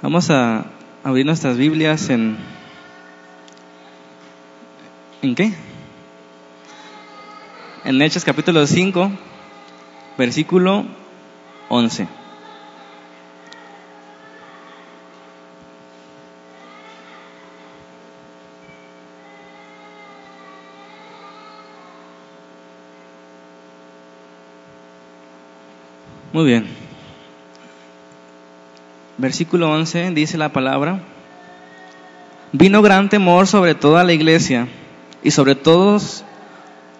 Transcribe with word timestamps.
Vamos 0.00 0.30
a 0.30 0.64
abrir 1.02 1.26
nuestras 1.26 1.56
Biblias 1.56 2.08
en... 2.08 2.36
¿En 5.22 5.34
qué? 5.34 5.52
En 7.84 8.00
Hechos 8.00 8.24
capítulo 8.24 8.64
5, 8.64 9.10
versículo 10.16 10.84
11. 11.68 12.06
Muy 26.32 26.44
bien. 26.44 26.77
Versículo 29.18 29.68
11 29.72 30.12
dice 30.12 30.38
la 30.38 30.52
palabra, 30.52 31.00
vino 32.52 32.82
gran 32.82 33.08
temor 33.08 33.48
sobre 33.48 33.74
toda 33.74 34.04
la 34.04 34.12
iglesia 34.12 34.68
y 35.24 35.32
sobre 35.32 35.56
todos 35.56 36.24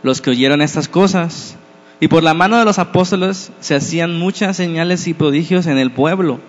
los 0.03 0.21
que 0.21 0.31
oyeron 0.31 0.61
estas 0.61 0.89
cosas. 0.89 1.57
Y 2.01 2.09
por 2.09 2.25
la 2.25 2.35
mano 2.35 2.59
de 2.59 2.65
los 2.65 2.81
apóstoles 2.81 3.53
se 3.61 3.77
hacían 3.77 4.19
muchas 4.19 4.57
señales 4.57 5.07
y 5.07 5.15
prodigios 5.15 5.67
en 5.67 5.79
el 5.79 5.93
pueblo. 5.93 6.41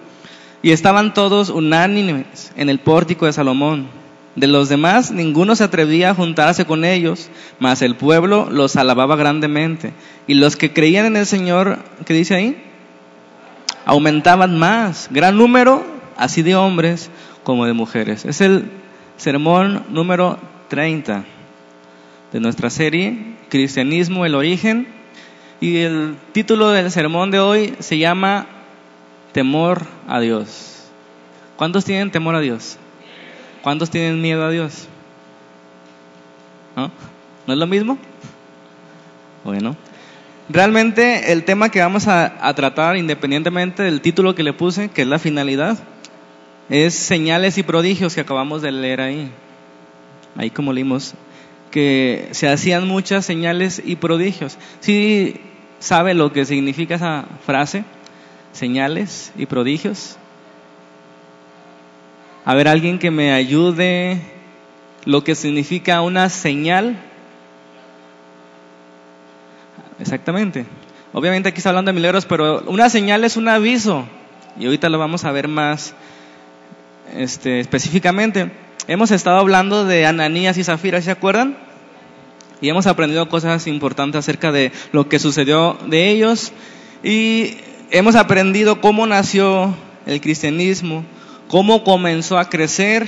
Y 0.63 0.71
estaban 0.71 1.13
todos 1.13 1.49
unánimes 1.49 2.51
en 2.55 2.69
el 2.69 2.79
pórtico 2.79 3.27
de 3.27 3.33
Salomón. 3.33 3.87
De 4.35 4.47
los 4.47 4.69
demás, 4.69 5.11
ninguno 5.11 5.55
se 5.55 5.65
atrevía 5.65 6.09
a 6.09 6.15
juntarse 6.15 6.65
con 6.65 6.83
ellos, 6.83 7.29
mas 7.59 7.83
el 7.83 7.95
pueblo 7.95 8.47
los 8.49 8.75
alababa 8.75 9.15
grandemente. 9.15 9.93
Y 10.25 10.33
los 10.33 10.55
que 10.55 10.73
creían 10.73 11.05
en 11.05 11.17
el 11.17 11.27
Señor, 11.27 11.77
¿qué 12.05 12.15
dice 12.15 12.33
ahí? 12.33 12.68
Aumentaban 13.89 14.59
más, 14.59 15.07
gran 15.09 15.35
número, 15.35 15.83
así 16.15 16.43
de 16.43 16.55
hombres 16.55 17.09
como 17.43 17.65
de 17.65 17.73
mujeres. 17.73 18.23
Es 18.23 18.39
el 18.39 18.69
sermón 19.17 19.83
número 19.89 20.37
30 20.67 21.25
de 22.31 22.39
nuestra 22.39 22.69
serie, 22.69 23.35
Cristianismo, 23.49 24.27
el 24.27 24.35
origen. 24.35 24.87
Y 25.59 25.77
el 25.77 26.17
título 26.33 26.69
del 26.69 26.91
sermón 26.91 27.31
de 27.31 27.39
hoy 27.39 27.73
se 27.79 27.97
llama 27.97 28.45
Temor 29.31 29.81
a 30.07 30.19
Dios. 30.19 30.83
¿Cuántos 31.57 31.83
tienen 31.83 32.11
temor 32.11 32.35
a 32.35 32.41
Dios? 32.41 32.77
¿Cuántos 33.63 33.89
tienen 33.89 34.21
miedo 34.21 34.45
a 34.45 34.51
Dios? 34.51 34.87
¿No? 36.75 36.91
¿No 37.47 37.53
es 37.53 37.59
lo 37.59 37.65
mismo? 37.65 37.97
Bueno, 39.43 39.75
Realmente 40.51 41.31
el 41.31 41.43
tema 41.43 41.69
que 41.69 41.79
vamos 41.79 42.07
a, 42.07 42.51
tratar, 42.55 42.97
independientemente 42.97 43.83
del 43.83 44.01
título 44.01 44.33
que 44.33 44.41
le 44.41 44.51
puse, 44.51 44.89
que 44.89 45.03
es 45.03 45.07
la 45.07 45.19
finalidad, 45.19 45.77
es 46.69 46.95
señales 46.95 47.59
y 47.59 47.63
prodigios 47.63 48.15
que 48.15 48.21
acabamos 48.21 48.63
de 48.63 48.71
leer 48.71 48.99
ahí. 48.99 49.31
Ahí 50.35 50.49
como 50.49 50.73
leímos, 50.73 51.13
que 51.69 52.29
se 52.31 52.49
hacían 52.49 52.87
muchas 52.87 53.25
señales 53.25 53.79
y 53.85 53.97
prodigios. 53.97 54.57
¿Sí 54.79 55.39
sabe 55.77 56.15
lo 56.15 56.33
que 56.33 56.45
significa 56.45 56.95
esa 56.95 57.25
frase? 57.45 57.83
Señales 58.51 59.31
y 59.37 59.45
prodigios. 59.45 60.17
A 62.43 62.55
ver, 62.55 62.67
alguien 62.67 62.97
que 62.97 63.11
me 63.11 63.33
ayude 63.33 64.19
lo 65.05 65.23
que 65.23 65.35
significa 65.35 66.01
una 66.01 66.29
señal 66.29 66.97
Exactamente. 69.99 70.65
Obviamente 71.13 71.49
aquí 71.49 71.57
está 71.57 71.69
hablando 71.69 71.89
de 71.89 71.95
milagros, 71.95 72.25
pero 72.25 72.63
una 72.67 72.89
señal 72.89 73.23
es 73.23 73.37
un 73.37 73.47
aviso. 73.47 74.05
Y 74.59 74.65
ahorita 74.65 74.89
lo 74.89 74.99
vamos 74.99 75.25
a 75.25 75.31
ver 75.31 75.47
más 75.47 75.93
este, 77.15 77.59
específicamente. 77.59 78.51
Hemos 78.87 79.11
estado 79.11 79.37
hablando 79.37 79.85
de 79.85 80.05
Ananías 80.05 80.57
y 80.57 80.63
Zafira, 80.63 81.01
¿se 81.01 81.11
acuerdan? 81.11 81.57
Y 82.61 82.69
hemos 82.69 82.87
aprendido 82.87 83.29
cosas 83.29 83.67
importantes 83.67 84.19
acerca 84.19 84.51
de 84.51 84.71
lo 84.91 85.07
que 85.07 85.19
sucedió 85.19 85.77
de 85.87 86.09
ellos. 86.09 86.51
Y 87.03 87.57
hemos 87.91 88.15
aprendido 88.15 88.81
cómo 88.81 89.07
nació 89.07 89.75
el 90.05 90.21
cristianismo, 90.21 91.05
cómo 91.47 91.83
comenzó 91.83 92.37
a 92.37 92.49
crecer 92.49 93.07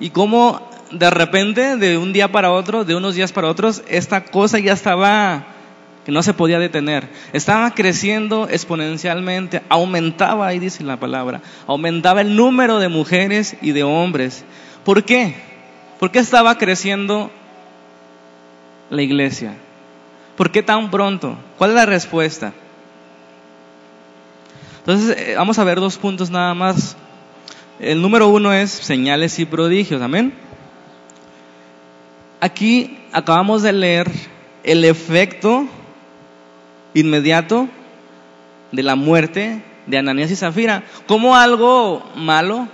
y 0.00 0.10
cómo 0.10 0.70
de 0.90 1.10
repente, 1.10 1.76
de 1.76 1.98
un 1.98 2.12
día 2.12 2.30
para 2.30 2.52
otro, 2.52 2.84
de 2.84 2.94
unos 2.94 3.14
días 3.14 3.32
para 3.32 3.48
otros, 3.48 3.82
esta 3.88 4.24
cosa 4.24 4.58
ya 4.58 4.72
estaba 4.72 5.55
que 6.06 6.12
no 6.12 6.22
se 6.22 6.34
podía 6.34 6.60
detener. 6.60 7.08
Estaba 7.32 7.68
creciendo 7.72 8.48
exponencialmente, 8.48 9.62
aumentaba, 9.68 10.46
ahí 10.46 10.60
dice 10.60 10.84
la 10.84 11.00
palabra, 11.00 11.42
aumentaba 11.66 12.20
el 12.20 12.36
número 12.36 12.78
de 12.78 12.88
mujeres 12.88 13.56
y 13.60 13.72
de 13.72 13.82
hombres. 13.82 14.44
¿Por 14.84 15.02
qué? 15.02 15.34
¿Por 15.98 16.12
qué 16.12 16.20
estaba 16.20 16.58
creciendo 16.58 17.32
la 18.88 19.02
iglesia? 19.02 19.56
¿Por 20.36 20.52
qué 20.52 20.62
tan 20.62 20.92
pronto? 20.92 21.36
¿Cuál 21.58 21.70
es 21.70 21.76
la 21.76 21.86
respuesta? 21.86 22.52
Entonces, 24.78 25.16
eh, 25.18 25.34
vamos 25.36 25.58
a 25.58 25.64
ver 25.64 25.80
dos 25.80 25.98
puntos 25.98 26.30
nada 26.30 26.54
más. 26.54 26.96
El 27.80 28.00
número 28.00 28.28
uno 28.28 28.52
es 28.52 28.70
señales 28.70 29.40
y 29.40 29.44
prodigios, 29.44 30.00
amén. 30.00 30.32
Aquí 32.40 32.96
acabamos 33.10 33.62
de 33.62 33.72
leer 33.72 34.08
el 34.62 34.84
efecto 34.84 35.68
inmediato 36.96 37.68
de 38.72 38.82
la 38.82 38.96
muerte 38.96 39.62
de 39.86 39.98
Ananías 39.98 40.30
y 40.30 40.36
Zafira, 40.36 40.82
como 41.06 41.36
algo 41.36 42.02
malo, 42.16 42.66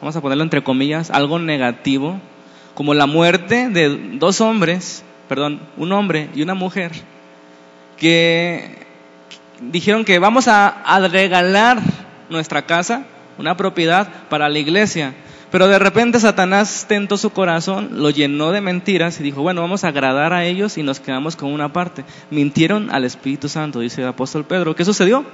vamos 0.00 0.16
a 0.16 0.20
ponerlo 0.20 0.44
entre 0.44 0.62
comillas, 0.62 1.10
algo 1.10 1.38
negativo, 1.38 2.18
como 2.74 2.94
la 2.94 3.06
muerte 3.06 3.68
de 3.68 4.16
dos 4.18 4.40
hombres, 4.40 5.04
perdón, 5.28 5.60
un 5.76 5.92
hombre 5.92 6.30
y 6.34 6.42
una 6.42 6.54
mujer, 6.54 6.92
que 7.98 8.86
dijeron 9.60 10.04
que 10.04 10.18
vamos 10.18 10.48
a, 10.48 10.68
a 10.68 11.08
regalar 11.08 11.80
nuestra 12.30 12.62
casa, 12.62 13.04
una 13.36 13.56
propiedad 13.56 14.08
para 14.28 14.48
la 14.48 14.58
iglesia. 14.58 15.14
Pero 15.50 15.66
de 15.66 15.78
repente 15.78 16.20
Satanás 16.20 16.86
tentó 16.88 17.16
su 17.16 17.30
corazón, 17.30 17.90
lo 17.94 18.10
llenó 18.10 18.52
de 18.52 18.60
mentiras 18.60 19.18
y 19.18 19.24
dijo, 19.24 19.42
bueno, 19.42 19.60
vamos 19.60 19.82
a 19.82 19.88
agradar 19.88 20.32
a 20.32 20.44
ellos 20.44 20.78
y 20.78 20.82
nos 20.84 21.00
quedamos 21.00 21.34
con 21.34 21.52
una 21.52 21.72
parte. 21.72 22.04
Mintieron 22.30 22.90
al 22.90 23.04
Espíritu 23.04 23.48
Santo, 23.48 23.80
dice 23.80 24.02
el 24.02 24.08
apóstol 24.08 24.44
Pedro. 24.44 24.76
¿Qué 24.76 24.84
sucedió? 24.84 25.24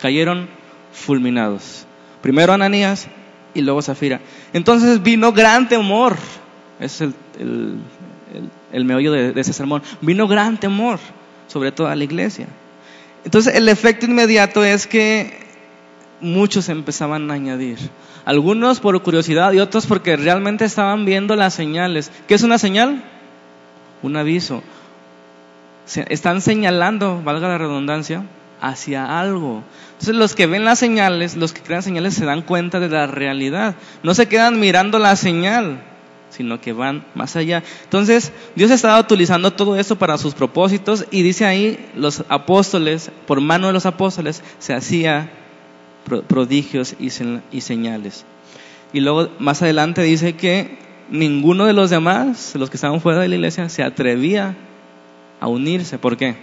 Cayeron 0.00 0.48
fulminados. 0.92 1.86
Primero 2.20 2.52
Ananías 2.52 3.08
y 3.54 3.62
luego 3.62 3.80
Zafira. 3.80 4.20
Entonces 4.52 5.02
vino 5.02 5.32
gran 5.32 5.68
temor. 5.68 6.16
es 6.78 7.00
el, 7.00 7.14
el, 8.72 8.84
meollo 8.84 9.12
de, 9.12 9.32
de 9.32 9.40
ese 9.40 9.54
sermón. 9.54 9.82
Vino 10.02 10.28
gran 10.28 10.60
temor 10.60 10.98
sobre 11.46 11.72
toda 11.72 11.96
la 11.96 12.04
iglesia. 12.04 12.48
Entonces 13.24 13.54
el 13.54 13.68
efecto 13.70 14.04
inmediato 14.04 14.62
es 14.62 14.86
que 14.86 15.47
muchos 16.20 16.68
empezaban 16.68 17.30
a 17.30 17.34
añadir. 17.34 17.78
Algunos 18.24 18.80
por 18.80 19.00
curiosidad 19.02 19.52
y 19.52 19.60
otros 19.60 19.86
porque 19.86 20.16
realmente 20.16 20.64
estaban 20.64 21.04
viendo 21.04 21.36
las 21.36 21.54
señales. 21.54 22.10
¿Qué 22.26 22.34
es 22.34 22.42
una 22.42 22.58
señal? 22.58 23.02
Un 24.02 24.16
aviso. 24.16 24.62
Están 26.08 26.42
señalando, 26.42 27.22
valga 27.24 27.48
la 27.48 27.58
redundancia, 27.58 28.24
hacia 28.60 29.20
algo. 29.20 29.62
Entonces 29.92 30.14
los 30.14 30.34
que 30.34 30.46
ven 30.46 30.64
las 30.64 30.78
señales, 30.78 31.36
los 31.36 31.52
que 31.52 31.62
crean 31.62 31.82
señales, 31.82 32.14
se 32.14 32.24
dan 32.24 32.42
cuenta 32.42 32.80
de 32.80 32.88
la 32.88 33.06
realidad. 33.06 33.76
No 34.02 34.14
se 34.14 34.28
quedan 34.28 34.60
mirando 34.60 34.98
la 34.98 35.16
señal, 35.16 35.82
sino 36.30 36.60
que 36.60 36.72
van 36.72 37.04
más 37.14 37.36
allá. 37.36 37.62
Entonces 37.84 38.32
Dios 38.54 38.70
estaba 38.70 39.00
utilizando 39.00 39.52
todo 39.52 39.78
esto 39.78 39.96
para 39.96 40.18
sus 40.18 40.34
propósitos 40.34 41.06
y 41.10 41.22
dice 41.22 41.46
ahí 41.46 41.90
los 41.94 42.24
apóstoles, 42.28 43.10
por 43.26 43.40
mano 43.40 43.68
de 43.68 43.72
los 43.72 43.86
apóstoles, 43.86 44.42
se 44.58 44.74
hacía 44.74 45.30
prodigios 46.08 46.96
y 46.98 47.60
señales. 47.60 48.24
Y 48.92 49.00
luego 49.00 49.28
más 49.38 49.62
adelante 49.62 50.02
dice 50.02 50.34
que 50.34 50.78
ninguno 51.10 51.66
de 51.66 51.72
los 51.72 51.90
demás, 51.90 52.54
los 52.54 52.70
que 52.70 52.76
estaban 52.76 53.00
fuera 53.00 53.20
de 53.20 53.28
la 53.28 53.34
iglesia, 53.34 53.68
se 53.68 53.82
atrevía 53.82 54.56
a 55.40 55.48
unirse. 55.48 55.98
¿Por 55.98 56.16
qué? 56.16 56.36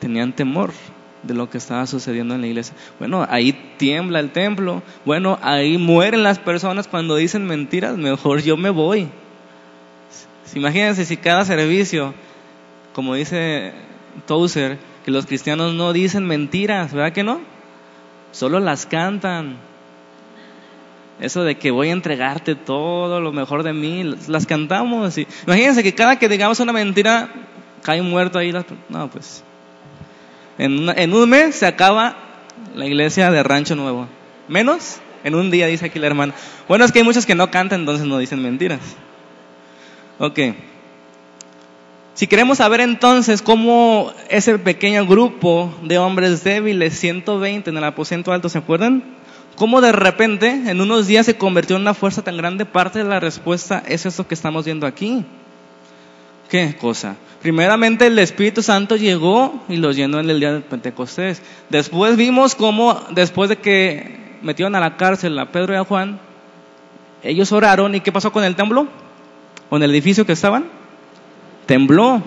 Tenían 0.00 0.32
temor 0.32 0.72
de 1.22 1.34
lo 1.34 1.48
que 1.50 1.58
estaba 1.58 1.86
sucediendo 1.86 2.34
en 2.34 2.40
la 2.40 2.46
iglesia. 2.46 2.74
Bueno, 2.98 3.26
ahí 3.28 3.52
tiembla 3.76 4.20
el 4.20 4.30
templo. 4.30 4.82
Bueno, 5.04 5.38
ahí 5.42 5.78
mueren 5.78 6.22
las 6.22 6.38
personas 6.38 6.88
cuando 6.88 7.16
dicen 7.16 7.46
mentiras. 7.46 7.96
Mejor 7.96 8.42
yo 8.42 8.56
me 8.56 8.70
voy. 8.70 9.08
Imagínense 10.54 11.04
si 11.04 11.16
cada 11.16 11.44
servicio, 11.44 12.14
como 12.94 13.14
dice 13.14 13.72
Tozer, 14.26 14.78
que 15.06 15.12
los 15.12 15.24
cristianos 15.24 15.72
no 15.72 15.92
dicen 15.92 16.26
mentiras, 16.26 16.92
¿verdad 16.92 17.12
que 17.12 17.22
no? 17.22 17.40
Solo 18.32 18.58
las 18.58 18.86
cantan. 18.86 19.56
Eso 21.20 21.44
de 21.44 21.56
que 21.56 21.70
voy 21.70 21.90
a 21.90 21.92
entregarte 21.92 22.56
todo 22.56 23.20
lo 23.20 23.30
mejor 23.30 23.62
de 23.62 23.72
mí, 23.72 24.02
las 24.26 24.46
cantamos. 24.46 25.16
Imagínense 25.46 25.84
que 25.84 25.94
cada 25.94 26.18
que 26.18 26.28
digamos 26.28 26.58
una 26.58 26.72
mentira, 26.72 27.28
cae 27.82 28.02
muerto 28.02 28.40
ahí. 28.40 28.52
No, 28.88 29.08
pues. 29.08 29.44
En, 30.58 30.88
en 30.88 31.14
un 31.14 31.30
mes 31.30 31.54
se 31.54 31.66
acaba 31.66 32.16
la 32.74 32.84
iglesia 32.84 33.30
de 33.30 33.44
Rancho 33.44 33.76
Nuevo. 33.76 34.08
¿Menos? 34.48 34.98
En 35.22 35.36
un 35.36 35.52
día, 35.52 35.68
dice 35.68 35.86
aquí 35.86 36.00
la 36.00 36.08
hermana. 36.08 36.34
Bueno, 36.66 36.84
es 36.84 36.90
que 36.90 36.98
hay 36.98 37.04
muchos 37.04 37.26
que 37.26 37.36
no 37.36 37.48
cantan, 37.48 37.82
entonces 37.82 38.08
no 38.08 38.18
dicen 38.18 38.42
mentiras. 38.42 38.80
Ok. 40.18 40.40
Si 42.16 42.26
queremos 42.26 42.56
saber 42.56 42.80
entonces 42.80 43.42
cómo 43.42 44.10
ese 44.30 44.58
pequeño 44.58 45.06
grupo 45.06 45.70
de 45.82 45.98
hombres 45.98 46.42
débiles, 46.42 46.98
120 46.98 47.68
en 47.68 47.76
el 47.76 47.84
aposento 47.84 48.32
alto, 48.32 48.48
¿se 48.48 48.56
acuerdan? 48.56 49.04
Cómo 49.54 49.82
de 49.82 49.92
repente, 49.92 50.48
en 50.48 50.80
unos 50.80 51.06
días, 51.06 51.26
se 51.26 51.36
convirtió 51.36 51.76
en 51.76 51.82
una 51.82 51.92
fuerza 51.92 52.24
tan 52.24 52.38
grande, 52.38 52.64
parte 52.64 53.00
de 53.00 53.04
la 53.04 53.20
respuesta 53.20 53.82
es 53.86 54.06
eso 54.06 54.26
que 54.26 54.32
estamos 54.32 54.64
viendo 54.64 54.86
aquí. 54.86 55.26
¿Qué 56.48 56.74
cosa? 56.80 57.16
Primeramente 57.42 58.06
el 58.06 58.18
Espíritu 58.18 58.62
Santo 58.62 58.96
llegó 58.96 59.62
y 59.68 59.76
los 59.76 59.94
llenó 59.94 60.18
en 60.18 60.30
el 60.30 60.40
día 60.40 60.54
de 60.54 60.60
Pentecostés. 60.60 61.42
Después 61.68 62.16
vimos 62.16 62.54
cómo, 62.54 62.98
después 63.10 63.50
de 63.50 63.56
que 63.56 64.38
metieron 64.40 64.74
a 64.74 64.80
la 64.80 64.96
cárcel 64.96 65.38
a 65.38 65.52
Pedro 65.52 65.74
y 65.74 65.76
a 65.76 65.84
Juan, 65.84 66.18
ellos 67.22 67.52
oraron 67.52 67.94
y 67.94 68.00
¿qué 68.00 68.10
pasó 68.10 68.32
con 68.32 68.42
el 68.42 68.56
templo? 68.56 68.86
¿Con 69.68 69.82
el 69.82 69.90
edificio 69.90 70.24
que 70.24 70.32
estaban? 70.32 70.85
Tembló. 71.66 72.22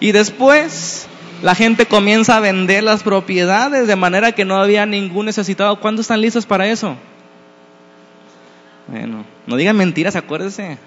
Y 0.00 0.12
después 0.12 1.06
la 1.42 1.54
gente 1.54 1.86
comienza 1.86 2.36
a 2.36 2.40
vender 2.40 2.82
las 2.82 3.02
propiedades 3.02 3.86
de 3.86 3.96
manera 3.96 4.32
que 4.32 4.44
no 4.44 4.56
había 4.56 4.86
ningún 4.86 5.26
necesitado. 5.26 5.80
¿Cuándo 5.80 6.02
están 6.02 6.20
listos 6.20 6.46
para 6.46 6.66
eso? 6.66 6.96
Bueno, 8.88 9.24
no 9.46 9.56
digan 9.56 9.76
mentiras, 9.76 10.16
acuérdense. 10.16 10.78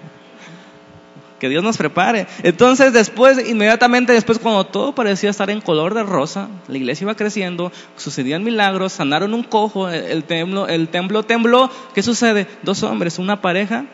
Que 1.38 1.48
Dios 1.48 1.64
nos 1.64 1.78
prepare. 1.78 2.26
Entonces 2.42 2.92
después, 2.92 3.48
inmediatamente 3.48 4.12
después, 4.12 4.38
cuando 4.38 4.66
todo 4.66 4.94
parecía 4.94 5.30
estar 5.30 5.48
en 5.48 5.62
color 5.62 5.94
de 5.94 6.02
rosa, 6.02 6.48
la 6.68 6.76
iglesia 6.76 7.04
iba 7.04 7.14
creciendo, 7.14 7.72
sucedían 7.96 8.44
milagros, 8.44 8.92
sanaron 8.92 9.32
un 9.32 9.42
cojo, 9.42 9.88
el 9.88 10.24
templo, 10.24 10.68
el 10.68 10.88
templo 10.88 11.22
tembló. 11.22 11.70
¿Qué 11.94 12.02
sucede? 12.02 12.46
Dos 12.62 12.82
hombres, 12.82 13.18
una 13.18 13.40
pareja, 13.40 13.86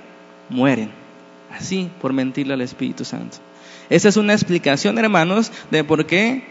mueren. 0.48 1.05
Así, 1.50 1.90
por 2.00 2.12
mentirle 2.12 2.54
al 2.54 2.60
Espíritu 2.60 3.04
Santo. 3.04 3.38
Esa 3.88 4.08
es 4.08 4.16
una 4.16 4.32
explicación, 4.32 4.98
hermanos, 4.98 5.52
de 5.70 5.84
por 5.84 6.06
qué 6.06 6.44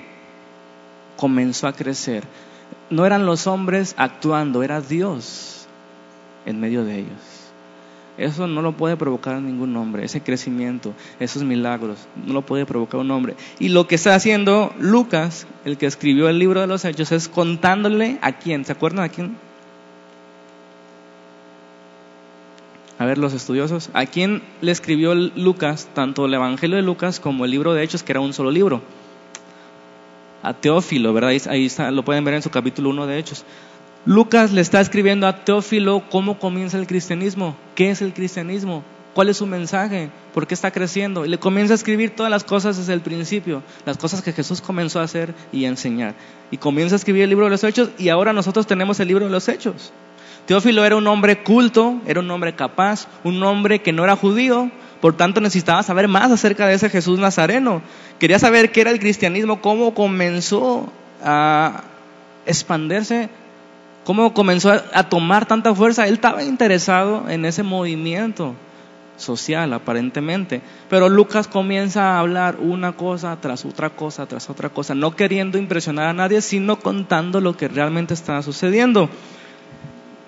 comenzó 1.18 1.68
a 1.68 1.74
crecer. 1.74 2.24
No 2.89 3.06
eran 3.06 3.25
los 3.25 3.47
hombres 3.47 3.94
actuando, 3.97 4.63
era 4.63 4.81
Dios 4.81 5.68
en 6.45 6.59
medio 6.59 6.86
de 6.86 7.00
ellos. 7.00 7.36
Eso 8.18 8.47
no 8.47 8.62
lo 8.62 8.71
puede 8.71 8.95
provocar 8.95 9.42
ningún 9.42 9.75
hombre, 9.75 10.06
ese 10.06 10.21
crecimiento, 10.21 10.94
esos 11.19 11.44
milagros, 11.44 12.07
no 12.25 12.33
lo 12.33 12.44
puede 12.44 12.65
provocar 12.65 13.01
un 13.01 13.12
hombre. 13.12 13.36
Y 13.59 13.69
lo 13.69 13.88
que 13.88 13.95
está 13.95 14.15
haciendo 14.15 14.74
Lucas, 14.80 15.48
el 15.65 15.77
que 15.77 15.86
escribió 15.86 16.30
el 16.30 16.39
libro 16.39 16.62
de 16.62 16.68
los 16.68 16.86
Hechos, 16.86 17.12
es 17.12 17.27
contándole 17.27 18.18
a 18.21 18.33
quién, 18.33 18.63
¿se 18.63 18.71
acuerdan 18.71 19.03
a 19.03 19.09
quién? 19.09 19.36
A 22.97 23.06
ver, 23.06 23.18
los 23.18 23.33
estudiosos, 23.33 23.89
¿a 23.94 24.06
quién 24.06 24.42
le 24.62 24.71
escribió 24.71 25.15
Lucas, 25.15 25.89
tanto 25.94 26.25
el 26.25 26.33
Evangelio 26.33 26.77
de 26.77 26.81
Lucas 26.81 27.19
como 27.19 27.44
el 27.44 27.51
libro 27.51 27.74
de 27.74 27.83
Hechos, 27.83 28.03
que 28.03 28.13
era 28.13 28.21
un 28.21 28.33
solo 28.33 28.51
libro? 28.51 28.81
A 30.44 30.53
Teófilo, 30.53 31.12
¿verdad? 31.12 31.31
Ahí 31.50 31.65
está, 31.65 31.92
lo 31.92 32.06
pueden 32.06 32.24
ver 32.24 32.36
en 32.36 32.42
su 32.42 32.50
capítulo 32.50 32.89
1 32.92 33.07
de 33.07 33.18
Hechos. 33.19 33.44
Lucas 34.06 34.53
le 34.53 34.62
está 34.62 34.80
escribiendo 34.80 35.27
a 35.27 35.44
Teófilo 35.44 36.03
cómo 36.09 36.39
comienza 36.39 36.77
el 36.77 36.88
cristianismo, 36.88 37.57
qué 37.74 37.89
es 37.89 38.01
el 38.01 38.13
cristianismo, 38.13 38.83
cuál 39.13 39.30
es 39.30 39.38
su 39.38 39.45
mensaje, 39.45 40.09
por 40.33 40.48
qué 40.48 40.53
está 40.53 40.71
creciendo. 40.71 41.25
Y 41.25 41.30
le 41.30 41.39
comienza 41.39 41.74
a 41.74 41.75
escribir 41.75 42.15
todas 42.15 42.30
las 42.30 42.44
cosas 42.44 42.77
desde 42.77 42.94
el 42.94 43.01
principio, 43.01 43.63
las 43.86 43.98
cosas 43.98 44.21
que 44.21 44.31
Jesús 44.31 44.62
comenzó 44.62 45.00
a 45.00 45.03
hacer 45.03 45.33
y 45.51 45.65
a 45.65 45.69
enseñar. 45.69 46.13
Y 46.51 46.57
comienza 46.57 46.95
a 46.95 46.98
escribir 46.98 47.24
el 47.24 47.30
libro 47.30 47.45
de 47.45 47.51
los 47.51 47.63
Hechos 47.63 47.89
y 47.98 48.09
ahora 48.09 48.31
nosotros 48.31 48.68
tenemos 48.68 49.00
el 49.00 49.07
libro 49.07 49.25
de 49.25 49.31
los 49.31 49.50
Hechos. 49.50 49.91
Teófilo 50.45 50.86
era 50.86 50.95
un 50.95 51.07
hombre 51.07 51.44
culto, 51.44 52.01
era 52.06 52.19
un 52.19 52.30
hombre 52.30 52.53
capaz, 52.53 53.07
un 53.24 53.42
hombre 53.42 53.81
que 53.81 53.92
no 53.92 54.03
era 54.03 54.15
judío, 54.15 54.69
por 55.01 55.18
tanto 55.18 55.42
necesitaba 55.42 55.81
saber 55.83 56.07
más 56.07 56.31
acerca 56.31 56.68
de 56.68 56.75
ese 56.75 56.89
Jesús 56.89 57.19
Nazareno. 57.19 57.81
Quería 58.19 58.39
saber 58.39 58.71
qué 58.71 58.81
era 58.81 58.92
el 58.92 59.00
cristianismo, 59.00 59.62
cómo 59.62 59.94
comenzó 59.94 60.92
a 61.24 61.83
expandirse, 62.45 63.30
cómo 64.03 64.33
comenzó 64.33 64.71
a 64.71 65.09
tomar 65.09 65.47
tanta 65.47 65.74
fuerza. 65.74 66.07
Él 66.07 66.15
estaba 66.15 66.44
interesado 66.44 67.27
en 67.30 67.45
ese 67.45 67.63
movimiento 67.63 68.56
social, 69.18 69.74
aparentemente. 69.74 70.62
Pero 70.89 71.09
Lucas 71.09 71.48
comienza 71.48 72.13
a 72.13 72.19
hablar 72.19 72.57
una 72.59 72.94
cosa 72.94 73.38
tras 73.41 73.65
otra 73.65 73.89
cosa, 73.89 74.25
tras 74.25 74.50
otra 74.50 74.69
cosa, 74.69 74.94
no 74.94 75.15
queriendo 75.15 75.57
impresionar 75.57 76.07
a 76.07 76.13
nadie, 76.13 76.41
sino 76.41 76.77
contando 76.77 77.41
lo 77.41 77.57
que 77.57 77.68
realmente 77.68 78.13
estaba 78.13 78.41
sucediendo. 78.41 79.09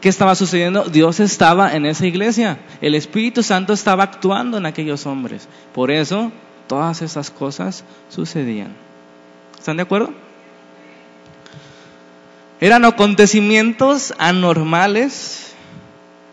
¿Qué 0.01 0.09
estaba 0.09 0.35
sucediendo? 0.35 0.83
Dios 0.83 1.19
estaba 1.19 1.75
en 1.75 1.85
esa 1.85 2.05
iglesia. 2.05 2.59
El 2.81 2.93
Espíritu 2.93 3.41
Santo 3.41 3.73
estaba 3.73 4.03
actuando 4.03 4.57
en 4.57 4.65
aquellos 4.65 5.05
hombres. 5.05 5.47
Por 5.73 5.89
eso 5.89 6.31
todas 6.67 7.01
esas 7.01 7.31
cosas 7.31 7.83
sucedían. 8.09 8.73
¿Están 9.57 9.77
de 9.77 9.83
acuerdo? 9.83 10.13
Eran 12.59 12.85
acontecimientos 12.85 14.13
anormales 14.17 15.53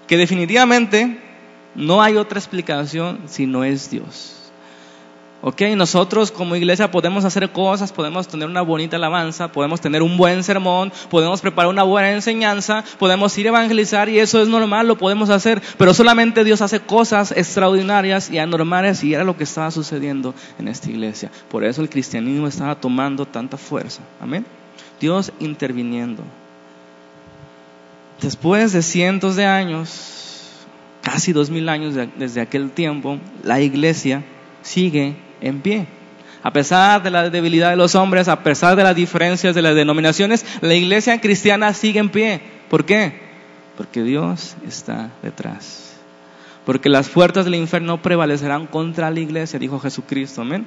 que 0.06 0.16
definitivamente 0.16 1.20
no 1.74 2.02
hay 2.02 2.16
otra 2.16 2.38
explicación 2.38 3.20
si 3.26 3.46
no 3.46 3.64
es 3.64 3.90
Dios. 3.90 4.43
Ok, 5.46 5.60
nosotros 5.76 6.30
como 6.30 6.56
iglesia 6.56 6.90
podemos 6.90 7.22
hacer 7.26 7.52
cosas, 7.52 7.92
podemos 7.92 8.26
tener 8.26 8.48
una 8.48 8.62
bonita 8.62 8.96
alabanza, 8.96 9.52
podemos 9.52 9.78
tener 9.78 10.00
un 10.00 10.16
buen 10.16 10.42
sermón, 10.42 10.90
podemos 11.10 11.42
preparar 11.42 11.70
una 11.70 11.82
buena 11.82 12.12
enseñanza, 12.12 12.82
podemos 12.98 13.36
ir 13.36 13.44
a 13.44 13.48
evangelizar 13.50 14.08
y 14.08 14.20
eso 14.20 14.40
es 14.40 14.48
normal, 14.48 14.88
lo 14.88 14.96
podemos 14.96 15.28
hacer, 15.28 15.60
pero 15.76 15.92
solamente 15.92 16.44
Dios 16.44 16.62
hace 16.62 16.80
cosas 16.80 17.30
extraordinarias 17.30 18.30
y 18.30 18.38
anormales 18.38 19.04
y 19.04 19.12
era 19.12 19.22
lo 19.22 19.36
que 19.36 19.44
estaba 19.44 19.70
sucediendo 19.70 20.34
en 20.58 20.66
esta 20.66 20.88
iglesia. 20.88 21.30
Por 21.50 21.62
eso 21.62 21.82
el 21.82 21.90
cristianismo 21.90 22.46
estaba 22.46 22.76
tomando 22.76 23.26
tanta 23.26 23.58
fuerza. 23.58 24.00
Amén. 24.22 24.46
Dios 24.98 25.30
interviniendo. 25.40 26.22
Después 28.22 28.72
de 28.72 28.80
cientos 28.80 29.36
de 29.36 29.44
años, 29.44 30.64
casi 31.02 31.34
dos 31.34 31.50
mil 31.50 31.68
años 31.68 31.94
desde 32.16 32.40
aquel 32.40 32.70
tiempo, 32.70 33.18
la 33.42 33.60
iglesia 33.60 34.24
sigue 34.62 35.16
en 35.44 35.60
pie. 35.60 35.86
A 36.42 36.52
pesar 36.52 37.02
de 37.02 37.10
la 37.10 37.30
debilidad 37.30 37.70
de 37.70 37.76
los 37.76 37.94
hombres, 37.94 38.28
a 38.28 38.42
pesar 38.42 38.76
de 38.76 38.82
las 38.82 38.94
diferencias 38.94 39.54
de 39.54 39.62
las 39.62 39.74
denominaciones, 39.74 40.44
la 40.60 40.74
iglesia 40.74 41.20
cristiana 41.20 41.72
sigue 41.72 42.00
en 42.00 42.10
pie. 42.10 42.40
¿Por 42.68 42.84
qué? 42.84 43.18
Porque 43.76 44.02
Dios 44.02 44.56
está 44.66 45.10
detrás. 45.22 45.94
Porque 46.66 46.88
las 46.88 47.08
puertas 47.08 47.44
del 47.44 47.54
infierno 47.54 48.02
prevalecerán 48.02 48.66
contra 48.66 49.10
la 49.10 49.20
iglesia, 49.20 49.58
dijo 49.58 49.80
Jesucristo. 49.80 50.42
Amén. 50.42 50.66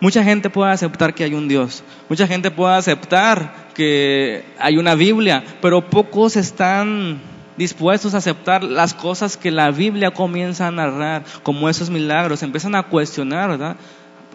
Mucha 0.00 0.24
gente 0.24 0.50
puede 0.50 0.72
aceptar 0.72 1.14
que 1.14 1.24
hay 1.24 1.34
un 1.34 1.46
Dios. 1.46 1.84
Mucha 2.08 2.26
gente 2.26 2.50
puede 2.50 2.74
aceptar 2.74 3.68
que 3.74 4.44
hay 4.58 4.78
una 4.78 4.94
Biblia, 4.94 5.44
pero 5.60 5.88
pocos 5.88 6.36
están 6.36 7.20
dispuestos 7.60 8.14
a 8.14 8.18
aceptar 8.18 8.64
las 8.64 8.94
cosas 8.94 9.36
que 9.36 9.50
la 9.50 9.70
Biblia 9.70 10.12
comienza 10.12 10.66
a 10.66 10.70
narrar, 10.70 11.24
como 11.42 11.68
esos 11.68 11.90
milagros, 11.90 12.42
empiezan 12.42 12.74
a 12.74 12.84
cuestionar, 12.84 13.50
¿verdad? 13.50 13.76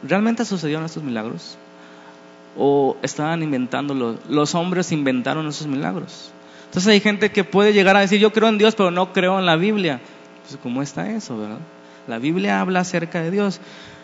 ¿Realmente 0.03 0.45
sucedieron 0.45 0.85
estos 0.85 1.01
milagros? 1.01 1.57
¿O 2.55 2.97
estaban 3.01 3.41
inventándolos? 3.41 4.17
Los 4.29 4.53
hombres 4.53 4.91
inventaron 4.91 5.47
esos 5.47 5.65
milagros. 5.65 6.29
Entonces 6.65 6.87
hay 6.87 6.99
gente 6.99 7.31
que 7.31 7.43
puede 7.43 7.73
llegar 7.73 7.97
a 7.97 8.01
decir, 8.01 8.19
yo 8.19 8.31
creo 8.31 8.47
en 8.47 8.59
Dios, 8.59 8.75
pero 8.75 8.91
no 8.91 9.11
creo 9.11 9.39
en 9.39 9.47
la 9.47 9.55
Biblia. 9.55 10.01
Pues, 10.47 10.59
¿cómo 10.61 10.83
está 10.83 11.09
eso, 11.09 11.35
verdad? 11.35 11.57
La 12.07 12.19
Biblia 12.19 12.61
habla 12.61 12.81
acerca 12.81 13.23
de 13.23 13.31
Dios. 13.31 13.59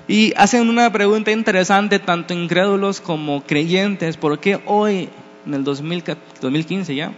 Y 0.08 0.34
hacen 0.36 0.68
una 0.68 0.92
pregunta 0.92 1.30
interesante, 1.30 2.00
tanto 2.00 2.34
incrédulos 2.34 3.00
como 3.00 3.44
creyentes, 3.44 4.18
¿por 4.18 4.40
qué 4.40 4.60
hoy, 4.66 5.10
en 5.46 5.54
el 5.54 5.64
2015 5.64 6.96
ya, 6.96 7.14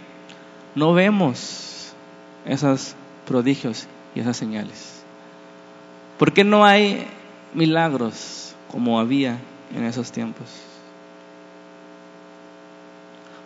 no 0.74 0.92
vemos 0.92 1.73
esos 2.46 2.94
prodigios 3.26 3.86
y 4.14 4.20
esas 4.20 4.36
señales? 4.36 5.02
¿Por 6.18 6.32
qué 6.32 6.44
no 6.44 6.64
hay 6.64 7.06
milagros 7.54 8.54
como 8.70 9.00
había 9.00 9.38
en 9.74 9.84
esos 9.84 10.12
tiempos? 10.12 10.46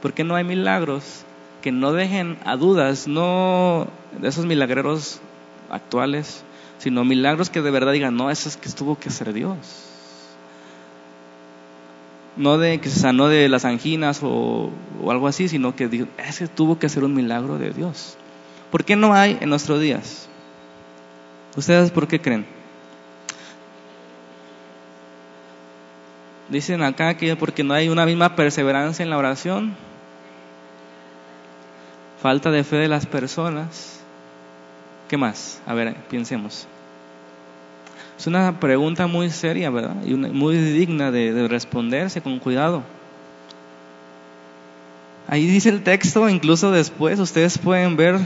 ¿Por 0.03 0.13
qué 0.13 0.25
no 0.25 0.37
hay 0.37 0.45
milagros 0.45 1.25
que 1.63 1.73
no 1.73 1.93
dejen 1.93 2.39
a 2.45 2.57
dudas, 2.57 3.09
no 3.09 3.89
de 4.21 4.29
esos 4.29 4.47
milagreros 4.47 5.21
actuales, 5.71 6.45
sino 6.79 7.05
milagros 7.05 7.51
que 7.51 7.63
de 7.63 7.71
verdad 7.71 7.93
digan, 7.93 8.17
no, 8.17 8.31
eso 8.31 8.49
es 8.49 8.57
que 8.57 8.71
tuvo 8.71 8.99
que 8.99 9.11
ser 9.11 9.33
Dios? 9.33 9.57
No 12.37 12.59
de 12.59 12.81
que 12.81 12.89
se 12.89 13.01
sanó 13.01 13.27
de 13.27 13.49
las 13.49 13.65
anginas 13.65 14.21
o, 14.23 14.71
algo 15.09 15.27
así, 15.27 15.49
sino 15.49 15.75
que 15.75 16.07
ese 16.19 16.47
tuvo 16.47 16.79
que 16.79 16.89
ser 16.89 17.03
un 17.03 17.15
milagro 17.15 17.59
de 17.59 17.71
Dios. 17.73 18.17
¿Por 18.71 18.85
qué 18.85 18.97
no 18.97 19.15
hay 19.15 19.39
en 19.41 19.49
nuestros 19.49 19.81
días? 19.81 20.29
¿Ustedes 21.57 21.91
por 21.91 22.07
qué 22.07 22.21
creen? 22.21 22.47
Dicen 26.49 26.83
acá 26.83 27.15
que 27.17 27.37
porque 27.37 27.63
no 27.63 27.75
hay 27.75 27.89
una 27.89 28.07
misma 28.07 28.35
perseverancia 28.35 29.03
en 29.03 29.11
la 29.11 29.19
oración. 29.19 29.75
falta 32.23 32.51
de 32.51 32.65
fe 32.65 32.77
de 32.77 32.89
las 32.89 33.07
personas. 33.07 34.01
¿Qué 35.09 35.17
más? 35.17 35.63
A 35.67 35.75
ver, 35.75 35.95
pensemos. 36.11 36.67
Es 38.19 38.27
una 38.27 38.59
pregunta 38.59 39.07
muy 39.07 39.31
seria, 39.31 39.71
¿verdad? 39.71 39.95
Y 40.05 40.15
muy 40.15 40.57
digna 40.57 41.13
de, 41.13 41.47
responderse 41.47 42.21
con 42.21 42.41
cuidado. 42.41 42.83
Ahí 45.29 45.47
dice 45.47 45.69
el 45.69 45.83
texto, 45.85 46.29
incluso 46.29 46.73
después 46.73 47.21
ustedes 47.21 47.59
pueden 47.59 47.97
ver 47.97 48.19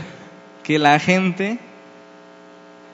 que 0.73 0.79
la 0.79 0.99
gente 0.99 1.59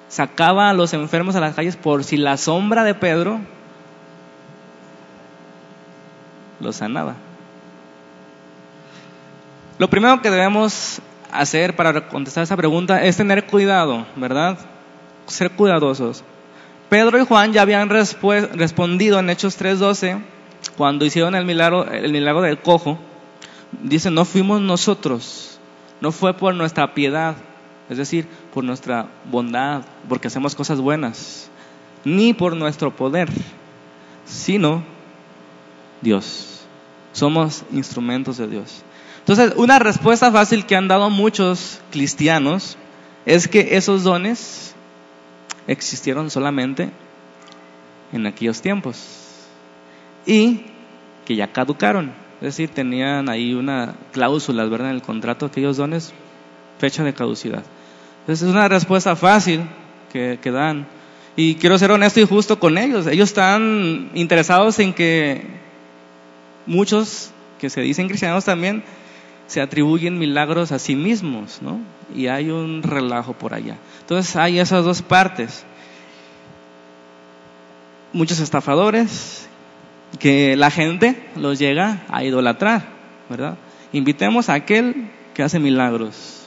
sacaba 0.09 0.69
a 0.69 0.73
los 0.73 0.95
enfermos 0.95 1.37
a 1.37 1.41
las 1.41 1.55
calles 1.55 1.77
por 1.77 2.03
si 2.03 2.17
la 2.17 2.37
sombra 2.37 2.83
de 2.83 2.93
Pedro 2.93 3.39
los 6.59 6.75
sanaba. 6.75 7.15
Lo 9.79 9.89
primero 9.89 10.21
que 10.21 10.29
debemos 10.29 11.01
hacer 11.31 11.77
para 11.77 12.09
contestar 12.09 12.43
esa 12.43 12.57
pregunta 12.57 13.05
es 13.05 13.17
tener 13.17 13.47
cuidado, 13.47 14.07
¿verdad? 14.17 14.59
Ser 15.29 15.53
cuidadosos. 15.53 16.25
Pedro 16.89 17.17
y 17.21 17.27
Juan 17.27 17.53
ya 17.53 17.63
habían 17.63 17.89
respondido 17.91 19.21
en 19.21 19.31
Hechos 19.31 19.57
3:12 19.57 20.21
cuando 20.77 21.05
hicieron 21.05 21.37
el 21.37 21.45
milagro, 21.45 21.89
el 21.89 22.11
milagro 22.11 22.43
del 22.43 22.59
cojo. 22.59 22.99
Dicen, 23.71 24.15
no 24.15 24.25
fuimos 24.25 24.61
nosotros, 24.61 25.61
no 26.01 26.11
fue 26.11 26.35
por 26.35 26.57
nuestra 26.57 26.93
piedad, 26.93 27.37
es 27.89 27.97
decir, 27.97 28.27
por 28.53 28.65
nuestra 28.65 29.09
bondad, 29.31 29.83
porque 30.09 30.29
hacemos 30.29 30.55
cosas 30.55 30.81
buenas, 30.81 31.51
ni 32.05 32.35
por 32.35 32.57
nuestro 32.57 32.95
poder, 32.95 33.29
sino 34.25 34.83
Dios. 36.01 36.67
Somos 37.13 37.65
instrumentos 37.73 38.37
de 38.37 38.47
Dios. 38.47 38.83
Entonces, 39.21 39.53
una 39.57 39.79
respuesta 39.79 40.31
fácil 40.31 40.67
que 40.67 40.77
han 40.77 40.89
dado 40.89 41.11
muchos 41.11 41.81
cristianos 41.91 42.77
es 43.27 43.49
que 43.49 43.77
esos 43.77 44.05
dones 44.05 44.75
existieron 45.67 46.31
solamente 46.31 46.91
en 48.13 48.27
aquellos 48.27 48.63
tiempos 48.63 49.19
y 50.25 50.63
que 51.27 51.37
ya 51.37 51.53
caducaron. 51.53 52.13
Es 52.37 52.57
decir, 52.57 52.71
tenían 52.71 53.29
ahí 53.29 53.55
una 53.55 53.95
cláusula, 54.13 54.65
¿verdad? 54.65 54.91
En 54.91 54.97
el 54.97 55.03
contrato, 55.03 55.47
aquellos 55.47 55.77
dones, 55.77 56.15
fecha 56.79 57.03
de 57.05 57.13
caducidad. 57.13 57.65
Entonces 58.29 58.47
es 58.47 58.55
una 58.55 58.69
respuesta 58.69 59.17
fácil 59.17 59.63
que, 60.13 60.39
que 60.43 60.51
dan. 60.51 60.87
Y 61.35 61.55
quiero 61.55 61.79
ser 61.79 61.93
honesto 61.93 62.21
y 62.21 62.27
justo 62.27 62.61
con 62.61 62.77
ellos. 62.77 63.07
Ellos 63.07 63.31
están 63.31 64.11
interesados 64.13 64.79
en 64.81 64.93
que 64.93 65.47
muchos 66.67 67.31
que 67.59 67.71
se 67.71 67.81
dicen 67.81 68.07
cristianos 68.07 68.45
también 68.45 68.83
se 69.47 69.63
atribuyen 69.63 70.19
milagros 70.19 70.73
a 70.73 70.79
sí 70.79 70.95
mismos, 70.95 71.61
¿no? 71.63 71.81
Y 72.15 72.27
hay 72.27 72.51
un 72.51 72.83
relajo 72.83 73.33
por 73.33 73.55
allá. 73.55 73.79
Entonces 74.01 74.37
hay 74.37 74.59
esas 74.59 74.85
dos 74.85 75.01
partes. 75.01 75.65
Muchos 78.13 78.41
estafadores 78.41 79.49
que 80.19 80.55
la 80.55 80.71
gente 80.71 81.31
los 81.35 81.59
llega 81.59 82.03
a 82.11 82.23
idolatrar, 82.25 82.83
¿verdad? 83.31 83.57
Invitemos 83.95 84.51
a 84.51 84.53
aquel 84.53 85.11
que 85.33 85.43
hace 85.43 85.59
milagros. 85.59 86.38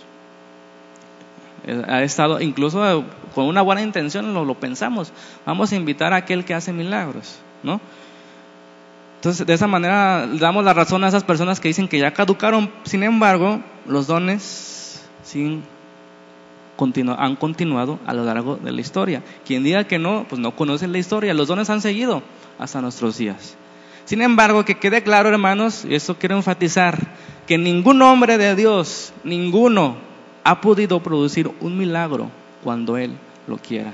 Ha 1.88 2.02
estado 2.02 2.42
incluso 2.42 3.06
con 3.36 3.46
una 3.46 3.62
buena 3.62 3.82
intención, 3.82 4.34
lo, 4.34 4.60
pensamos. 4.60 5.14
Vamos 5.46 5.72
a 5.72 5.76
invitar 5.76 6.14
a 6.14 6.18
aquel 6.18 6.44
que 6.44 6.54
hace 6.54 6.74
milagros, 6.74 7.38
¿no? 7.64 7.80
Entonces, 9.18 9.46
de 9.46 9.54
esa 9.54 9.68
manera 9.68 10.28
damos 10.40 10.66
la 10.66 10.74
razón 10.74 11.04
a 11.04 11.08
esas 11.08 11.24
personas 11.24 11.60
que 11.60 11.68
dicen 11.68 11.88
que 11.88 12.00
ya 12.00 12.12
caducaron. 12.12 12.72
Sin 12.84 13.04
embargo, 13.04 13.62
los 13.86 14.08
dones 14.08 15.08
han 17.18 17.36
continuado 17.36 18.00
a 18.06 18.14
lo 18.14 18.26
largo 18.26 18.56
de 18.56 18.72
la 18.72 18.82
historia. 18.82 19.22
Quien 19.46 19.64
diga 19.64 19.84
que 19.84 20.00
no, 20.00 20.26
pues 20.28 20.42
no 20.42 20.56
conoce 20.56 20.88
la 20.88 20.98
historia. 20.98 21.34
Los 21.34 21.48
dones 21.48 21.70
han 21.70 21.82
seguido 21.82 22.24
hasta 22.58 22.82
nuestros 22.82 23.18
días. 23.18 23.56
Sin 24.06 24.22
embargo, 24.22 24.66
que 24.66 24.80
quede 24.80 25.04
claro, 25.04 25.30
hermanos, 25.30 25.86
y 25.88 25.96
eso 25.96 26.18
quiero 26.18 26.36
enfatizar, 26.36 26.98
que 27.48 27.58
ningún 27.58 28.02
hombre 28.02 28.38
de 28.38 28.56
Dios, 28.56 29.14
ninguno, 29.24 29.98
ha 30.44 30.62
podido 30.62 31.02
producir 31.02 31.50
un 31.60 31.78
milagro 31.78 32.30
cuando 32.64 32.98
Él 32.98 33.12
lo 33.48 33.58
quiera. 33.58 33.94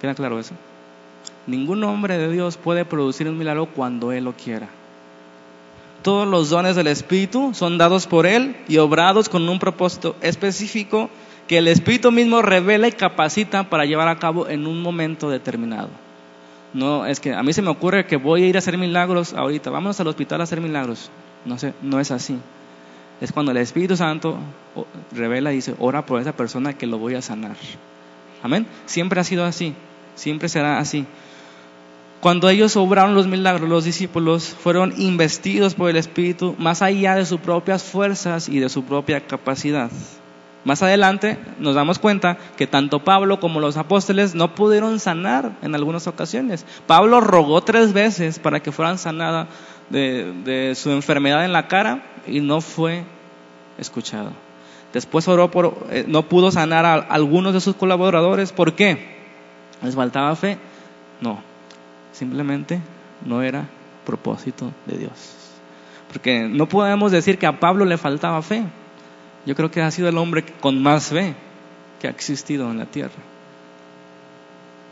¿Queda 0.00 0.14
claro 0.14 0.38
eso? 0.38 0.54
Ningún 1.46 1.82
hombre 1.84 2.16
de 2.16 2.30
Dios 2.30 2.56
puede 2.56 2.84
producir 2.84 3.28
un 3.28 3.38
milagro 3.38 3.66
cuando 3.66 4.12
Él 4.12 4.24
lo 4.24 4.32
quiera. 4.32 4.68
Todos 6.02 6.26
los 6.26 6.48
dones 6.48 6.76
del 6.76 6.86
Espíritu 6.86 7.52
son 7.52 7.76
dados 7.76 8.06
por 8.06 8.26
Él 8.26 8.56
y 8.68 8.78
obrados 8.78 9.28
con 9.28 9.46
un 9.48 9.58
propósito 9.58 10.16
específico 10.22 11.10
que 11.46 11.58
el 11.58 11.68
Espíritu 11.68 12.10
mismo 12.10 12.40
revela 12.40 12.88
y 12.88 12.92
capacita 12.92 13.68
para 13.68 13.84
llevar 13.84 14.08
a 14.08 14.18
cabo 14.18 14.48
en 14.48 14.66
un 14.66 14.80
momento 14.80 15.28
determinado. 15.28 15.88
No, 16.72 17.04
es 17.04 17.20
que 17.20 17.34
a 17.34 17.42
mí 17.42 17.52
se 17.52 17.62
me 17.62 17.70
ocurre 17.70 18.06
que 18.06 18.16
voy 18.16 18.44
a 18.44 18.46
ir 18.46 18.56
a 18.56 18.60
hacer 18.60 18.78
milagros 18.78 19.34
ahorita, 19.34 19.70
vamos 19.70 19.98
al 20.00 20.06
hospital 20.06 20.40
a 20.40 20.44
hacer 20.44 20.60
milagros. 20.60 21.10
No 21.44 21.58
sé, 21.58 21.74
no 21.82 22.00
es 22.00 22.10
así. 22.10 22.38
Es 23.20 23.32
cuando 23.32 23.52
el 23.52 23.58
Espíritu 23.58 23.96
Santo 23.96 24.38
revela 25.12 25.52
y 25.52 25.56
dice, 25.56 25.74
ora 25.78 26.06
por 26.06 26.20
esa 26.20 26.32
persona 26.32 26.72
que 26.72 26.86
lo 26.86 26.98
voy 26.98 27.14
a 27.14 27.22
sanar. 27.22 27.56
Amén. 28.42 28.66
Siempre 28.86 29.20
ha 29.20 29.24
sido 29.24 29.44
así, 29.44 29.74
siempre 30.14 30.48
será 30.48 30.78
así. 30.78 31.06
Cuando 32.20 32.48
ellos 32.50 32.76
obraron 32.76 33.14
los 33.14 33.26
milagros, 33.26 33.68
los 33.68 33.84
discípulos 33.84 34.44
fueron 34.44 34.92
investidos 34.98 35.74
por 35.74 35.88
el 35.88 35.96
Espíritu 35.96 36.54
más 36.58 36.82
allá 36.82 37.14
de 37.14 37.24
sus 37.24 37.40
propias 37.40 37.82
fuerzas 37.82 38.48
y 38.48 38.58
de 38.58 38.68
su 38.68 38.84
propia 38.84 39.26
capacidad. 39.26 39.90
Más 40.64 40.82
adelante 40.82 41.38
nos 41.58 41.74
damos 41.74 41.98
cuenta 41.98 42.36
que 42.58 42.66
tanto 42.66 43.02
Pablo 43.02 43.40
como 43.40 43.60
los 43.60 43.78
apóstoles 43.78 44.34
no 44.34 44.54
pudieron 44.54 45.00
sanar 45.00 45.52
en 45.62 45.74
algunas 45.74 46.06
ocasiones. 46.06 46.66
Pablo 46.86 47.22
rogó 47.22 47.62
tres 47.62 47.94
veces 47.94 48.38
para 48.38 48.60
que 48.60 48.70
fueran 48.70 48.98
sanadas 48.98 49.48
de, 49.88 50.74
su 50.76 50.90
enfermedad 50.90 51.46
en 51.46 51.54
la 51.54 51.68
cara 51.68 52.09
y 52.26 52.40
no 52.40 52.60
fue 52.60 53.04
escuchado. 53.78 54.32
Después 54.92 55.28
oró 55.28 55.50
por, 55.50 55.86
eh, 55.90 56.04
no 56.08 56.28
pudo 56.28 56.50
sanar 56.50 56.84
a 56.84 56.94
algunos 56.94 57.54
de 57.54 57.60
sus 57.60 57.76
colaboradores. 57.76 58.52
¿Por 58.52 58.74
qué? 58.74 59.18
¿Les 59.82 59.94
faltaba 59.94 60.34
fe? 60.34 60.58
No, 61.20 61.42
Simplemente 62.12 62.80
no 63.24 63.42
era 63.42 63.64
propósito 64.04 64.72
de 64.84 64.98
Dios. 64.98 65.36
Porque 66.12 66.48
no 66.48 66.68
podemos 66.68 67.12
decir 67.12 67.38
que 67.38 67.46
a 67.46 67.60
Pablo 67.60 67.86
le 67.86 67.96
faltaba 67.96 68.42
fe. 68.42 68.64
Yo 69.46 69.54
creo 69.54 69.70
que 69.70 69.80
ha 69.80 69.90
sido 69.90 70.08
el 70.08 70.18
hombre 70.18 70.44
con 70.60 70.82
más 70.82 71.08
fe 71.08 71.34
que 71.98 72.08
ha 72.08 72.10
existido 72.10 72.70
en 72.70 72.78
la 72.78 72.86
tierra. 72.86 73.22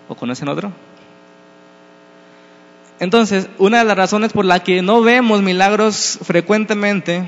¿O 0.09 0.15
conocen 0.15 0.49
otro? 0.49 0.73
Entonces, 3.01 3.49
una 3.59 3.79
de 3.79 3.85
las 3.85 3.97
razones 3.97 4.33
por 4.33 4.45
la 4.45 4.63
que 4.63 4.83
no 4.83 5.03
vemos 5.03 5.43
milagros 5.43 6.19
frecuentemente 6.23 7.25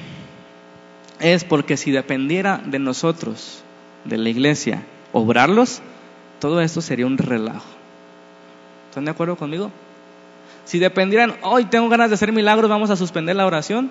es 1.20 1.44
porque 1.44 1.76
si 1.76 1.92
dependiera 1.92 2.60
de 2.64 2.78
nosotros, 2.78 3.62
de 4.04 4.18
la 4.18 4.28
iglesia, 4.28 4.82
obrarlos, 5.12 5.80
todo 6.40 6.60
esto 6.60 6.80
sería 6.80 7.06
un 7.06 7.18
relajo. 7.18 7.68
¿Están 8.88 9.04
de 9.04 9.12
acuerdo 9.12 9.36
conmigo? 9.36 9.70
Si 10.64 10.78
dependieran, 10.78 11.34
hoy 11.42 11.66
tengo 11.66 11.88
ganas 11.88 12.10
de 12.10 12.14
hacer 12.14 12.32
milagros, 12.32 12.68
vamos 12.68 12.90
a 12.90 12.96
suspender 12.96 13.36
la 13.36 13.46
oración, 13.46 13.90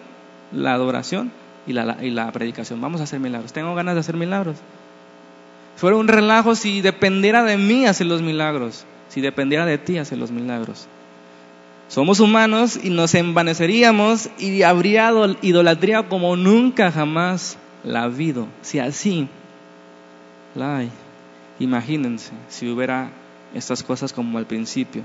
la 0.52 0.74
adoración 0.74 1.32
y 1.66 1.74
la, 1.74 1.98
y 2.02 2.14
predicación. 2.32 2.82
Vamos 2.82 3.00
a 3.00 3.06
hacer 3.06 3.20
milagros. 3.20 3.54
Tengo 3.54 3.76
ganas 3.76 3.94
de 3.94 4.02
hacer 4.02 4.18
milagros. 4.18 4.58
Fuera 5.78 5.96
un 5.96 6.08
relajo 6.08 6.56
si 6.56 6.82
dependiera 6.82 7.44
de 7.44 7.58
mí 7.58 7.86
hacer 7.86 8.08
los 8.08 8.22
milagros, 8.22 8.86
si 9.08 9.22
dependiera 9.22 9.66
de 9.66 9.78
ti 9.78 9.98
hacer 9.98 10.18
los 10.18 10.32
milagros. 10.32 10.88
Somos 11.90 12.20
humanos 12.20 12.80
y 12.82 12.92
nos 12.92 13.16
envaneceríamos 13.16 14.30
y 14.38 14.62
habría 14.62 15.12
idolatría 15.42 16.08
como 16.08 16.36
nunca 16.36 16.92
jamás 16.92 17.58
la 17.84 18.02
ha 18.02 18.04
habido. 18.04 18.48
Si 18.62 18.78
así 18.78 19.28
la 20.54 20.78
hay, 20.78 20.92
imagínense 21.60 22.32
si 22.48 22.70
hubiera 22.70 23.10
estas 23.56 23.82
cosas 23.82 24.14
como 24.14 24.38
al 24.38 24.46
principio. 24.46 25.02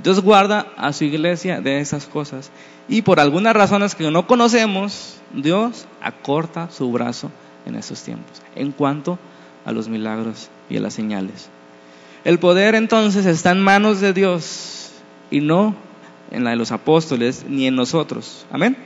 Dios 0.00 0.20
guarda 0.20 0.68
a 0.76 0.92
su 0.92 1.02
iglesia 1.02 1.60
de 1.60 1.80
esas 1.80 2.06
cosas. 2.06 2.52
Y 2.88 3.02
por 3.02 3.18
algunas 3.18 3.54
razones 3.54 3.96
que 3.96 4.08
no 4.08 4.28
conocemos, 4.28 5.16
Dios 5.34 5.88
acorta 6.00 6.70
su 6.70 6.92
brazo 6.92 7.32
en 7.66 7.74
esos 7.74 8.00
tiempos, 8.04 8.42
en 8.54 8.70
cuanto 8.70 9.18
a 9.64 9.72
los 9.72 9.88
milagros 9.88 10.50
y 10.70 10.76
a 10.76 10.80
las 10.80 10.94
señales. 10.94 11.48
El 12.24 12.38
poder 12.38 12.76
entonces 12.76 13.26
está 13.26 13.50
en 13.50 13.60
manos 13.60 14.00
de 14.00 14.12
Dios 14.12 14.92
y 15.32 15.40
no 15.40 15.87
en 16.30 16.44
la 16.44 16.50
de 16.50 16.56
los 16.56 16.72
apóstoles 16.72 17.44
ni 17.48 17.66
en 17.66 17.76
nosotros. 17.76 18.46
Amén. 18.50 18.76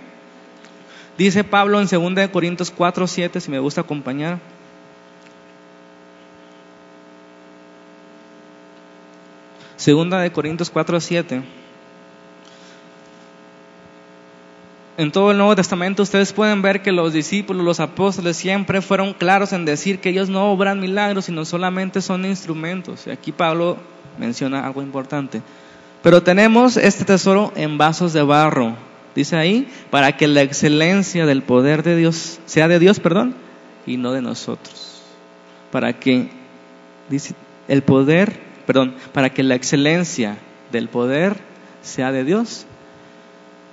Dice 1.18 1.44
Pablo 1.44 1.80
en 1.80 1.86
2 1.86 2.28
Corintios 2.28 2.70
4, 2.70 3.06
7, 3.06 3.40
si 3.40 3.50
me 3.50 3.58
gusta 3.58 3.82
acompañar. 3.82 4.38
Segunda 9.76 10.20
de 10.20 10.32
Corintios 10.32 10.70
4, 10.70 11.00
7. 11.00 11.42
en 15.02 15.10
todo 15.10 15.30
el 15.30 15.38
Nuevo 15.38 15.56
Testamento 15.56 16.02
ustedes 16.02 16.32
pueden 16.32 16.62
ver 16.62 16.82
que 16.82 16.92
los 16.92 17.12
discípulos, 17.12 17.64
los 17.64 17.80
apóstoles 17.80 18.36
siempre 18.36 18.80
fueron 18.82 19.14
claros 19.14 19.52
en 19.52 19.64
decir 19.64 20.00
que 20.00 20.10
ellos 20.10 20.28
no 20.28 20.52
obran 20.52 20.80
milagros, 20.80 21.24
sino 21.24 21.44
solamente 21.44 22.00
son 22.00 22.24
instrumentos. 22.24 23.06
Y 23.06 23.10
aquí 23.10 23.32
Pablo 23.32 23.78
menciona 24.18 24.64
algo 24.64 24.82
importante. 24.82 25.42
Pero 26.02 26.22
tenemos 26.22 26.76
este 26.76 27.04
tesoro 27.04 27.52
en 27.54 27.78
vasos 27.78 28.12
de 28.12 28.22
barro, 28.22 28.74
dice 29.14 29.36
ahí, 29.36 29.68
para 29.90 30.16
que 30.16 30.26
la 30.26 30.42
excelencia 30.42 31.26
del 31.26 31.42
poder 31.42 31.82
de 31.82 31.96
Dios 31.96 32.40
sea 32.44 32.66
de 32.66 32.78
Dios, 32.78 32.98
perdón, 32.98 33.34
y 33.86 33.96
no 33.96 34.12
de 34.12 34.20
nosotros. 34.20 35.02
Para 35.70 35.92
que 35.92 36.28
dice 37.08 37.34
el 37.68 37.82
poder, 37.82 38.40
perdón, 38.66 38.94
para 39.12 39.30
que 39.30 39.42
la 39.42 39.54
excelencia 39.54 40.38
del 40.72 40.88
poder 40.88 41.36
sea 41.82 42.10
de 42.10 42.24
Dios 42.24 42.66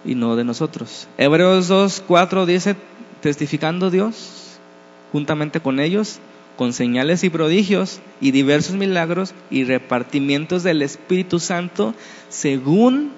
y 0.05 0.15
no 0.15 0.36
de 0.36 0.43
nosotros. 0.43 1.07
Hebreos 1.17 1.67
2, 1.67 2.03
4 2.07 2.45
dice, 2.45 2.75
testificando 3.21 3.89
Dios 3.89 4.59
juntamente 5.12 5.59
con 5.59 5.79
ellos, 5.79 6.19
con 6.59 6.73
señales 6.73 7.23
y 7.23 7.29
prodigios 7.29 8.01
y 8.19 8.31
diversos 8.31 8.75
milagros 8.75 9.33
y 9.49 9.63
repartimientos 9.63 10.61
del 10.61 10.81
Espíritu 10.81 11.39
Santo 11.39 11.95
según 12.27 13.13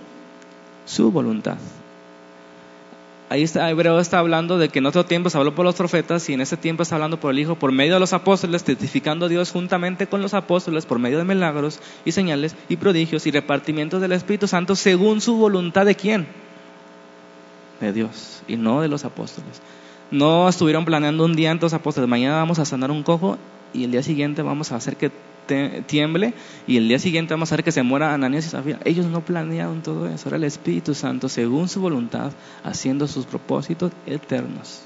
su 0.85 1.11
voluntad. 1.11 1.57
Ahí 3.29 3.41
está, 3.41 3.67
Hebreo 3.71 3.99
está 3.99 4.19
hablando 4.19 4.59
de 4.59 4.69
que 4.69 4.77
en 4.77 4.85
otro 4.85 5.05
tiempo 5.07 5.31
se 5.31 5.39
habló 5.39 5.55
por 5.55 5.65
los 5.65 5.73
profetas 5.73 6.29
y 6.29 6.33
en 6.33 6.41
ese 6.41 6.55
tiempo 6.55 6.83
está 6.83 6.93
hablando 6.93 7.19
por 7.19 7.31
el 7.31 7.39
Hijo 7.39 7.55
por 7.55 7.71
medio 7.71 7.95
de 7.95 7.99
los 7.99 8.13
apóstoles, 8.13 8.63
testificando 8.63 9.25
a 9.25 9.29
Dios 9.29 9.49
juntamente 9.49 10.05
con 10.05 10.21
los 10.21 10.35
apóstoles 10.35 10.85
por 10.85 10.99
medio 10.99 11.17
de 11.17 11.23
milagros 11.23 11.79
y 12.05 12.11
señales 12.11 12.55
y 12.69 12.75
prodigios 12.75 13.25
y 13.25 13.31
repartimientos 13.31 14.01
del 14.01 14.11
Espíritu 14.11 14.45
Santo 14.47 14.75
según 14.75 15.19
su 15.19 15.35
voluntad 15.37 15.87
de 15.87 15.95
quién? 15.95 16.27
de 17.79 17.91
Dios 17.91 18.43
y 18.47 18.55
no 18.55 18.81
de 18.81 18.87
los 18.87 19.03
apóstoles. 19.03 19.59
No 20.11 20.49
estuvieron 20.49 20.83
planeando 20.83 21.23
un 21.23 21.35
día 21.35 21.53
los 21.55 21.73
apóstoles, 21.73 22.09
mañana 22.09 22.35
vamos 22.35 22.59
a 22.59 22.65
sanar 22.65 22.91
un 22.91 23.01
cojo 23.01 23.37
y 23.73 23.85
el 23.85 23.91
día 23.91 24.03
siguiente 24.03 24.41
vamos 24.41 24.73
a 24.73 24.75
hacer 24.75 24.97
que 24.97 25.09
tiemble 25.85 26.33
y 26.67 26.77
el 26.77 26.87
día 26.87 26.99
siguiente 26.99 27.33
vamos 27.33 27.51
a 27.51 27.55
hacer 27.55 27.63
que 27.63 27.71
se 27.71 27.83
muera 27.83 28.13
Ananías 28.13 28.45
y 28.45 28.49
Zafira. 28.49 28.79
Ellos 28.85 29.05
no 29.05 29.21
planearon 29.21 29.81
todo 29.81 30.07
eso, 30.07 30.27
era 30.27 30.37
el 30.37 30.43
Espíritu 30.43 30.93
Santo 30.93 31.29
según 31.29 31.69
su 31.69 31.81
voluntad 31.81 32.31
haciendo 32.63 33.07
sus 33.07 33.25
propósitos 33.25 33.91
eternos. 34.05 34.81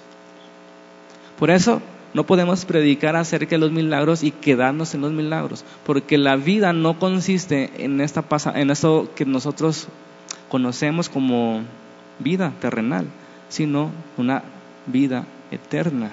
Por 1.40 1.50
eso 1.50 1.82
no 2.14 2.26
podemos 2.26 2.64
predicar 2.66 3.16
acerca 3.16 3.56
de 3.56 3.58
los 3.58 3.72
milagros 3.72 4.24
y 4.24 4.32
quedarnos 4.32 4.94
en 4.96 5.02
los 5.02 5.12
milagros, 5.12 5.66
porque 5.86 6.18
la 6.18 6.36
vida 6.36 6.72
no 6.72 6.98
consiste 6.98 7.72
en 7.84 8.00
esta 8.00 8.24
en 8.56 8.70
esto 8.70 9.12
que 9.16 9.26
nosotros 9.26 9.88
conocemos 10.50 11.10
como 11.10 11.64
vida 12.20 12.54
terrenal, 12.62 13.08
sino 13.50 13.92
una 14.18 14.44
vida 14.88 15.26
eterna. 15.52 16.12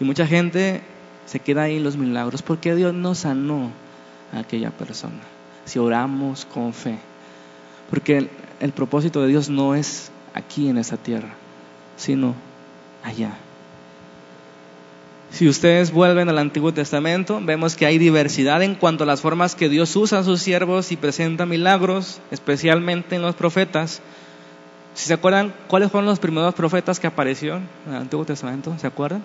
Y 0.00 0.04
mucha 0.04 0.26
gente 0.26 0.82
se 1.26 1.40
queda 1.40 1.64
ahí 1.64 1.76
en 1.76 1.84
los 1.84 1.96
milagros 1.96 2.42
porque 2.42 2.74
Dios 2.74 2.94
no 2.94 3.14
sanó 3.14 3.70
a 4.32 4.40
aquella 4.40 4.70
persona. 4.70 5.20
Si 5.64 5.78
oramos 5.78 6.44
con 6.46 6.72
fe. 6.72 6.98
Porque 7.90 8.28
el, 8.60 8.72
propósito 8.72 9.22
de 9.22 9.28
Dios 9.28 9.48
no 9.48 9.74
es 9.74 10.10
aquí 10.34 10.68
en 10.68 10.78
esta 10.78 10.96
tierra, 10.96 11.34
sino 11.96 12.34
allá. 13.02 13.36
Si 15.30 15.48
ustedes 15.48 15.92
vuelven 15.92 16.28
al 16.28 16.38
Antiguo 16.38 16.72
Testamento, 16.72 17.40
vemos 17.42 17.76
que 17.76 17.84
hay 17.84 17.98
diversidad 17.98 18.62
en 18.62 18.74
cuanto 18.74 19.04
a 19.04 19.06
las 19.06 19.20
formas 19.20 19.54
que 19.54 19.68
Dios 19.68 19.94
usa 19.94 20.20
a 20.20 20.24
sus 20.24 20.40
siervos 20.40 20.90
y 20.90 20.96
presenta 20.96 21.44
milagros, 21.44 22.20
especialmente 22.30 23.16
en 23.16 23.22
los 23.22 23.34
profetas. 23.34 24.00
Si 24.98 25.06
se 25.06 25.14
acuerdan, 25.14 25.54
¿cuáles 25.68 25.92
fueron 25.92 26.06
los 26.06 26.18
primeros 26.18 26.52
profetas 26.56 26.98
que 26.98 27.06
aparecieron 27.06 27.68
en 27.86 27.94
el 27.94 28.00
Antiguo 28.00 28.24
Testamento? 28.24 28.76
¿Se 28.78 28.86
acuerdan? 28.88 29.22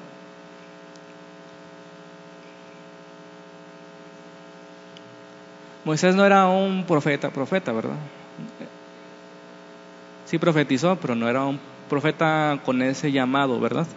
Moisés 5.83 6.13
no 6.13 6.27
era 6.27 6.45
un 6.45 6.83
profeta, 6.85 7.31
profeta, 7.31 7.71
¿verdad? 7.71 7.95
Sí 10.27 10.37
profetizó, 10.37 10.95
pero 10.97 11.15
no 11.15 11.27
era 11.27 11.43
un 11.43 11.59
profeta 11.89 12.59
con 12.63 12.83
ese 12.83 13.11
llamado, 13.11 13.59
¿verdad? 13.59 13.87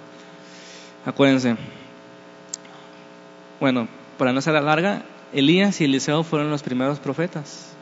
Acuérdense. 1.05 1.57
Bueno, 3.61 3.87
para 4.17 4.33
no 4.33 4.41
ser 4.41 4.55
larga, 4.55 5.03
Elías 5.31 5.79
y 5.83 5.85
Eliseo 5.85 6.23
fueron 6.23 6.49
los 6.49 6.63
primeros 6.63 7.01
profetas. 7.01 7.76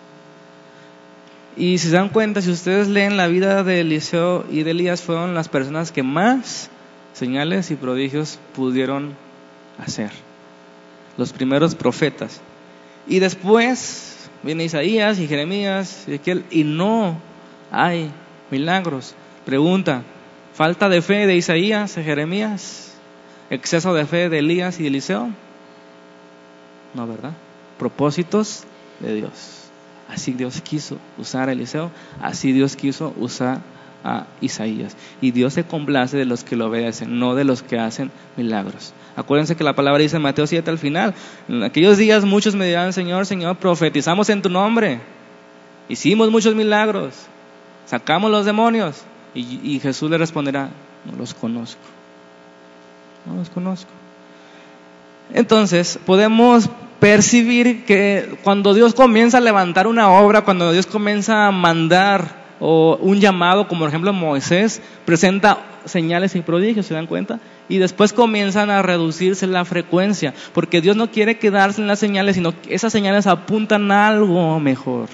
Y 1.57 1.79
si 1.79 1.88
se 1.88 1.97
dan 1.97 2.09
cuenta, 2.09 2.40
si 2.43 2.51
ustedes 2.51 2.88
leen 2.88 3.17
la 3.17 3.29
vida 3.29 3.62
de 3.62 3.81
Eliseo 3.81 4.45
y 4.51 4.64
de 4.64 4.73
Elías, 4.73 5.03
fueron 5.03 5.35
las 5.35 5.49
personas 5.49 5.93
que 5.93 6.03
más 6.03 6.69
señales 7.12 7.71
y 7.71 7.77
prodigios 7.77 8.38
pudieron 8.55 9.14
hacer. 9.79 10.11
Los 11.17 11.33
primeros 11.33 11.77
profetas. 11.77 12.40
Y 13.07 13.21
después 13.21 14.29
viene 14.43 14.64
Isaías 14.64 15.19
y 15.21 15.29
Jeremías 15.29 16.07
y 16.09 16.21
y 16.51 16.64
no 16.64 17.19
hay 17.71 18.11
milagros. 18.51 19.14
Pregunta, 19.45 20.03
¿falta 20.55 20.88
de 20.88 21.03
fe 21.03 21.27
de 21.27 21.37
Isaías 21.37 21.97
y 21.97 22.03
Jeremías? 22.03 22.95
¿Exceso 23.51 23.95
de 23.95 24.07
fe 24.07 24.29
de 24.29 24.40
Elías 24.40 24.81
y 24.81 24.87
Eliseo? 24.87 25.31
No, 26.95 27.07
¿verdad? 27.07 27.33
Propósitos 27.79 28.64
de 29.01 29.14
Dios. 29.14 29.63
Así 30.14 30.33
Dios 30.33 30.61
quiso 30.61 30.98
usar 31.18 31.48
a 31.48 31.53
Eliseo, 31.53 31.90
así 32.22 32.53
Dios 32.53 32.77
quiso 32.77 33.12
usar 33.18 33.59
a 34.05 34.27
Isaías. 34.40 34.96
Y 35.20 35.33
Dios 35.33 35.55
se 35.55 35.64
complace 35.64 36.16
de 36.16 36.24
los 36.24 36.44
que 36.44 36.55
lo 36.55 36.66
obedecen, 36.66 37.18
no 37.18 37.35
de 37.35 37.42
los 37.42 37.62
que 37.62 37.81
hacen 37.81 38.12
milagros. 38.37 38.94
Acuérdense 39.16 39.57
que 39.57 39.64
la 39.64 39.74
palabra 39.74 40.00
dice 40.00 40.14
en 40.16 40.22
Mateo 40.22 40.46
7 40.46 40.70
al 40.70 40.79
final, 40.79 41.14
en 41.48 41.64
aquellos 41.64 41.98
días 41.98 42.24
muchos 42.24 42.55
me 42.55 42.64
dirán, 42.64 42.92
Señor, 42.92 43.27
Señor, 43.27 43.57
profetizamos 43.57 44.29
en 44.29 44.40
tu 44.40 44.48
nombre, 44.48 45.00
hicimos 45.88 46.31
muchos 46.31 46.55
milagros, 46.55 47.14
sacamos 47.87 48.31
los 48.31 48.46
demonios. 48.46 49.03
Y, 49.35 49.59
y 49.64 49.81
Jesús 49.81 50.09
le 50.12 50.18
responderá, 50.18 50.68
no 51.11 51.18
los 51.18 51.35
conozco, 51.35 51.83
no 53.27 53.35
los 53.35 53.50
conozco. 53.50 53.90
Entonces, 55.33 55.98
podemos 56.07 56.70
percibir 57.05 57.85
que 57.85 58.38
cuando 58.43 58.73
Dios 58.73 58.95
comienza 58.95 59.37
a 59.37 59.43
levantar 59.43 59.87
una 59.87 60.09
obra, 60.09 60.40
cuando 60.40 60.73
Dios 60.73 60.87
comienza 60.87 61.47
a 61.47 61.51
mandar 61.51 62.57
o 62.61 62.97
un 62.99 63.21
llamado, 63.21 63.69
como 63.69 63.81
por 63.81 63.90
ejemplo 63.90 64.14
Moisés, 64.14 64.81
presenta 65.05 65.59
señales 65.85 66.35
y 66.35 66.40
prodigios, 66.40 66.87
¿se 66.87 66.95
dan 66.95 67.07
cuenta? 67.07 67.40
Y 67.69 67.77
después 67.77 68.14
comienzan 68.14 68.71
a 68.71 68.81
reducirse 68.81 69.47
la 69.47 69.67
frecuencia, 69.67 70.33
porque 70.55 70.81
Dios 70.81 70.97
no 70.97 71.11
quiere 71.11 71.37
quedarse 71.37 71.83
en 71.83 71.88
las 71.88 71.99
señales, 71.99 72.37
sino 72.37 72.59
que 72.59 72.75
esas 72.75 72.90
señales 72.90 73.27
apuntan 73.27 73.93
a 73.93 74.09
algo 74.09 74.59
mejor. 74.59 75.11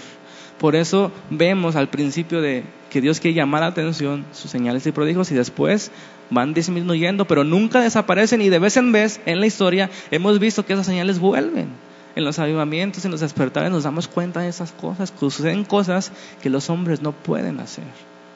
Por 0.59 0.77
eso 0.77 1.11
vemos 1.29 1.75
al 1.75 1.89
principio 1.89 2.41
de 2.41 2.63
que 2.89 3.01
Dios 3.01 3.19
quiere 3.19 3.35
llamar 3.35 3.63
la 3.63 3.67
atención 3.67 4.25
sus 4.31 4.49
señales 4.49 4.87
y 4.87 4.93
prodigios 4.93 5.33
y 5.33 5.35
después 5.35 5.91
van 6.31 6.55
disminuyendo, 6.55 7.27
pero 7.27 7.45
nunca 7.45 7.81
desaparecen 7.81 8.41
y 8.41 8.49
de 8.49 8.59
vez 8.59 8.77
en 8.77 8.93
vez 8.93 9.21
en 9.27 9.41
la 9.41 9.47
historia 9.47 9.91
hemos 10.11 10.39
visto 10.39 10.65
que 10.65 10.73
esas 10.73 10.87
señales 10.87 11.19
vuelven. 11.19 11.69
En 12.17 12.25
los 12.25 12.39
avivamientos, 12.39 13.05
en 13.05 13.13
los 13.13 13.21
despertares 13.21 13.71
nos 13.71 13.85
damos 13.85 14.09
cuenta 14.09 14.41
de 14.41 14.49
esas 14.49 14.73
cosas, 14.73 15.13
que 15.13 15.19
suceden 15.19 15.65
cosas 15.65 16.11
que 16.43 16.51
los 16.51 16.69
hombres 16.69 17.03
no 17.03 17.13
pueden 17.13 17.61
hacer, 17.61 17.85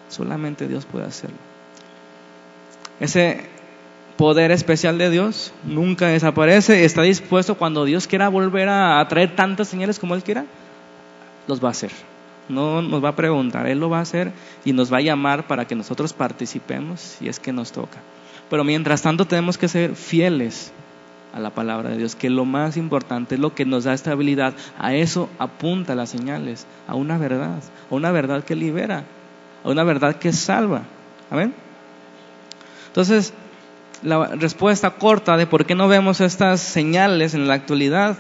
solamente 0.08 0.68
Dios 0.68 0.84
puede 0.84 1.06
hacerlo. 1.06 1.36
Ese 3.00 3.48
poder 4.16 4.52
especial 4.52 4.96
de 4.96 5.10
Dios 5.10 5.52
nunca 5.64 6.06
desaparece, 6.06 6.84
está 6.84 7.02
dispuesto 7.02 7.56
cuando 7.56 7.84
Dios 7.84 8.06
quiera 8.06 8.28
volver 8.28 8.68
a 8.68 9.04
traer 9.08 9.34
tantas 9.34 9.68
señales 9.68 9.98
como 9.98 10.14
Él 10.14 10.22
quiera, 10.22 10.44
los 11.48 11.62
va 11.62 11.68
a 11.68 11.72
hacer. 11.72 11.90
No 12.48 12.82
nos 12.82 13.02
va 13.02 13.10
a 13.10 13.16
preguntar, 13.16 13.66
Él 13.66 13.80
lo 13.80 13.88
va 13.88 13.98
a 13.98 14.02
hacer 14.02 14.32
y 14.64 14.72
nos 14.72 14.92
va 14.92 14.98
a 14.98 15.02
llamar 15.02 15.46
para 15.46 15.66
que 15.66 15.74
nosotros 15.74 16.12
participemos 16.12 17.00
si 17.00 17.28
es 17.28 17.40
que 17.40 17.52
nos 17.52 17.72
toca. 17.72 17.98
Pero 18.50 18.64
mientras 18.64 19.02
tanto 19.02 19.24
tenemos 19.24 19.56
que 19.56 19.68
ser 19.68 19.94
fieles 19.94 20.72
a 21.32 21.40
la 21.40 21.50
palabra 21.50 21.90
de 21.90 21.96
Dios, 21.96 22.14
que 22.14 22.30
lo 22.30 22.44
más 22.44 22.76
importante 22.76 23.34
es 23.34 23.40
lo 23.40 23.54
que 23.54 23.64
nos 23.64 23.84
da 23.84 23.94
estabilidad. 23.94 24.54
A 24.78 24.94
eso 24.94 25.28
apunta 25.38 25.94
las 25.94 26.10
señales, 26.10 26.66
a 26.86 26.94
una 26.94 27.18
verdad, 27.18 27.60
a 27.90 27.94
una 27.94 28.12
verdad 28.12 28.44
que 28.44 28.54
libera, 28.54 29.04
a 29.64 29.70
una 29.70 29.82
verdad 29.82 30.16
que 30.16 30.32
salva. 30.32 30.82
Amén. 31.30 31.54
Entonces, 32.88 33.34
la 34.02 34.26
respuesta 34.28 34.90
corta 34.90 35.36
de 35.36 35.46
por 35.46 35.64
qué 35.64 35.74
no 35.74 35.88
vemos 35.88 36.20
estas 36.20 36.60
señales 36.60 37.34
en 37.34 37.48
la 37.48 37.54
actualidad 37.54 38.16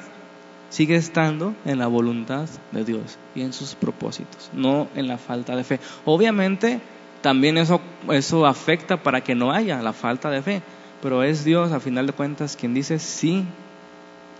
sigue 0.74 0.96
estando 0.96 1.54
en 1.64 1.78
la 1.78 1.86
voluntad 1.86 2.48
de 2.72 2.84
Dios 2.84 3.16
y 3.36 3.42
en 3.42 3.52
sus 3.52 3.76
propósitos, 3.76 4.50
no 4.52 4.88
en 4.96 5.06
la 5.06 5.18
falta 5.18 5.54
de 5.54 5.62
fe. 5.62 5.78
Obviamente, 6.04 6.80
también 7.20 7.58
eso, 7.58 7.80
eso 8.10 8.44
afecta 8.44 9.00
para 9.00 9.20
que 9.20 9.36
no 9.36 9.52
haya 9.52 9.80
la 9.82 9.92
falta 9.92 10.30
de 10.30 10.42
fe, 10.42 10.62
pero 11.00 11.22
es 11.22 11.44
Dios, 11.44 11.70
a 11.70 11.78
final 11.78 12.08
de 12.08 12.12
cuentas, 12.12 12.56
quien 12.56 12.74
dice 12.74 12.98
sí 12.98 13.44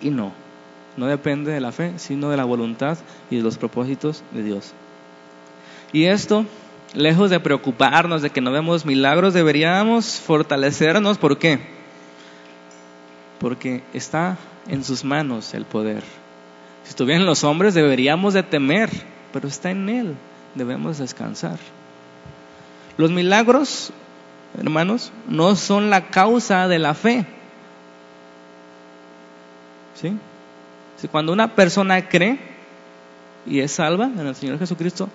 y 0.02 0.10
no. 0.10 0.32
No 0.96 1.06
depende 1.06 1.52
de 1.52 1.60
la 1.60 1.70
fe, 1.70 1.92
sino 1.98 2.30
de 2.30 2.36
la 2.36 2.44
voluntad 2.44 2.98
y 3.30 3.36
de 3.36 3.42
los 3.42 3.56
propósitos 3.56 4.24
de 4.32 4.42
Dios. 4.42 4.72
Y 5.92 6.06
esto 6.06 6.46
lejos 6.94 7.30
de 7.30 7.38
preocuparnos 7.38 8.22
de 8.22 8.30
que 8.30 8.40
no 8.40 8.50
vemos 8.50 8.84
milagros, 8.84 9.34
deberíamos 9.34 10.18
fortalecernos. 10.20 11.16
¿Por 11.16 11.38
qué? 11.38 11.60
Porque 13.38 13.84
está 13.92 14.36
en 14.66 14.82
sus 14.82 15.04
manos 15.04 15.54
el 15.54 15.64
poder. 15.64 16.02
Si 16.84 16.90
estuvieran 16.90 17.26
los 17.26 17.44
hombres 17.44 17.74
deberíamos 17.74 18.34
de 18.34 18.42
temer, 18.42 18.90
pero 19.32 19.48
está 19.48 19.70
en 19.70 19.88
Él, 19.88 20.14
debemos 20.54 20.98
descansar. 20.98 21.58
Los 22.96 23.10
milagros, 23.10 23.92
hermanos, 24.58 25.12
no 25.28 25.56
son 25.56 25.90
la 25.90 26.08
causa 26.08 26.68
de 26.68 26.78
la 26.78 26.94
fe. 26.94 27.26
¿Sí? 30.00 30.16
Cuando 31.10 31.32
una 31.32 31.54
persona 31.54 32.08
cree 32.08 32.38
y 33.46 33.60
es 33.60 33.72
salva 33.72 34.06
en 34.06 34.26
el 34.26 34.34
Señor 34.34 34.58
Jesucristo, 34.58 35.08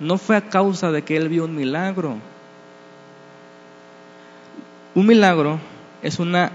no 0.00 0.16
fue 0.16 0.36
a 0.36 0.48
causa 0.48 0.90
de 0.90 1.02
que 1.02 1.16
Él 1.16 1.28
vio 1.28 1.44
un 1.44 1.54
milagro. 1.54 2.16
Un 4.94 5.06
milagro 5.06 5.58
es 6.02 6.18
una 6.18 6.52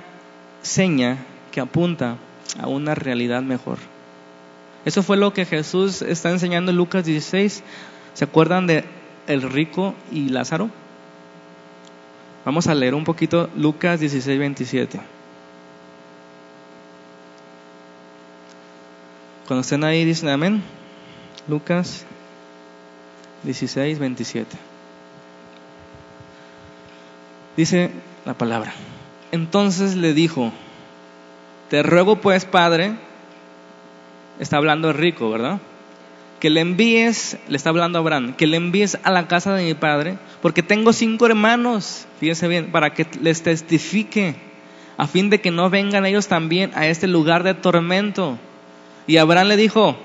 seña 0.61 1.17
que 1.51 1.59
apunta 1.59 2.17
a 2.59 2.67
una 2.67 2.95
realidad 2.95 3.41
mejor. 3.41 3.77
Eso 4.85 5.03
fue 5.03 5.17
lo 5.17 5.33
que 5.33 5.45
Jesús 5.45 6.01
está 6.01 6.29
enseñando 6.29 6.71
en 6.71 6.77
Lucas 6.77 7.05
16. 7.05 7.63
¿Se 8.13 8.23
acuerdan 8.23 8.67
de 8.67 8.83
el 9.27 9.41
rico 9.41 9.95
y 10.11 10.29
Lázaro? 10.29 10.69
Vamos 12.45 12.67
a 12.67 12.75
leer 12.75 12.93
un 12.93 13.05
poquito 13.05 13.49
Lucas 13.55 14.01
16, 14.01 14.37
27. 14.37 14.99
Cuando 19.47 19.61
estén 19.61 19.83
ahí 19.83 20.03
dicen 20.03 20.29
amén. 20.29 20.61
Lucas 21.47 22.05
16, 23.43 23.99
27. 23.99 24.57
Dice 27.55 27.91
la 28.25 28.33
palabra. 28.33 28.73
Entonces 29.31 29.95
le 29.95 30.13
dijo, 30.13 30.51
te 31.69 31.83
ruego 31.83 32.17
pues, 32.17 32.45
Padre, 32.45 32.95
está 34.39 34.57
hablando 34.57 34.89
el 34.89 34.95
rico, 34.95 35.29
¿verdad? 35.29 35.59
Que 36.39 36.49
le 36.49 36.61
envíes, 36.61 37.37
le 37.47 37.55
está 37.55 37.69
hablando 37.69 37.97
a 37.97 38.01
Abraham, 38.01 38.33
que 38.33 38.47
le 38.47 38.57
envíes 38.57 38.97
a 39.03 39.11
la 39.11 39.27
casa 39.27 39.53
de 39.55 39.63
mi 39.63 39.73
padre, 39.73 40.17
porque 40.41 40.63
tengo 40.63 40.93
cinco 40.93 41.25
hermanos, 41.25 42.05
fíjese 42.19 42.47
bien, 42.47 42.71
para 42.71 42.93
que 42.93 43.07
les 43.21 43.43
testifique, 43.43 44.35
a 44.97 45.07
fin 45.07 45.29
de 45.29 45.41
que 45.41 45.51
no 45.51 45.69
vengan 45.69 46.05
ellos 46.05 46.27
también 46.27 46.71
a 46.75 46.87
este 46.87 47.07
lugar 47.07 47.43
de 47.43 47.53
tormento. 47.53 48.37
Y 49.07 49.17
Abraham 49.17 49.47
le 49.47 49.57
dijo, 49.57 49.95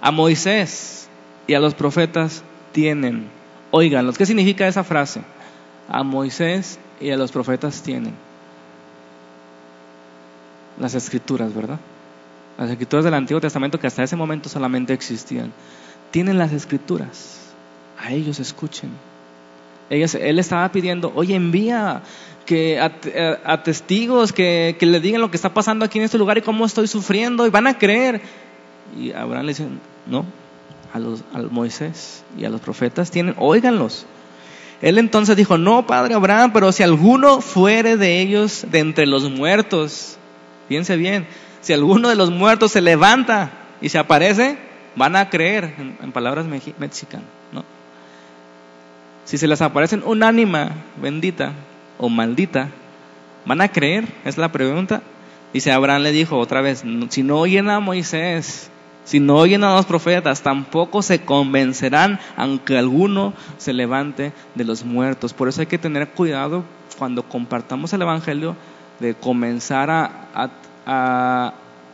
a 0.00 0.10
Moisés 0.10 1.08
y 1.46 1.54
a 1.54 1.60
los 1.60 1.74
profetas 1.74 2.42
tienen. 2.72 3.28
Oigan, 3.70 4.12
¿qué 4.12 4.26
significa 4.26 4.68
esa 4.68 4.84
frase? 4.84 5.22
A 5.88 6.02
Moisés 6.02 6.78
y 7.00 7.10
a 7.10 7.16
los 7.16 7.32
profetas 7.32 7.82
tienen. 7.82 8.14
Las 10.78 10.94
escrituras, 10.94 11.54
¿verdad? 11.54 11.78
Las 12.58 12.70
escrituras 12.70 13.04
del 13.04 13.14
Antiguo 13.14 13.40
Testamento 13.40 13.78
que 13.78 13.86
hasta 13.86 14.02
ese 14.02 14.16
momento 14.16 14.48
solamente 14.48 14.92
existían. 14.92 15.52
Tienen 16.10 16.38
las 16.38 16.52
escrituras. 16.52 17.40
A 17.98 18.12
ellos 18.12 18.38
escuchen. 18.38 18.90
él 19.90 20.38
estaba 20.38 20.70
pidiendo, 20.70 21.12
oye, 21.14 21.34
envía 21.34 22.02
que 22.44 22.78
a, 22.78 23.62
testigos 23.62 24.32
que, 24.32 24.76
que, 24.78 24.86
le 24.86 25.00
digan 25.00 25.20
lo 25.20 25.30
que 25.30 25.36
está 25.36 25.54
pasando 25.54 25.84
aquí 25.84 25.98
en 25.98 26.04
este 26.04 26.18
lugar 26.18 26.38
y 26.38 26.42
cómo 26.42 26.66
estoy 26.66 26.86
sufriendo 26.86 27.46
y 27.46 27.50
van 27.50 27.66
a 27.66 27.78
creer. 27.78 28.20
Y 28.98 29.12
Abraham 29.12 29.46
le 29.46 29.52
dice, 29.52 29.66
no, 30.06 30.24
a, 30.92 30.98
los, 30.98 31.24
a 31.32 31.38
Moisés 31.42 32.22
y 32.38 32.44
a 32.44 32.50
los 32.50 32.60
profetas 32.60 33.10
tienen, 33.10 33.34
óiganlos. 33.38 34.06
Él 34.82 34.98
entonces 34.98 35.36
dijo, 35.36 35.56
no, 35.56 35.86
padre 35.86 36.14
Abraham, 36.14 36.52
pero 36.52 36.70
si 36.70 36.82
alguno 36.82 37.40
fuere 37.40 37.96
de 37.96 38.20
ellos 38.20 38.66
de 38.70 38.80
entre 38.80 39.06
los 39.06 39.30
muertos, 39.30 40.18
piense 40.68 40.96
bien, 40.96 41.26
si 41.64 41.72
alguno 41.72 42.08
de 42.08 42.14
los 42.14 42.30
muertos 42.30 42.72
se 42.72 42.80
levanta 42.80 43.50
y 43.80 43.88
se 43.88 43.98
aparece, 43.98 44.56
van 44.96 45.16
a 45.16 45.28
creer, 45.30 45.74
en, 46.00 46.12
palabras 46.12 46.46
mexicanas, 46.46 47.26
¿no? 47.52 47.64
Si 49.24 49.38
se 49.38 49.48
les 49.48 49.62
aparece 49.62 49.96
un 49.96 50.22
ánima 50.22 50.72
bendita 51.00 51.52
o 51.98 52.08
maldita, 52.08 52.68
¿van 53.46 53.60
a 53.60 53.68
creer? 53.68 54.06
Es 54.24 54.36
la 54.36 54.52
pregunta. 54.52 55.02
Dice 55.52 55.72
Abraham 55.72 56.02
le 56.02 56.12
dijo 56.12 56.38
otra 56.38 56.60
vez, 56.60 56.84
si 57.08 57.22
no 57.22 57.38
oyen 57.38 57.70
a 57.70 57.80
Moisés 57.80 58.70
si 59.04 59.20
no 59.20 59.36
oyen 59.36 59.64
a 59.64 59.74
los 59.76 59.84
profetas, 59.84 60.42
tampoco 60.42 61.02
se 61.02 61.20
convencerán 61.20 62.18
aunque 62.36 62.78
alguno 62.78 63.34
se 63.58 63.74
levante 63.74 64.32
de 64.54 64.64
los 64.64 64.84
muertos. 64.84 65.34
Por 65.34 65.48
eso 65.48 65.60
hay 65.60 65.66
que 65.66 65.78
tener 65.78 66.08
cuidado 66.08 66.64
cuando 66.98 67.22
compartamos 67.22 67.92
el 67.92 68.02
Evangelio 68.02 68.56
de 69.00 69.14
comenzar 69.14 69.90
a, 69.90 70.50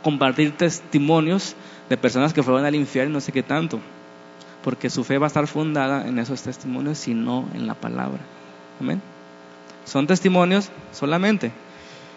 compartir 0.02 0.56
testimonios 0.56 1.54
de 1.88 1.96
personas 1.96 2.32
que 2.32 2.42
fueron 2.42 2.64
al 2.64 2.74
infierno 2.74 3.10
y 3.10 3.14
no 3.14 3.20
sé 3.20 3.32
qué 3.32 3.42
tanto. 3.42 3.80
Porque 4.62 4.90
su 4.90 5.04
fe 5.04 5.18
va 5.18 5.26
a 5.26 5.28
estar 5.28 5.46
fundada 5.46 6.06
en 6.06 6.18
esos 6.18 6.42
testimonios 6.42 7.06
y 7.08 7.14
no 7.14 7.48
en 7.54 7.66
la 7.66 7.74
palabra. 7.74 8.20
Amén. 8.80 9.00
Son 9.84 10.06
testimonios 10.06 10.70
solamente. 10.92 11.52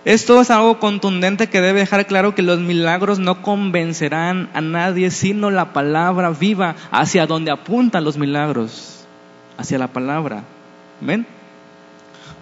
Esto 0.06 0.42
es 0.42 0.52
algo 0.52 0.80
contundente 0.80 1.48
que 1.48 1.62
debe 1.62 1.80
dejar 1.80 2.06
claro 2.08 2.36
que 2.36 2.42
los 2.42 2.60
milagros 2.60 3.20
no 3.20 3.42
convencerán 3.42 4.50
a 4.54 4.60
nadie, 4.60 5.12
sino 5.12 5.50
la 5.50 5.72
palabra 5.72 6.30
viva 6.32 6.76
hacia 6.92 7.26
donde 7.26 7.52
apuntan 7.52 8.04
los 8.04 8.18
milagros, 8.18 9.06
hacia 9.58 9.78
la 9.78 9.88
palabra. 9.88 10.44
¿Ven? 11.00 11.26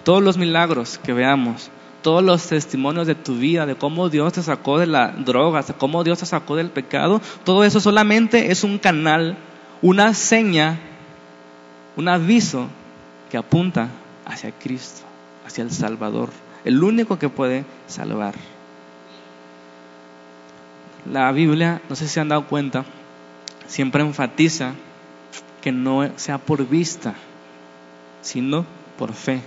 Todos 0.04 0.24
los 0.24 0.40
milagros 0.40 1.00
que 1.04 1.14
veamos, 1.14 1.70
todos 2.02 2.24
los 2.24 2.48
testimonios 2.48 3.08
de 3.08 3.16
tu 3.16 3.36
vida, 3.36 3.66
de 3.66 3.76
cómo 3.76 4.10
Dios 4.10 4.34
te 4.34 4.44
sacó 4.44 4.80
de 4.80 4.88
la 4.88 5.10
droga, 5.12 5.62
de 5.62 5.74
cómo 5.74 6.04
Dios 6.04 6.20
te 6.20 6.26
sacó 6.26 6.56
del 6.56 6.70
pecado, 6.70 7.22
todo 7.44 7.64
eso 7.64 7.80
solamente 7.80 8.52
es 8.52 8.64
un 8.64 8.78
canal, 8.78 9.38
una 9.82 10.14
seña, 10.14 10.80
un 11.96 12.08
aviso 12.08 12.68
que 13.30 13.38
apunta 13.38 13.90
hacia 14.26 14.52
Cristo, 14.52 15.02
hacia 15.46 15.64
el 15.64 15.72
Salvador 15.72 16.30
el 16.64 16.84
único 16.84 17.18
que 17.18 17.30
puede 17.30 17.66
salvar. 17.88 18.36
La 21.12 21.32
Biblia, 21.32 21.82
no 21.90 21.96
sé 21.96 22.08
si 22.08 22.20
han 22.20 22.30
dado 22.30 22.48
cuenta, 22.48 22.86
siempre 23.68 24.02
enfatiza 24.02 24.74
que 25.62 25.72
no 25.72 26.10
sea 26.18 26.38
por 26.38 26.68
vista, 26.68 27.16
sino 28.22 28.66
por 28.98 29.14
fe. 29.14 29.42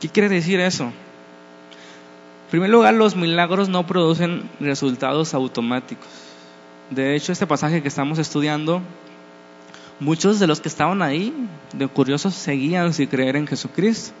¿Qué 0.00 0.08
quiere 0.08 0.28
decir 0.28 0.60
eso? 0.60 0.92
En 2.46 2.50
primer 2.50 2.70
lugar, 2.70 2.94
los 2.94 3.16
milagros 3.16 3.68
no 3.68 3.88
producen 3.88 4.48
resultados 4.60 5.34
automáticos. 5.34 6.06
De 6.90 7.16
hecho, 7.16 7.32
este 7.32 7.44
pasaje 7.44 7.82
que 7.82 7.88
estamos 7.88 8.20
estudiando, 8.20 8.82
muchos 9.98 10.38
de 10.38 10.46
los 10.46 10.60
que 10.60 10.68
estaban 10.68 11.02
ahí, 11.02 11.34
de 11.72 11.88
curiosos, 11.88 12.36
seguían 12.36 12.94
sin 12.94 13.08
creer 13.08 13.34
en 13.34 13.48
Jesucristo. 13.48 14.12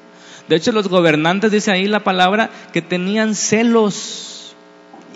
De 0.48 0.56
hecho, 0.56 0.72
los 0.72 0.88
gobernantes, 0.88 1.52
dice 1.52 1.70
ahí 1.70 1.86
la 1.86 2.02
palabra, 2.02 2.50
que 2.72 2.82
tenían 2.82 3.36
celos. 3.36 4.56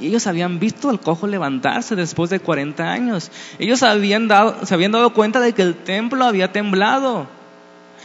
Ellos 0.00 0.28
habían 0.28 0.60
visto 0.60 0.88
al 0.88 1.00
cojo 1.00 1.26
levantarse 1.26 1.96
después 1.96 2.30
de 2.30 2.38
40 2.38 2.92
años. 2.92 3.32
Ellos 3.58 3.82
habían 3.82 4.28
dado, 4.28 4.64
se 4.64 4.72
habían 4.72 4.92
dado 4.92 5.12
cuenta 5.12 5.40
de 5.40 5.52
que 5.52 5.62
el 5.62 5.74
templo 5.74 6.24
había 6.24 6.52
temblado. 6.52 7.26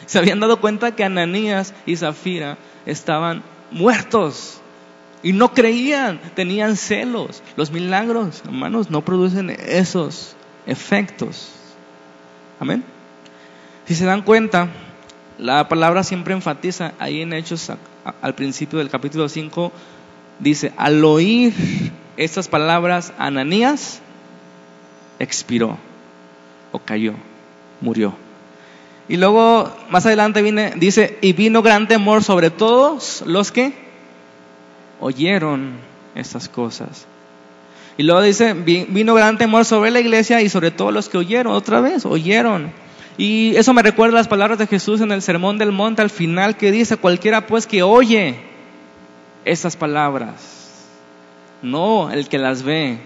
Se 0.07 0.17
habían 0.17 0.39
dado 0.39 0.59
cuenta 0.59 0.95
que 0.95 1.03
Ananías 1.03 1.75
y 1.85 1.95
Zafira 1.95 2.57
estaban 2.87 3.43
muertos. 3.69 4.61
Y 5.25 5.33
no 5.33 5.55
creían, 5.55 6.19
tenían 6.35 6.77
celos. 6.77 7.41
Los 7.57 7.71
milagros, 7.71 8.43
hermanos, 8.45 8.91
no 8.91 9.03
producen 9.03 9.49
esos 9.49 10.35
efectos. 10.67 11.49
Amén. 12.59 12.83
Si 13.87 13.95
se 13.95 14.05
dan 14.05 14.21
cuenta, 14.21 14.67
la 15.39 15.67
palabra 15.67 16.03
siempre 16.03 16.35
enfatiza, 16.35 16.93
ahí 16.99 17.23
en 17.23 17.33
Hechos 17.33 17.71
al 18.21 18.35
principio 18.35 18.77
del 18.77 18.91
capítulo 18.91 19.27
5, 19.27 19.71
dice, 20.37 20.73
al 20.77 21.03
oír 21.03 21.55
estas 22.17 22.47
palabras, 22.47 23.11
Ananías 23.17 24.01
expiró 25.17 25.79
o 26.71 26.77
cayó, 26.77 27.15
murió. 27.81 28.13
Y 29.07 29.17
luego 29.17 29.75
más 29.89 30.05
adelante 30.05 30.43
viene, 30.43 30.73
dice, 30.75 31.17
y 31.23 31.33
vino 31.33 31.63
gran 31.63 31.87
temor 31.87 32.23
sobre 32.23 32.51
todos 32.51 33.23
los 33.25 33.51
que 33.51 33.84
oyeron 34.99 35.73
estas 36.15 36.49
cosas. 36.49 37.07
Y 37.97 38.03
luego 38.03 38.21
dice, 38.21 38.53
vino 38.53 39.13
gran 39.13 39.37
temor 39.37 39.63
sobre 39.63 39.91
la 39.91 39.99
iglesia 39.99 40.41
y 40.41 40.49
sobre 40.49 40.71
todos 40.71 40.93
los 40.93 41.07
que 41.07 41.17
oyeron, 41.17 41.53
otra 41.53 41.79
vez, 41.79 42.05
oyeron. 42.05 42.71
Y 43.17 43.55
eso 43.55 43.73
me 43.73 43.81
recuerda 43.81 44.15
las 44.15 44.27
palabras 44.27 44.59
de 44.59 44.67
Jesús 44.67 44.99
en 44.99 45.11
el 45.11 45.21
Sermón 45.21 45.57
del 45.57 45.71
Monte 45.71 46.01
al 46.01 46.09
final 46.09 46.57
que 46.57 46.71
dice, 46.71 46.97
cualquiera 46.97 47.47
pues 47.47 47.65
que 47.65 47.83
oye 47.83 48.35
esas 49.45 49.77
palabras, 49.77 50.85
no 51.61 52.11
el 52.11 52.27
que 52.27 52.37
las 52.37 52.63
ve, 52.63 52.99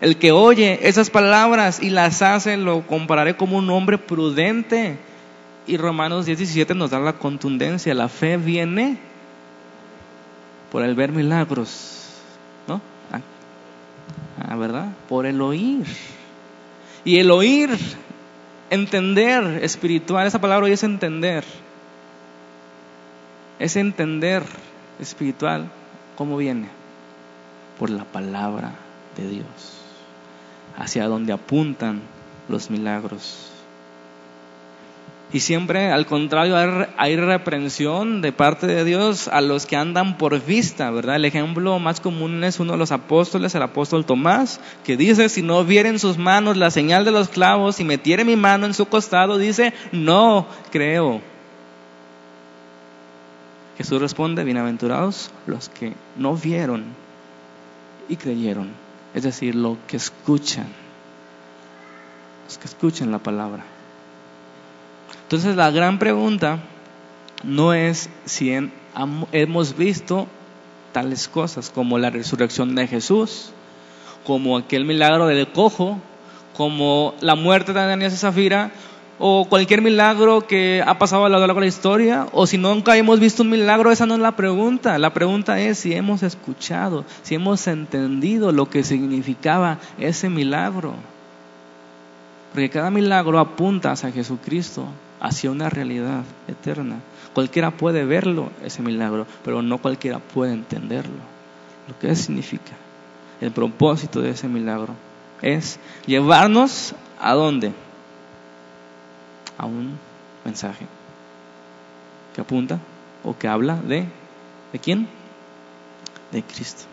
el 0.00 0.16
que 0.16 0.32
oye 0.32 0.80
esas 0.88 1.10
palabras 1.10 1.82
y 1.82 1.90
las 1.90 2.22
hace, 2.22 2.56
lo 2.56 2.86
compararé 2.86 3.36
como 3.36 3.58
un 3.58 3.70
hombre 3.70 3.98
prudente 3.98 4.98
Y 5.66 5.76
Romanos 5.76 6.26
10, 6.26 6.38
17 6.38 6.74
nos 6.74 6.90
da 6.90 6.98
la 6.98 7.14
contundencia. 7.14 7.94
La 7.94 8.08
fe 8.08 8.36
viene 8.36 8.98
por 10.74 10.82
el 10.82 10.96
ver 10.96 11.12
milagros, 11.12 12.08
¿no? 12.66 12.80
Ah, 13.12 13.20
ah 14.44 14.56
¿verdad? 14.56 14.88
Por 15.08 15.24
el 15.24 15.40
oír. 15.40 15.86
Y 17.04 17.18
el 17.18 17.30
oír, 17.30 17.70
entender 18.70 19.62
espiritual, 19.62 20.26
esa 20.26 20.40
palabra 20.40 20.66
hoy 20.66 20.72
es 20.72 20.82
entender. 20.82 21.44
Es 23.60 23.76
entender 23.76 24.42
espiritual, 24.98 25.70
¿cómo 26.16 26.36
viene? 26.36 26.66
Por 27.78 27.90
la 27.90 28.02
palabra 28.02 28.72
de 29.16 29.28
Dios, 29.28 29.78
hacia 30.76 31.06
donde 31.06 31.32
apuntan 31.32 32.00
los 32.48 32.68
milagros. 32.68 33.53
Y 35.34 35.40
siempre, 35.40 35.90
al 35.90 36.06
contrario, 36.06 36.56
hay 36.96 37.16
reprensión 37.16 38.20
de 38.22 38.30
parte 38.30 38.68
de 38.68 38.84
Dios 38.84 39.26
a 39.26 39.40
los 39.40 39.66
que 39.66 39.74
andan 39.74 40.16
por 40.16 40.40
vista, 40.40 40.92
¿verdad? 40.92 41.16
El 41.16 41.24
ejemplo 41.24 41.76
más 41.80 41.98
común 41.98 42.44
es 42.44 42.60
uno 42.60 42.74
de 42.74 42.78
los 42.78 42.92
apóstoles, 42.92 43.52
el 43.56 43.62
apóstol 43.62 44.06
Tomás, 44.06 44.60
que 44.84 44.96
dice, 44.96 45.28
si 45.28 45.42
no 45.42 45.64
viere 45.64 45.88
en 45.88 45.98
sus 45.98 46.18
manos 46.18 46.56
la 46.56 46.70
señal 46.70 47.04
de 47.04 47.10
los 47.10 47.30
clavos 47.30 47.80
y 47.80 47.84
metiere 47.84 48.24
mi 48.24 48.36
mano 48.36 48.64
en 48.64 48.74
su 48.74 48.86
costado, 48.86 49.36
dice, 49.36 49.74
no 49.90 50.46
creo. 50.70 51.20
Jesús 53.76 54.00
responde, 54.00 54.44
bienaventurados 54.44 55.32
los 55.48 55.68
que 55.68 55.94
no 56.16 56.36
vieron 56.36 56.84
y 58.08 58.14
creyeron, 58.14 58.70
es 59.14 59.24
decir, 59.24 59.56
los 59.56 59.78
que 59.88 59.96
escuchan, 59.96 60.68
los 62.44 62.56
que 62.56 62.68
escuchan 62.68 63.10
la 63.10 63.18
palabra. 63.18 63.73
Entonces 65.24 65.56
la 65.56 65.70
gran 65.70 65.98
pregunta 65.98 66.58
no 67.42 67.74
es 67.74 68.08
si 68.24 68.52
hemos 69.32 69.76
visto 69.76 70.26
tales 70.92 71.28
cosas 71.28 71.70
como 71.70 71.98
la 71.98 72.10
resurrección 72.10 72.74
de 72.74 72.86
Jesús, 72.86 73.50
como 74.24 74.56
aquel 74.56 74.84
milagro 74.84 75.26
del 75.26 75.48
cojo, 75.48 75.98
como 76.56 77.14
la 77.20 77.34
muerte 77.34 77.72
de 77.72 77.80
Ananías 77.80 78.14
y 78.14 78.16
Zafira, 78.16 78.70
o 79.18 79.46
cualquier 79.48 79.80
milagro 79.80 80.46
que 80.46 80.82
ha 80.84 80.98
pasado 80.98 81.24
a 81.24 81.28
lo 81.28 81.38
largo 81.38 81.54
de 81.54 81.60
la 81.62 81.66
historia, 81.66 82.26
o 82.32 82.46
si 82.46 82.58
nunca 82.58 82.96
hemos 82.96 83.20
visto 83.20 83.42
un 83.42 83.50
milagro, 83.50 83.90
esa 83.92 84.06
no 84.06 84.14
es 84.14 84.20
la 84.20 84.36
pregunta. 84.36 84.98
La 84.98 85.12
pregunta 85.12 85.60
es 85.60 85.78
si 85.78 85.94
hemos 85.94 86.22
escuchado, 86.22 87.04
si 87.22 87.34
hemos 87.34 87.66
entendido 87.66 88.52
lo 88.52 88.68
que 88.68 88.82
significaba 88.82 89.78
ese 89.98 90.28
milagro. 90.28 90.94
Porque 92.52 92.70
cada 92.70 92.90
milagro 92.90 93.38
apunta 93.38 93.92
hacia 93.92 94.12
Jesucristo, 94.12 94.86
hacia 95.24 95.50
una 95.50 95.70
realidad 95.70 96.22
eterna. 96.46 97.00
Cualquiera 97.32 97.70
puede 97.70 98.04
verlo, 98.04 98.50
ese 98.62 98.82
milagro, 98.82 99.26
pero 99.42 99.62
no 99.62 99.78
cualquiera 99.78 100.18
puede 100.18 100.52
entenderlo. 100.52 101.16
Lo 101.88 101.98
que 101.98 102.14
significa. 102.14 102.72
El 103.40 103.50
propósito 103.50 104.20
de 104.20 104.30
ese 104.30 104.48
milagro 104.48 104.94
es 105.40 105.80
llevarnos 106.06 106.94
a 107.18 107.32
dónde? 107.32 107.72
A 109.56 109.64
un 109.64 109.98
mensaje 110.44 110.86
que 112.34 112.42
apunta 112.42 112.78
o 113.22 113.36
que 113.36 113.48
habla 113.48 113.76
de 113.76 114.06
¿de 114.72 114.78
quién? 114.78 115.08
De 116.32 116.42
Cristo. 116.42 116.84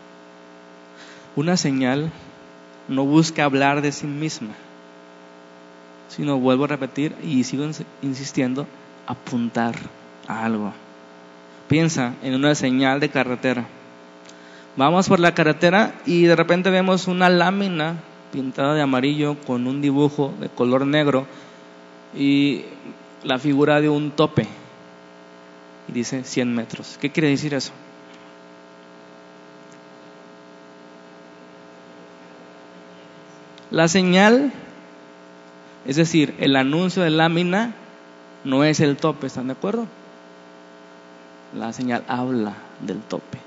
Una 1.36 1.58
señal 1.58 2.10
no 2.88 3.04
busca 3.04 3.44
hablar 3.44 3.82
de 3.82 3.92
sí 3.92 4.06
misma 4.06 4.54
sino 6.14 6.38
vuelvo 6.38 6.64
a 6.64 6.68
repetir 6.68 7.16
y 7.22 7.42
sigo 7.44 7.64
insistiendo, 8.02 8.66
apuntar 9.06 9.74
a 10.28 10.44
algo. 10.44 10.74
Piensa 11.68 12.14
en 12.22 12.34
una 12.34 12.54
señal 12.54 13.00
de 13.00 13.08
carretera. 13.08 13.64
Vamos 14.76 15.08
por 15.08 15.20
la 15.20 15.32
carretera 15.32 15.94
y 16.04 16.24
de 16.24 16.36
repente 16.36 16.68
vemos 16.68 17.08
una 17.08 17.30
lámina 17.30 17.96
pintada 18.30 18.74
de 18.74 18.82
amarillo 18.82 19.36
con 19.46 19.66
un 19.66 19.80
dibujo 19.80 20.34
de 20.38 20.50
color 20.50 20.86
negro 20.86 21.26
y 22.14 22.66
la 23.24 23.38
figura 23.38 23.80
de 23.80 23.88
un 23.88 24.10
tope. 24.10 24.46
Y 25.88 25.92
dice 25.92 26.24
100 26.24 26.54
metros. 26.54 26.98
¿Qué 27.00 27.10
quiere 27.10 27.30
decir 27.30 27.54
eso? 27.54 27.72
La 33.70 33.88
señal 33.88 34.52
es 35.86 35.96
decir, 35.96 36.34
el 36.38 36.56
anuncio 36.56 37.02
de 37.02 37.10
lámina 37.10 37.74
no 38.44 38.64
es 38.64 38.80
el 38.80 38.96
tope, 38.96 39.26
¿están 39.26 39.48
de 39.48 39.54
acuerdo? 39.54 39.86
La 41.56 41.72
señal 41.72 42.04
habla 42.08 42.54
del 42.80 43.00
tope. 43.00 43.38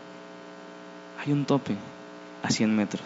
Hay 1.23 1.31
un 1.31 1.45
tope 1.45 1.75
a 2.43 2.49
100 2.49 2.75
metros. 2.75 3.03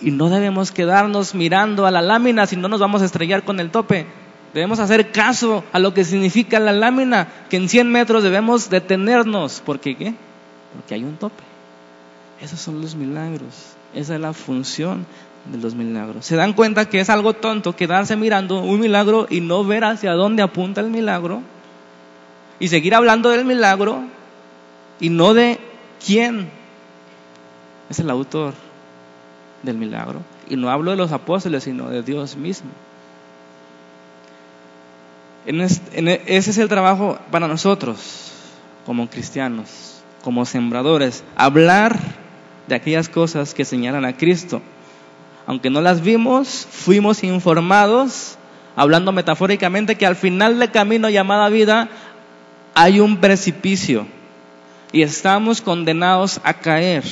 Y 0.00 0.10
no 0.10 0.28
debemos 0.28 0.72
quedarnos 0.72 1.34
mirando 1.34 1.86
a 1.86 1.90
la 1.90 2.02
lámina, 2.02 2.46
si 2.46 2.56
no 2.56 2.68
nos 2.68 2.80
vamos 2.80 3.02
a 3.02 3.04
estrellar 3.04 3.44
con 3.44 3.60
el 3.60 3.70
tope. 3.70 4.06
Debemos 4.52 4.78
hacer 4.78 5.12
caso 5.12 5.64
a 5.72 5.78
lo 5.78 5.94
que 5.94 6.04
significa 6.04 6.58
la 6.60 6.72
lámina, 6.72 7.28
que 7.50 7.56
en 7.56 7.68
100 7.68 7.90
metros 7.90 8.22
debemos 8.22 8.70
detenernos. 8.70 9.60
¿Por 9.60 9.80
qué? 9.80 9.96
¿Qué? 9.96 10.14
Porque 10.74 10.94
hay 10.94 11.04
un 11.04 11.16
tope. 11.16 11.42
Esos 12.40 12.60
son 12.60 12.80
los 12.80 12.94
milagros. 12.94 13.74
Esa 13.94 14.14
es 14.16 14.20
la 14.20 14.32
función 14.32 15.06
de 15.46 15.58
los 15.58 15.74
milagros. 15.74 16.24
Se 16.24 16.36
dan 16.36 16.52
cuenta 16.52 16.88
que 16.88 17.00
es 17.00 17.10
algo 17.10 17.34
tonto 17.34 17.76
quedarse 17.76 18.16
mirando 18.16 18.60
un 18.60 18.80
milagro 18.80 19.26
y 19.28 19.40
no 19.40 19.64
ver 19.64 19.84
hacia 19.84 20.12
dónde 20.12 20.42
apunta 20.42 20.80
el 20.80 20.90
milagro 20.90 21.42
y 22.58 22.68
seguir 22.68 22.94
hablando 22.94 23.30
del 23.30 23.44
milagro 23.44 24.02
y 25.00 25.10
no 25.10 25.34
de 25.34 25.58
quién 26.04 26.48
es 27.90 27.98
el 27.98 28.10
autor 28.10 28.54
del 29.62 29.76
milagro. 29.76 30.20
Y 30.48 30.56
no 30.56 30.70
hablo 30.70 30.90
de 30.90 30.96
los 30.96 31.12
apóstoles, 31.12 31.64
sino 31.64 31.88
de 31.90 32.02
Dios 32.02 32.36
mismo. 32.36 32.70
E, 35.46 36.22
ese 36.26 36.50
es 36.50 36.58
el 36.58 36.68
trabajo 36.68 37.18
para 37.30 37.48
nosotros 37.48 38.32
como 38.86 39.08
cristianos, 39.08 40.02
como 40.22 40.44
sembradores, 40.44 41.24
hablar 41.36 41.98
de 42.66 42.74
aquellas 42.74 43.08
cosas 43.08 43.52
que 43.54 43.64
señalan 43.64 44.04
a 44.04 44.16
Cristo 44.16 44.62
aunque 45.46 45.70
no 45.70 45.80
las 45.80 46.00
vimos, 46.00 46.66
fuimos 46.70 47.22
informados, 47.22 48.36
hablando 48.76 49.12
metafóricamente, 49.12 49.96
que 49.96 50.06
al 50.06 50.16
final 50.16 50.58
del 50.58 50.70
camino 50.70 51.08
llamada 51.10 51.48
vida 51.48 51.88
hay 52.74 53.00
un 53.00 53.18
precipicio 53.18 54.06
y 54.92 55.02
estamos 55.02 55.60
condenados 55.60 56.40
a 56.44 56.54
caer. 56.54 57.04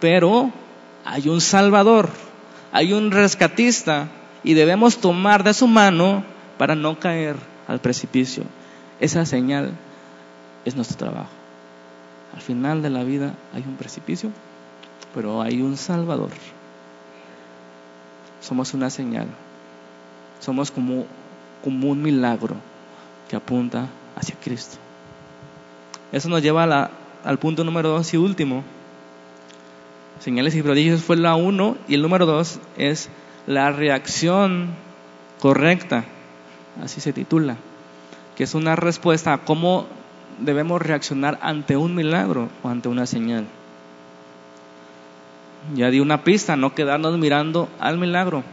Pero 0.00 0.50
hay 1.04 1.28
un 1.28 1.40
Salvador, 1.40 2.10
hay 2.72 2.92
un 2.92 3.10
rescatista 3.10 4.08
y 4.44 4.54
debemos 4.54 4.98
tomar 4.98 5.44
de 5.44 5.54
su 5.54 5.66
mano 5.66 6.24
para 6.58 6.74
no 6.74 6.98
caer 7.00 7.36
al 7.66 7.80
precipicio. 7.80 8.44
Esa 9.00 9.24
señal 9.24 9.72
es 10.64 10.76
nuestro 10.76 10.98
trabajo. 10.98 11.30
Al 12.34 12.42
final 12.42 12.82
de 12.82 12.90
la 12.90 13.02
vida 13.02 13.34
hay 13.54 13.62
un 13.66 13.76
precipicio 13.76 14.30
pero 15.16 15.40
hay 15.40 15.62
un 15.62 15.78
Salvador. 15.78 16.28
Somos 18.42 18.74
una 18.74 18.90
señal. 18.90 19.26
Somos 20.40 20.70
como, 20.70 21.06
un 21.64 22.02
milagro 22.02 22.54
que 23.26 23.34
apunta 23.34 23.88
hacia 24.14 24.36
Cristo. 24.36 24.76
Eso 26.12 26.28
nos 26.28 26.42
lleva 26.42 26.90
al 27.24 27.38
punto 27.38 27.64
número 27.64 27.88
dos 27.88 28.12
y 28.12 28.18
último. 28.18 28.62
Señales 30.20 30.54
y 30.54 30.62
prodigios 30.62 31.02
fue 31.02 31.16
la 31.16 31.34
uno 31.34 31.78
y 31.88 31.94
el 31.94 32.02
número 32.02 32.26
dos 32.26 32.60
es 32.76 33.08
la 33.46 33.72
reacción 33.72 34.68
correcta, 35.40 36.04
así 36.82 37.00
se 37.00 37.14
titula, 37.14 37.56
que 38.36 38.44
es 38.44 38.54
una 38.54 38.76
respuesta 38.76 39.32
a 39.32 39.38
cómo 39.38 39.86
debemos 40.38 40.82
reaccionar 40.82 41.38
ante 41.40 41.78
un 41.78 41.94
milagro 41.94 42.50
o 42.62 42.68
ante 42.68 42.88
una 42.90 43.06
señal. 43.06 43.46
Ya 45.74 45.90
di 45.90 46.00
una 46.00 46.22
pista, 46.22 46.56
no 46.56 46.74
quedarnos 46.74 47.18
mirando 47.18 47.68
al 47.80 47.98
milagro. 47.98 48.44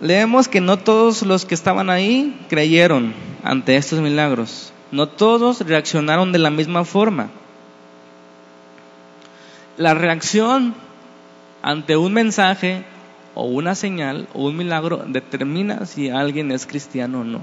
Leemos 0.00 0.48
que 0.48 0.60
no 0.60 0.78
todos 0.78 1.22
los 1.22 1.44
que 1.44 1.54
estaban 1.54 1.90
ahí 1.90 2.38
creyeron 2.48 3.14
ante 3.42 3.76
estos 3.76 4.00
milagros. 4.00 4.72
No 4.90 5.08
todos 5.08 5.60
reaccionaron 5.60 6.32
de 6.32 6.38
la 6.38 6.50
misma 6.50 6.84
forma. 6.84 7.30
La 9.76 9.94
reacción 9.94 10.74
ante 11.62 11.96
un 11.96 12.12
mensaje 12.12 12.84
o 13.34 13.44
una 13.44 13.74
señal 13.74 14.28
o 14.34 14.44
un 14.46 14.56
milagro 14.56 15.04
determina 15.06 15.86
si 15.86 16.10
alguien 16.10 16.50
es 16.52 16.66
cristiano 16.66 17.20
o 17.20 17.24
no. 17.24 17.40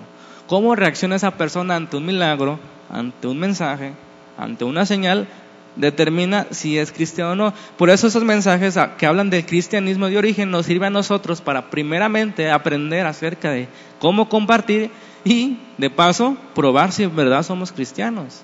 ¿Cómo 0.47 0.75
reacciona 0.75 1.15
esa 1.15 1.31
persona 1.31 1.75
ante 1.75 1.97
un 1.97 2.05
milagro, 2.05 2.59
ante 2.89 3.27
un 3.27 3.39
mensaje, 3.39 3.93
ante 4.37 4.63
una 4.63 4.85
señal? 4.85 5.27
Determina 5.75 6.47
si 6.51 6.77
es 6.77 6.91
cristiano 6.91 7.31
o 7.31 7.35
no. 7.35 7.53
Por 7.77 7.89
eso 7.89 8.07
esos 8.07 8.23
mensajes 8.23 8.77
que 8.97 9.05
hablan 9.05 9.29
del 9.29 9.45
cristianismo 9.45 10.07
de 10.07 10.17
origen 10.17 10.51
nos 10.51 10.65
sirven 10.65 10.87
a 10.87 10.89
nosotros 10.91 11.41
para 11.41 11.69
primeramente 11.69 12.51
aprender 12.51 13.05
acerca 13.05 13.51
de 13.51 13.67
cómo 13.99 14.29
compartir 14.29 14.91
y 15.23 15.57
de 15.77 15.89
paso 15.89 16.37
probar 16.55 16.91
si 16.91 17.03
en 17.03 17.15
verdad 17.15 17.43
somos 17.43 17.71
cristianos, 17.71 18.41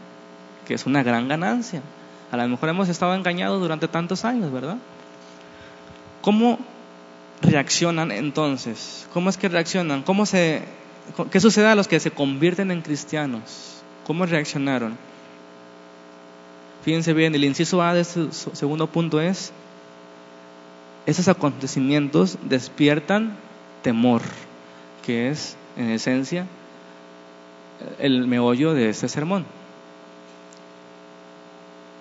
que 0.68 0.74
es 0.74 0.86
una 0.86 1.04
gran 1.04 1.28
ganancia. 1.28 1.82
A 2.32 2.38
lo 2.38 2.48
mejor 2.48 2.70
hemos 2.70 2.90
estado 2.90 3.14
engañados 3.14 3.62
durante 3.62 3.88
tantos 3.88 4.26
años, 4.26 4.52
¿verdad? 4.52 4.78
¿Cómo 6.22 6.60
reaccionan 7.42 8.12
entonces? 8.12 9.08
¿Cómo 9.14 9.30
es 9.30 9.38
que 9.38 9.48
reaccionan? 9.48 10.02
¿Cómo 10.02 10.26
se, 10.26 10.64
¿Qué 11.32 11.40
sucede 11.40 11.68
a 11.68 11.76
los 11.76 11.88
que 11.88 12.00
se 12.00 12.12
convierten 12.12 12.72
en 12.72 12.82
cristianos? 12.82 13.82
¿Cómo 14.06 14.26
reaccionaron? 14.26 14.98
Fíjense 16.86 17.14
bien, 17.14 17.34
el 17.34 17.44
inciso 17.44 17.82
A 17.82 17.96
de 17.96 18.02
este 18.02 18.32
segundo 18.32 18.86
punto 18.86 19.20
es, 19.20 19.52
esos 21.08 21.28
acontecimientos 21.28 22.38
despiertan 22.44 23.36
temor, 23.82 24.22
que 25.04 25.32
es 25.32 25.58
en 25.78 25.90
esencia 25.90 26.46
el 27.98 28.28
meollo 28.28 28.76
de 28.76 28.90
este 28.90 29.10
sermón. 29.10 29.48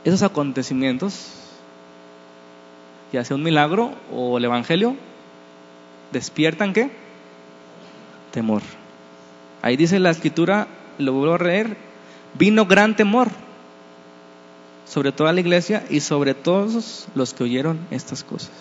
Esos 0.04 0.22
acontecimientos, 0.22 1.32
ya 3.10 3.24
sea 3.24 3.36
un 3.36 3.42
milagro 3.42 3.94
o 4.12 4.36
el 4.36 4.44
Evangelio, 4.44 4.96
despiertan 6.12 6.74
qué? 6.74 6.90
Temor. 8.32 8.60
Ahí 9.62 9.78
dice 9.78 9.98
la 9.98 10.10
escritura, 10.10 10.68
lo 10.98 11.14
vuelvo 11.14 11.36
a 11.36 11.38
leer, 11.38 11.74
vino 12.38 12.66
gran 12.66 12.94
temor 12.94 13.30
sobre 14.86 15.12
toda 15.12 15.32
la 15.32 15.40
iglesia 15.40 15.84
y 15.90 16.00
sobre 16.00 16.34
todos 16.34 17.06
los 17.14 17.34
que 17.34 17.44
oyeron 17.44 17.78
estas 17.90 18.24
cosas. 18.24 18.52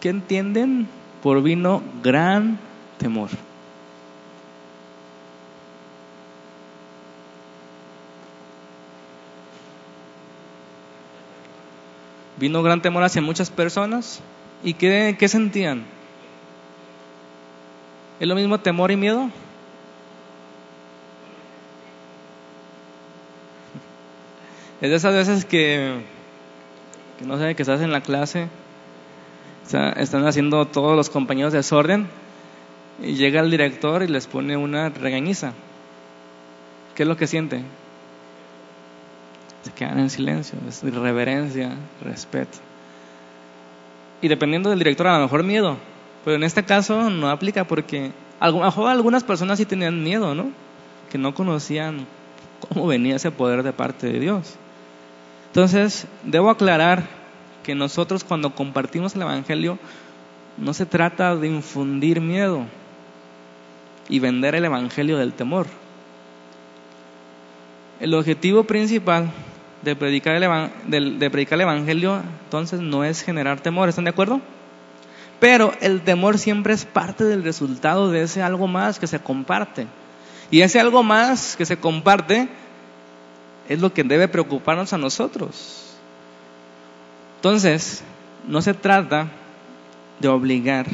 ¿Qué 0.00 0.08
entienden 0.08 0.88
por 1.22 1.42
vino 1.42 1.82
gran 2.02 2.58
temor? 2.98 3.30
Vino 12.36 12.62
gran 12.62 12.82
temor 12.82 13.04
hacia 13.04 13.22
muchas 13.22 13.50
personas. 13.50 14.20
¿Y 14.62 14.74
qué, 14.74 15.16
sentían? 15.28 15.84
¿Es 18.18 18.26
lo 18.26 18.34
mismo 18.34 18.58
temor 18.58 18.90
y 18.90 18.96
miedo? 18.96 19.30
Es 24.84 24.90
de 24.90 24.96
esas 24.96 25.14
veces 25.14 25.46
que, 25.46 25.94
no 27.24 27.38
sé, 27.38 27.54
que 27.54 27.62
estás 27.62 27.80
en 27.80 27.90
la 27.90 28.02
clase, 28.02 28.48
están 29.96 30.26
haciendo 30.26 30.66
todos 30.66 30.94
los 30.94 31.08
compañeros 31.08 31.54
desorden 31.54 32.06
y 33.02 33.14
llega 33.14 33.40
el 33.40 33.50
director 33.50 34.02
y 34.02 34.08
les 34.08 34.26
pone 34.26 34.58
una 34.58 34.90
regañiza. 34.90 35.54
¿Qué 36.94 37.04
es 37.04 37.08
lo 37.08 37.16
que 37.16 37.26
sienten? 37.26 37.64
se 39.62 39.72
quedan 39.72 40.00
en 40.00 40.10
silencio, 40.10 40.58
es 40.68 40.82
reverencia, 40.82 41.76
respeto. 42.02 42.58
Y 44.20 44.28
dependiendo 44.28 44.68
del 44.68 44.80
director, 44.80 45.06
a 45.06 45.16
lo 45.16 45.22
mejor 45.22 45.44
miedo, 45.44 45.78
pero 46.26 46.36
en 46.36 46.42
este 46.42 46.62
caso 46.62 47.08
no 47.08 47.30
aplica 47.30 47.64
porque 47.64 48.12
a 48.38 48.50
lo 48.50 48.60
mejor 48.60 48.90
algunas 48.90 49.24
personas 49.24 49.56
sí 49.56 49.64
tenían 49.64 50.04
miedo, 50.04 50.34
¿no? 50.34 50.50
Que 51.10 51.16
no 51.16 51.32
conocían 51.32 52.06
cómo 52.68 52.86
venía 52.86 53.16
ese 53.16 53.30
poder 53.30 53.62
de 53.62 53.72
parte 53.72 54.08
de 54.08 54.20
Dios. 54.20 54.58
Entonces, 55.54 56.08
debo 56.24 56.50
aclarar 56.50 57.04
que 57.62 57.76
nosotros 57.76 58.24
cuando 58.24 58.56
compartimos 58.56 59.14
el 59.14 59.22
Evangelio, 59.22 59.78
no 60.58 60.74
se 60.74 60.84
trata 60.84 61.36
de 61.36 61.46
infundir 61.46 62.20
miedo 62.20 62.64
y 64.08 64.18
vender 64.18 64.56
el 64.56 64.64
Evangelio 64.64 65.16
del 65.16 65.32
temor. 65.32 65.68
El 68.00 68.14
objetivo 68.14 68.64
principal 68.64 69.30
de 69.82 69.94
predicar, 69.94 70.34
el, 70.90 71.20
de, 71.20 71.30
predicar 71.30 71.54
el 71.54 71.60
Evangelio, 71.60 72.20
entonces 72.46 72.80
no 72.80 73.04
es 73.04 73.22
generar 73.22 73.60
temor, 73.60 73.88
¿están 73.88 74.06
de 74.06 74.10
acuerdo? 74.10 74.40
Pero 75.38 75.72
el 75.80 76.00
temor 76.00 76.38
siempre 76.38 76.74
es 76.74 76.84
parte 76.84 77.22
del 77.22 77.44
resultado 77.44 78.10
de 78.10 78.22
ese 78.22 78.42
algo 78.42 78.66
más 78.66 78.98
que 78.98 79.06
se 79.06 79.20
comparte. 79.20 79.86
Y 80.50 80.62
ese 80.62 80.80
algo 80.80 81.04
más 81.04 81.54
que 81.54 81.64
se 81.64 81.76
comparte 81.76 82.48
es 83.68 83.80
lo 83.80 83.92
que 83.92 84.04
debe 84.04 84.28
preocuparnos 84.28 84.92
a 84.92 84.98
nosotros. 84.98 85.94
Entonces, 87.36 88.02
no 88.46 88.62
se 88.62 88.74
trata 88.74 89.28
de 90.20 90.28
obligar 90.28 90.86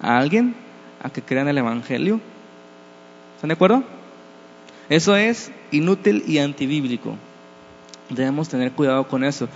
a 0.00 0.18
alguien 0.18 0.54
a 1.02 1.10
que 1.10 1.22
crea 1.22 1.42
en 1.42 1.48
el 1.48 1.58
Evangelio. 1.58 2.20
¿Están 3.34 3.48
de 3.48 3.54
acuerdo? 3.54 3.84
Eso 4.88 5.16
es 5.16 5.50
inútil 5.70 6.24
y 6.26 6.38
antibíblico. 6.38 7.16
Debemos 8.08 8.48
tener 8.48 8.72
cuidado 8.72 9.08
con 9.08 9.24
eso, 9.24 9.48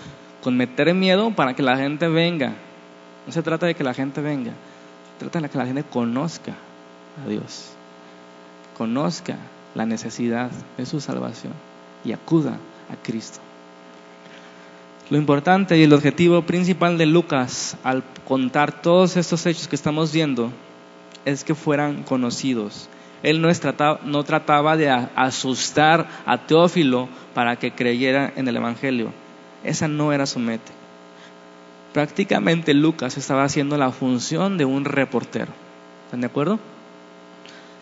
con 0.43 0.57
meter 0.57 0.93
miedo 0.95 1.31
para 1.31 1.55
que 1.55 1.63
la 1.63 1.77
gente 1.77 2.09
venga. 2.09 2.55
No 3.27 3.33
se 3.33 3.43
trata 3.43 3.67
de 3.67 3.75
que 3.75 3.85
la 3.85 3.95
gente 3.95 4.21
venga, 4.21 4.53
se 5.19 5.25
trata 5.27 5.41
de 5.41 5.49
que 5.49 5.59
la 5.59 5.67
gente 5.67 5.85
conozca 5.85 6.55
a 7.23 7.29
Dios, 7.29 7.71
conozca 8.77 9.37
la 9.75 9.87
necesidad 9.87 10.51
de 10.77 10.87
su 10.87 11.01
salvación 11.01 11.53
y 12.05 12.13
acuda 12.13 12.59
a 12.91 12.97
Cristo. 13.03 13.41
Lo 15.11 15.19
importante 15.19 15.77
y 15.77 15.83
el 15.83 15.93
objetivo 15.93 16.43
principal 16.43 16.97
de 16.97 17.07
Lucas 17.07 17.77
al 17.83 18.05
contar 18.27 18.81
todos 18.81 19.17
estos 19.17 19.45
hechos 19.47 19.67
que 19.67 19.77
estamos 19.77 20.13
viendo 20.13 20.53
es 21.25 21.43
que 21.43 21.55
fueran 21.55 22.05
conocidos 22.05 22.89
él 23.23 23.43
no, 23.43 23.53
trataba, 23.53 24.01
no 24.05 24.25
trataba 24.25 24.77
de 24.77 24.89
asustar 24.91 26.09
a 26.25 26.39
Teófilo 26.39 27.09
para 27.35 27.57
que 27.57 27.73
creyera 27.73 28.33
en 28.37 28.49
el 28.49 28.57
Evangelio. 28.57 29.13
Esa 29.63 29.89
no 29.89 30.13
era 30.13 30.27
su 30.27 30.39
meta. 30.39 30.73
Prácticamente 31.93 32.73
Lucas 32.73 33.19
estaba 33.19 33.45
haciendo 33.45 33.77
la 33.77 33.91
función 33.91 34.57
de 34.57 34.65
un 34.65 34.85
reportero. 34.85 35.53
¿Están 36.07 36.23
de 36.23 36.29
acuerdo? 36.29 36.59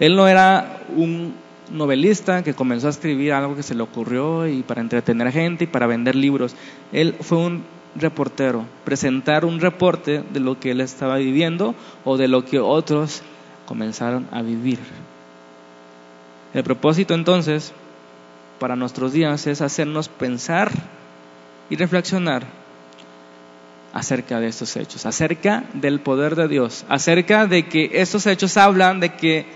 Él 0.01 0.17
no 0.17 0.27
era 0.27 0.81
un 0.97 1.35
novelista 1.71 2.43
que 2.43 2.55
comenzó 2.55 2.87
a 2.87 2.91
escribir 2.91 3.33
algo 3.33 3.57
que 3.57 3.63
se 3.63 3.75
le 3.75 3.83
ocurrió 3.83 4.47
y 4.47 4.63
para 4.63 4.81
entretener 4.81 5.29
a 5.29 5.33
gente 5.33 5.65
y 5.65 5.67
para 5.67 5.87
vender 5.87 6.15
libros. 6.15 6.55
Él 6.93 7.17
fue 7.21 7.39
un 7.39 7.65
reportero, 7.95 8.65
presentar 8.85 9.45
un 9.45 9.61
reporte 9.61 10.23
de 10.33 10.41
lo 10.41 10.59
que 10.59 10.71
él 10.71 10.81
estaba 10.81 11.17
viviendo 11.17 11.75
o 12.05 12.17
de 12.17 12.29
lo 12.29 12.45
que 12.45 12.61
otros 12.61 13.23
comenzaron 13.67 14.29
a 14.31 14.43
vivir. 14.43 14.79
El 16.55 16.65
propósito 16.65 17.15
entonces 17.15 17.73
para 18.59 18.77
nuestros 18.77 19.13
días 19.13 19.47
es 19.47 19.61
hacernos 19.61 20.09
pensar 20.09 20.71
y 21.71 21.77
reflexionar 21.77 22.45
acerca 23.93 24.41
de 24.41 24.49
estos 24.49 24.77
hechos, 24.77 25.07
acerca 25.07 25.65
del 25.75 26.01
poder 26.01 26.37
de 26.37 26.49
Dios, 26.49 26.85
acerca 26.89 27.47
de 27.47 27.67
que 27.67 27.91
estos 27.95 28.27
hechos 28.27 28.57
hablan 28.57 29.01
de 29.01 29.15
que 29.15 29.47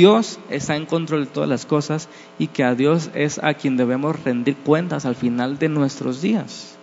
Dios 0.00 0.38
está 0.48 0.76
en 0.76 0.86
control 0.86 1.26
de 1.26 1.30
todas 1.30 1.48
las 1.48 1.66
cosas 1.66 2.08
y 2.38 2.46
que 2.46 2.64
a 2.64 2.74
Dios 2.74 3.10
es 3.14 3.38
a 3.42 3.54
quien 3.54 3.76
debemos 3.76 4.22
rendir 4.24 4.56
cuentas 4.56 5.04
al 5.04 5.14
final 5.14 5.58
de 5.58 5.68
nuestros 5.68 6.22
días. 6.22 6.76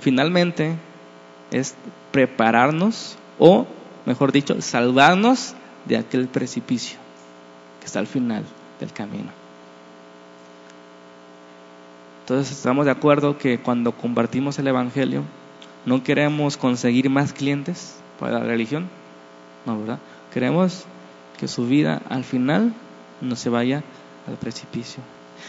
Finalmente 0.00 0.76
es 1.50 1.74
prepararnos 2.10 3.16
o, 3.38 3.66
mejor 4.06 4.32
dicho, 4.32 4.60
salvarnos 4.62 5.54
de 5.86 5.96
aquel 5.98 6.28
precipicio 6.28 6.98
está 7.88 7.98
al 7.98 8.06
final 8.06 8.44
del 8.78 8.92
camino. 8.92 9.30
Entonces 12.20 12.56
estamos 12.56 12.84
de 12.84 12.92
acuerdo 12.92 13.38
que 13.38 13.58
cuando 13.58 13.92
compartimos 13.92 14.58
el 14.58 14.68
Evangelio 14.68 15.24
no 15.86 16.04
queremos 16.04 16.58
conseguir 16.58 17.08
más 17.08 17.32
clientes 17.32 17.96
para 18.20 18.38
la 18.38 18.44
religión, 18.44 18.88
no, 19.64 19.80
¿verdad? 19.80 19.98
Queremos 20.32 20.84
que 21.38 21.48
su 21.48 21.66
vida 21.66 22.02
al 22.08 22.24
final 22.24 22.74
no 23.20 23.36
se 23.36 23.48
vaya 23.48 23.82
al 24.26 24.34
precipicio. 24.34 25.02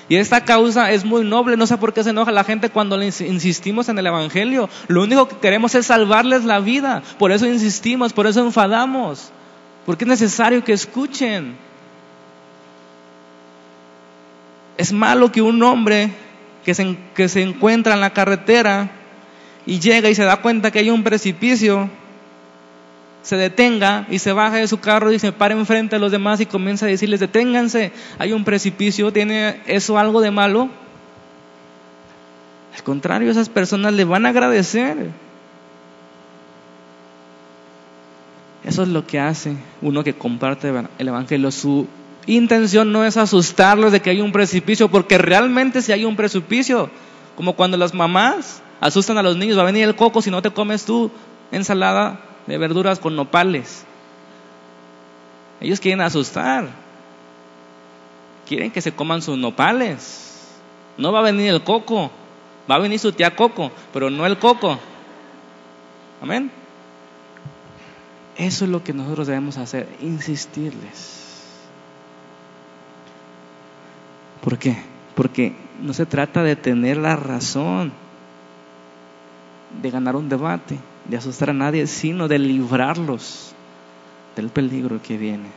Y 0.08 0.16
esta 0.16 0.44
causa 0.44 0.92
es 0.92 1.06
muy 1.06 1.24
noble, 1.24 1.58
no 1.58 1.68
sé 1.68 1.78
por 1.78 1.94
qué 1.94 2.04
se 2.04 2.12
enoja 2.12 2.32
la 2.32 2.44
gente 2.44 2.70
cuando 2.70 2.98
le 2.98 3.06
insistimos 3.06 3.90
en 3.90 3.98
el 4.00 4.08
Evangelio. 4.08 4.70
Lo 4.88 5.04
único 5.04 5.28
que 5.28 5.38
queremos 5.38 5.76
es 5.76 5.88
salvarles 5.88 6.46
la 6.46 6.60
vida, 6.60 7.04
por 7.18 7.32
eso 7.32 7.46
insistimos, 7.46 8.14
por 8.14 8.26
eso 8.26 8.42
enfadamos, 8.42 9.32
porque 9.86 10.06
es 10.06 10.10
necesario 10.10 10.64
que 10.64 10.74
escuchen. 10.74 11.56
Es 14.78 14.94
malo 14.94 15.32
que 15.32 15.42
un 15.42 15.62
hombre 15.62 16.12
que 16.64 16.74
se, 16.74 16.98
que 17.16 17.28
se 17.28 17.42
encuentra 17.42 17.94
en 17.94 18.02
la 18.02 18.14
carretera 18.14 18.92
y 19.66 19.80
llega 19.80 20.10
y 20.10 20.16
se 20.16 20.24
da 20.24 20.38
cuenta 20.38 20.72
que 20.72 20.80
hay 20.80 20.90
un 20.90 21.04
precipicio, 21.04 21.90
se 23.22 23.36
detenga 23.36 24.08
y 24.10 24.20
se 24.20 24.32
baja 24.32 24.58
de 24.58 24.68
su 24.68 24.80
carro 24.80 25.12
y 25.12 25.20
se 25.20 25.32
para 25.32 25.54
enfrente 25.54 25.96
a 25.96 26.00
los 26.00 26.12
demás 26.12 26.40
y 26.40 26.46
comienza 26.46 26.86
a 26.86 26.90
decirles, 26.90 27.20
deténganse, 27.20 27.92
hay 28.18 28.32
un 28.32 28.44
precipicio, 28.44 29.12
¿tiene 29.12 29.62
eso 29.66 30.00
algo 30.00 30.22
de 30.22 30.32
malo? 30.32 30.70
Al 32.76 32.84
contrario, 32.84 33.30
esas 33.30 33.50
personas 33.50 33.94
le 33.94 34.06
van 34.06 34.26
a 34.26 34.30
agradecer. 34.30 35.10
Eso 38.64 38.84
es 38.84 38.90
lo 38.90 39.06
que 39.06 39.20
hace 39.20 39.58
uno 39.82 40.04
que 40.04 40.14
comparte 40.14 40.72
el 40.98 41.08
Evangelio. 41.08 41.52
Su 41.52 41.88
intención 42.26 42.92
no 42.92 43.04
es 43.04 43.18
asustarlos 43.18 43.92
de 43.92 44.02
que 44.02 44.12
hay 44.12 44.22
un 44.22 44.32
precipicio, 44.32 44.90
porque 44.90 45.18
realmente 45.18 45.82
si 45.82 45.92
hay 45.92 46.06
un 46.06 46.16
precipicio, 46.16 46.90
como 47.36 47.54
cuando 47.54 47.76
las 47.76 47.94
mamás 47.94 48.62
asustan 48.80 49.18
a 49.18 49.24
los 49.24 49.36
niños, 49.36 49.58
va 49.58 49.64
a 49.64 49.66
venir 49.66 49.84
el 49.84 49.96
coco 49.96 50.22
si 50.22 50.32
no 50.32 50.42
te 50.42 50.52
comes 50.52 50.86
tú 50.86 51.12
ensalada 51.52 52.29
de 52.48 52.58
verduras 52.58 53.00
con 53.00 53.16
nopales. 53.16 53.86
Ellos 55.62 55.80
quieren 55.80 56.02
asustar. 56.02 56.70
Quieren 58.48 58.72
que 58.72 58.82
se 58.82 58.94
coman 58.94 59.22
sus 59.22 59.38
nopales. 59.38 60.48
No 60.98 61.12
va 61.12 61.20
a 61.20 61.24
venir 61.24 61.50
el 61.50 61.64
coco. 61.64 62.12
Va 62.70 62.76
a 62.76 62.80
venir 62.80 63.00
su 63.00 63.12
tía 63.12 63.36
Coco, 63.36 63.72
pero 63.92 64.10
no 64.10 64.26
el 64.26 64.38
coco. 64.38 64.78
Amén. 66.22 66.52
Eso 68.38 68.66
es 68.66 68.72
lo 68.72 68.84
que 68.84 68.94
nosotros 68.94 69.28
debemos 69.28 69.58
hacer, 69.58 69.88
insistirles. 70.02 71.18
¿Por 74.42 74.58
qué? 74.58 74.78
Porque 75.16 75.54
no 75.82 75.94
se 75.94 76.06
trata 76.06 76.44
de 76.44 76.56
tener 76.56 76.98
la 76.98 77.16
razón, 77.16 77.92
de 79.82 79.92
ganar 79.92 80.16
un 80.16 80.30
debate, 80.30 80.78
de 81.10 81.18
asustar 81.18 81.50
a 81.50 81.54
nadie, 81.54 81.88
sino 81.88 82.28
de 82.28 82.40
librarlos 82.40 83.54
del 84.36 84.50
peligro 84.50 85.02
que 85.02 85.18
viene. 85.18 85.48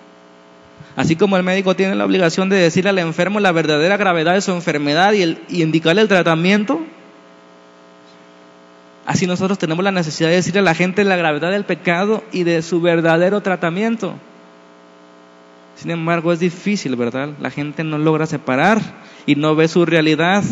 Así 0.97 1.17
como 1.17 1.37
el 1.37 1.43
médico 1.43 1.77
tiene 1.77 1.95
la 1.95 2.05
obligación 2.05 2.49
de 2.49 2.57
decirle 2.57 2.91
al 2.91 2.99
enfermo 2.99 3.41
la 3.41 3.53
verdadera 3.53 3.97
gravedad 3.97 4.35
de 4.35 4.41
su 4.41 4.53
enfermedad 4.53 5.13
y, 5.13 5.39
y 5.49 5.63
indicarle 5.63 6.03
el 6.03 6.09
tratamiento, 6.09 6.81
Así 9.05 9.27
nosotros 9.27 9.59
tenemos 9.59 9.85
la 9.85 9.91
necesidad 9.91 10.29
de 10.29 10.37
decirle 10.37 10.61
a 10.61 10.65
la 10.65 10.75
gente 10.75 11.03
la 11.03 11.17
gravedad 11.17 11.51
del 11.51 11.65
pecado 11.65 12.23
y 12.31 12.45
de 12.45 12.63
su 12.63 12.81
verdadero 12.81 13.41
tratamiento. 13.41 14.15
Sin 15.75 15.91
embargo, 15.91 16.33
es 16.33 16.39
difícil, 16.39 16.95
¿verdad? 16.95 17.31
La 17.41 17.51
gente 17.51 17.83
no 17.83 17.99
logra 17.99 18.27
separar 18.27 18.81
y 19.27 19.35
no 19.35 19.57
ve 19.57 19.67
su 19.67 19.85
realidad, 19.85 20.45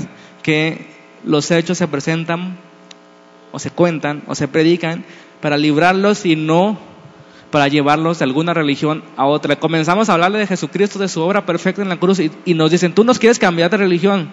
que 0.42 0.86
los 1.24 1.50
hechos 1.50 1.78
se 1.78 1.86
presentan 1.86 2.56
o 3.52 3.58
se 3.58 3.70
cuentan 3.70 4.22
o 4.26 4.34
se 4.34 4.48
predican 4.48 5.04
para 5.40 5.56
librarlos 5.56 6.26
y 6.26 6.36
no 6.36 6.78
para 7.50 7.68
llevarlos 7.68 8.18
de 8.18 8.24
alguna 8.24 8.54
religión 8.54 9.02
a 9.16 9.26
otra. 9.26 9.56
Comenzamos 9.56 10.08
a 10.08 10.14
hablarle 10.14 10.38
de 10.38 10.46
Jesucristo, 10.46 10.98
de 10.98 11.08
su 11.08 11.20
obra 11.20 11.46
perfecta 11.46 11.82
en 11.82 11.88
la 11.88 11.98
cruz 11.98 12.20
y, 12.20 12.54
nos 12.54 12.70
dicen, 12.70 12.94
tú 12.94 13.04
nos 13.04 13.18
quieres 13.18 13.38
cambiar 13.38 13.70
de 13.70 13.76
religión. 13.76 14.30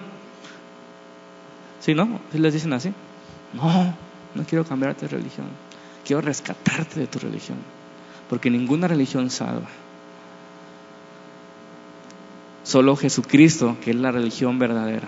¿Sí, 1.79 1.95
no? 1.95 2.19
¿Sí 2.31 2.37
les 2.37 2.53
dicen 2.53 2.73
así? 2.73 2.93
No, 3.53 3.95
no 4.35 4.43
quiero 4.43 4.65
cambiarte 4.65 5.07
de 5.07 5.17
religión, 5.17 5.47
quiero 6.05 6.21
rescatarte 6.21 6.99
de 6.99 7.07
tu 7.07 7.17
religión, 7.19 7.57
porque 8.29 8.49
ninguna 8.49 8.87
religión 8.87 9.29
salva. 9.29 9.67
Solo 12.63 12.97
Jesucristo, 12.97 13.77
que 13.81 13.91
es 13.91 13.95
la 13.95 14.11
religión 14.11 14.59
verdadera. 14.59 15.07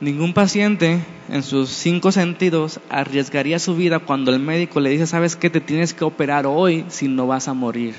Ningún 0.00 0.32
paciente 0.32 1.00
en 1.28 1.42
sus 1.42 1.70
cinco 1.70 2.12
sentidos 2.12 2.78
arriesgaría 2.88 3.58
su 3.58 3.74
vida 3.74 3.98
cuando 3.98 4.30
el 4.30 4.38
médico 4.38 4.78
le 4.78 4.90
dice, 4.90 5.08
sabes 5.08 5.34
que 5.34 5.50
te 5.50 5.60
tienes 5.60 5.92
que 5.92 6.04
operar 6.04 6.46
hoy 6.46 6.84
si 6.88 7.08
no 7.08 7.26
vas 7.26 7.48
a 7.48 7.54
morir. 7.54 7.96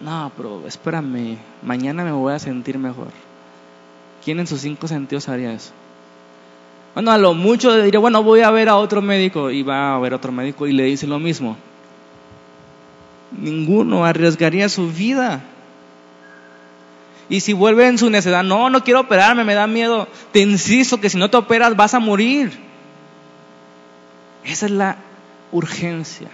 No, 0.00 0.30
pero 0.36 0.64
espérame, 0.66 1.38
mañana 1.62 2.04
me 2.04 2.12
voy 2.12 2.32
a 2.32 2.38
sentir 2.38 2.78
mejor. 2.78 3.08
¿Quién 4.24 4.38
en 4.38 4.46
sus 4.46 4.60
cinco 4.60 4.86
sentidos 4.86 5.28
haría 5.28 5.52
eso? 5.52 5.72
Bueno, 6.94 7.10
a 7.10 7.18
lo 7.18 7.34
mucho 7.34 7.82
diría, 7.82 7.98
bueno, 7.98 8.22
voy 8.22 8.42
a 8.42 8.50
ver 8.50 8.68
a 8.68 8.76
otro 8.76 9.02
médico 9.02 9.50
y 9.50 9.64
va 9.64 9.94
a 9.94 9.98
ver 9.98 10.12
a 10.12 10.16
otro 10.16 10.30
médico 10.30 10.68
y 10.68 10.72
le 10.72 10.84
dice 10.84 11.08
lo 11.08 11.18
mismo. 11.18 11.56
Ninguno 13.32 14.04
arriesgaría 14.04 14.68
su 14.68 14.88
vida. 14.88 15.42
Y 17.32 17.40
si 17.40 17.54
vuelve 17.54 17.88
en 17.88 17.96
su 17.96 18.10
necedad, 18.10 18.44
no, 18.44 18.68
no 18.68 18.84
quiero 18.84 19.00
operarme, 19.00 19.42
me 19.42 19.54
da 19.54 19.66
miedo. 19.66 20.06
Te 20.32 20.40
insisto 20.40 21.00
que 21.00 21.08
si 21.08 21.16
no 21.16 21.30
te 21.30 21.38
operas 21.38 21.74
vas 21.74 21.94
a 21.94 21.98
morir. 21.98 22.52
Esa 24.44 24.66
es 24.66 24.72
la 24.72 24.98
urgencia 25.50 26.28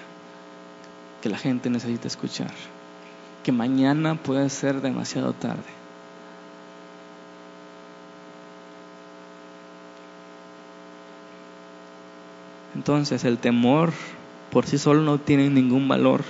que 1.23 1.29
la 1.29 1.39
gente 1.39 1.71
necesita 1.71 2.09
escuchar. 2.09 2.51
Que 3.45 3.53
mañana 3.53 4.17
puede 4.17 4.51
ser 4.51 4.81
demasiado 4.81 5.35
tarde. 5.35 5.63
Entonces 12.75 13.23
el 13.23 13.39
temor 13.39 13.93
por 14.51 14.67
sí 14.67 14.79
solo 14.79 15.03
no 15.03 15.19
tiene 15.19 15.49
ningún 15.49 15.87
valor. 15.87 16.25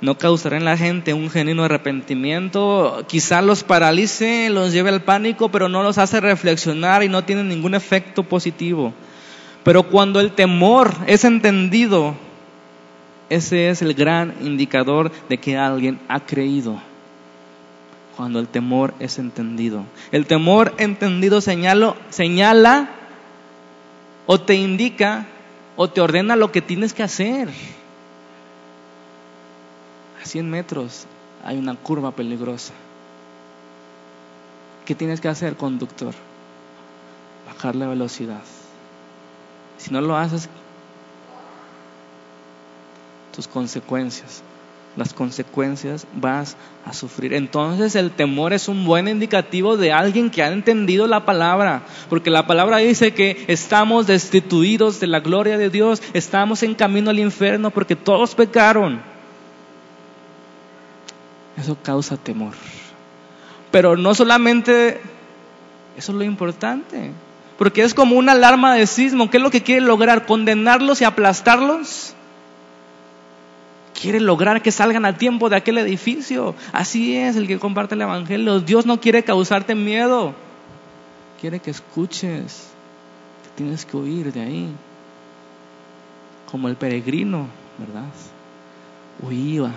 No 0.00 0.18
causará 0.18 0.58
en 0.58 0.64
la 0.66 0.76
gente 0.76 1.14
un 1.14 1.30
genuino 1.30 1.64
arrepentimiento, 1.64 3.04
quizá 3.08 3.40
los 3.40 3.64
paralice, 3.64 4.50
los 4.50 4.72
lleve 4.72 4.90
al 4.90 5.02
pánico, 5.02 5.50
pero 5.50 5.70
no 5.70 5.82
los 5.82 5.96
hace 5.96 6.20
reflexionar 6.20 7.02
y 7.02 7.08
no 7.08 7.24
tiene 7.24 7.44
ningún 7.44 7.74
efecto 7.74 8.22
positivo. 8.22 8.92
Pero 9.64 9.84
cuando 9.84 10.20
el 10.20 10.32
temor 10.32 10.92
es 11.06 11.24
entendido, 11.24 12.14
ese 13.30 13.70
es 13.70 13.82
el 13.82 13.94
gran 13.94 14.34
indicador 14.40 15.10
de 15.28 15.38
que 15.38 15.56
alguien 15.56 15.98
ha 16.08 16.20
creído. 16.20 16.80
Cuando 18.16 18.38
el 18.38 18.48
temor 18.48 18.94
es 19.00 19.18
entendido. 19.18 19.84
El 20.12 20.26
temor 20.26 20.74
entendido 20.78 21.40
señala 21.40 22.88
o 24.26 24.40
te 24.40 24.54
indica 24.54 25.26
o 25.76 25.88
te 25.88 26.00
ordena 26.00 26.36
lo 26.36 26.52
que 26.52 26.62
tienes 26.62 26.94
que 26.94 27.02
hacer. 27.02 27.48
A 30.26 30.28
100 30.28 30.50
metros 30.50 31.06
hay 31.44 31.56
una 31.56 31.76
curva 31.76 32.10
peligrosa. 32.10 32.72
¿Qué 34.84 34.96
tienes 34.96 35.20
que 35.20 35.28
hacer, 35.28 35.54
conductor? 35.56 36.14
Bajar 37.46 37.76
la 37.76 37.86
velocidad. 37.86 38.42
Si 39.78 39.92
no 39.92 40.00
lo 40.00 40.16
haces, 40.16 40.48
tus 43.32 43.46
consecuencias 43.46 44.42
las 44.96 45.12
consecuencias 45.12 46.06
vas 46.14 46.56
a 46.86 46.94
sufrir. 46.94 47.34
Entonces 47.34 47.94
el 47.94 48.10
temor 48.10 48.54
es 48.54 48.66
un 48.66 48.86
buen 48.86 49.08
indicativo 49.08 49.76
de 49.76 49.92
alguien 49.92 50.30
que 50.30 50.42
ha 50.42 50.50
entendido 50.50 51.06
la 51.06 51.26
palabra, 51.26 51.82
porque 52.08 52.30
la 52.30 52.46
palabra 52.46 52.78
dice 52.78 53.12
que 53.12 53.44
estamos 53.46 54.06
destituidos 54.06 54.98
de 54.98 55.06
la 55.06 55.20
gloria 55.20 55.58
de 55.58 55.68
Dios, 55.68 56.02
estamos 56.14 56.62
en 56.62 56.74
camino 56.74 57.10
al 57.10 57.18
infierno 57.18 57.70
porque 57.70 57.94
todos 57.94 58.34
pecaron. 58.34 59.15
Eso 61.56 61.76
causa 61.82 62.16
temor. 62.16 62.54
Pero 63.70 63.96
no 63.96 64.14
solamente, 64.14 65.00
eso 65.96 66.12
es 66.12 66.18
lo 66.18 66.24
importante, 66.24 67.10
porque 67.58 67.82
es 67.82 67.94
como 67.94 68.16
una 68.16 68.32
alarma 68.32 68.74
de 68.74 68.86
sismo. 68.86 69.30
¿Qué 69.30 69.38
es 69.38 69.42
lo 69.42 69.50
que 69.50 69.62
quiere 69.62 69.80
lograr? 69.80 70.26
¿Condenarlos 70.26 71.00
y 71.00 71.04
aplastarlos? 71.04 72.14
quiere 74.00 74.20
lograr 74.20 74.62
que 74.62 74.70
salgan 74.70 75.04
a 75.04 75.16
tiempo 75.16 75.48
de 75.48 75.56
aquel 75.56 75.78
edificio. 75.78 76.54
Así 76.72 77.16
es 77.16 77.36
el 77.36 77.46
que 77.46 77.58
comparte 77.58 77.94
el 77.94 78.02
Evangelio. 78.02 78.60
Dios 78.60 78.86
no 78.86 79.00
quiere 79.00 79.24
causarte 79.24 79.74
miedo. 79.74 80.34
Quiere 81.40 81.60
que 81.60 81.70
escuches. 81.70 82.68
Que 83.42 83.50
tienes 83.56 83.84
que 83.84 83.96
huir 83.96 84.32
de 84.32 84.40
ahí. 84.40 84.68
Como 86.50 86.68
el 86.68 86.76
peregrino, 86.76 87.48
¿verdad? 87.78 88.08
Huía. 89.22 89.72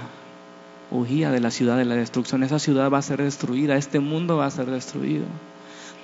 Huía 0.92 1.32
de 1.32 1.40
la 1.40 1.52
ciudad 1.52 1.78
de 1.78 1.86
la 1.86 1.96
destrucción. 1.96 2.44
Esa 2.44 2.60
ciudad 2.60 2.92
va 2.92 2.98
a 2.98 3.04
ser 3.04 3.22
destruida. 3.22 3.76
Este 3.76 4.00
mundo 4.00 4.38
va 4.38 4.46
a 4.46 4.52
ser 4.52 4.66
destruido. 4.68 5.26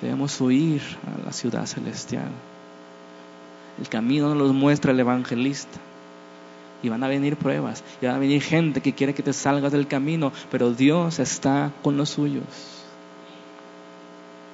Debemos 0.00 0.40
huir 0.40 0.82
a 1.06 1.26
la 1.26 1.32
ciudad 1.32 1.66
celestial. 1.66 2.30
El 3.80 3.88
camino 3.88 4.34
nos 4.34 4.48
lo 4.48 4.52
muestra 4.52 4.92
el 4.92 5.00
evangelista. 5.00 5.78
Y 6.82 6.88
van 6.88 7.02
a 7.02 7.08
venir 7.08 7.36
pruebas, 7.36 7.82
y 8.00 8.06
van 8.06 8.16
a 8.16 8.18
venir 8.18 8.42
gente 8.42 8.82
que 8.82 8.92
quiere 8.92 9.14
que 9.14 9.22
te 9.22 9.32
salgas 9.32 9.72
del 9.72 9.88
camino, 9.88 10.30
pero 10.50 10.72
Dios 10.72 11.18
está 11.18 11.72
con 11.82 11.96
los 11.96 12.10
suyos. 12.10 12.44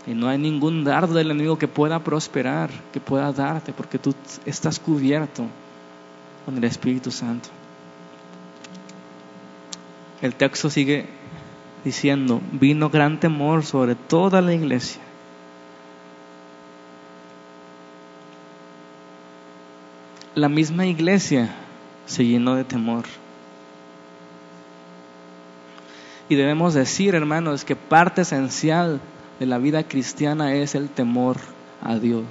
Y 0.07 0.15
no 0.15 0.29
hay 0.29 0.39
ningún 0.39 0.85
dardo 0.85 1.15
del 1.15 1.31
enemigo 1.31 1.59
que 1.59 1.69
pueda 1.69 1.99
prosperar, 1.99 2.71
que 2.93 3.01
pueda 3.01 3.33
darte, 3.33 3.73
porque 3.73 3.99
tú 3.99 4.15
estás 4.47 4.79
cubierto 4.79 5.45
con 6.45 6.57
el 6.57 6.65
Espíritu 6.65 7.11
Santo. 7.11 7.49
El 10.23 10.37
texto 10.37 10.71
sigue 10.71 11.07
diciendo, 11.85 12.41
vino 12.53 12.91
gran 12.91 13.19
temor 13.19 13.65
sobre 13.65 13.97
toda 13.97 14.41
la 14.41 14.55
iglesia. 14.55 15.03
La 20.37 20.49
misma 20.49 20.87
iglesia 20.87 21.51
se 22.07 22.25
llenó 22.25 22.55
de 22.55 22.63
temor. 22.63 23.05
Y 26.29 26.37
debemos 26.37 26.73
decir, 26.73 27.17
hermanos, 27.17 27.65
que 27.65 27.75
parte 27.75 28.23
esencial 28.23 29.01
de 29.41 29.47
la 29.47 29.59
vida 29.59 29.83
cristiana 29.83 30.55
es 30.55 30.77
el 30.77 30.89
temor 30.89 31.37
a 31.83 31.99
Dios. 31.99 32.25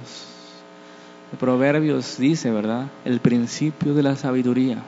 El 1.30 1.38
Proverbios 1.38 2.16
dice, 2.16 2.50
¿verdad? 2.50 2.86
El 3.04 3.20
principio 3.20 3.92
de 3.92 4.02
la 4.02 4.16
sabiduría 4.16 4.82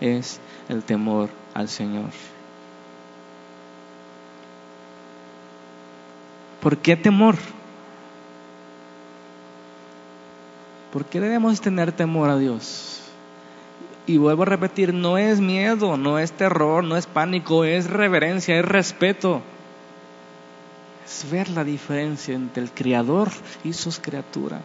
es 0.00 0.40
el 0.70 0.82
temor 0.82 1.28
al 1.52 1.68
Señor. 1.68 2.10
¿Por 6.60 6.78
qué 6.78 6.96
temor? 6.96 7.36
¿Por 10.92 11.04
qué 11.04 11.20
debemos 11.20 11.60
tener 11.60 11.92
temor 11.92 12.30
a 12.30 12.38
Dios? 12.38 13.02
Y 14.06 14.18
vuelvo 14.18 14.42
a 14.42 14.46
repetir, 14.46 14.94
no 14.94 15.18
es 15.18 15.40
miedo, 15.40 15.96
no 15.96 16.18
es 16.18 16.32
terror, 16.32 16.84
no 16.84 16.96
es 16.96 17.06
pánico, 17.06 17.64
es 17.64 17.90
reverencia, 17.90 18.58
es 18.58 18.64
respeto. 18.64 19.42
Es 21.04 21.30
ver 21.30 21.48
la 21.50 21.64
diferencia 21.64 22.34
entre 22.34 22.62
el 22.62 22.70
Creador 22.70 23.30
y 23.64 23.72
sus 23.72 23.98
criaturas. 23.98 24.62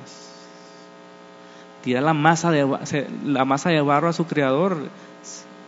Tira 1.83 2.01
la 2.01 2.13
masa 2.13 2.51
de, 2.51 3.07
la 3.25 3.43
masa 3.43 3.69
de 3.71 3.81
barro 3.81 4.09
a 4.09 4.13
su 4.13 4.25
Creador, 4.25 4.89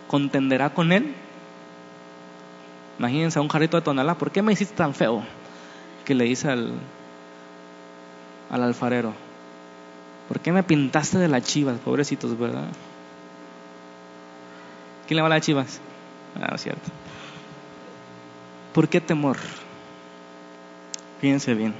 ¿contenderá 0.07 0.69
con 0.69 0.91
él? 0.91 1.13
Imagínense 2.99 3.39
a 3.39 3.41
un 3.41 3.49
jarrito 3.49 3.77
de 3.77 3.81
tonalá, 3.81 4.15
¿por 4.15 4.29
qué 4.29 4.43
me 4.43 4.53
hiciste 4.53 4.75
tan 4.75 4.93
feo? 4.93 5.23
Que 6.05 6.15
le 6.15 6.25
dice 6.25 6.49
al, 6.49 6.73
al 8.49 8.63
alfarero, 8.63 9.13
¿por 10.27 10.39
qué 10.39 10.51
me 10.51 10.63
pintaste 10.63 11.17
de 11.17 11.27
las 11.27 11.43
chivas, 11.43 11.79
pobrecitos, 11.79 12.37
verdad? 12.37 12.67
¿Quién 15.07 15.17
le 15.17 15.21
va 15.21 15.27
a 15.27 15.29
las 15.29 15.41
chivas? 15.41 15.79
Ah, 16.39 16.57
cierto. 16.57 16.91
¿Por 18.73 18.89
qué 18.89 18.99
temor? 18.99 19.37
Fíjense 21.21 21.53
bien. 21.53 21.73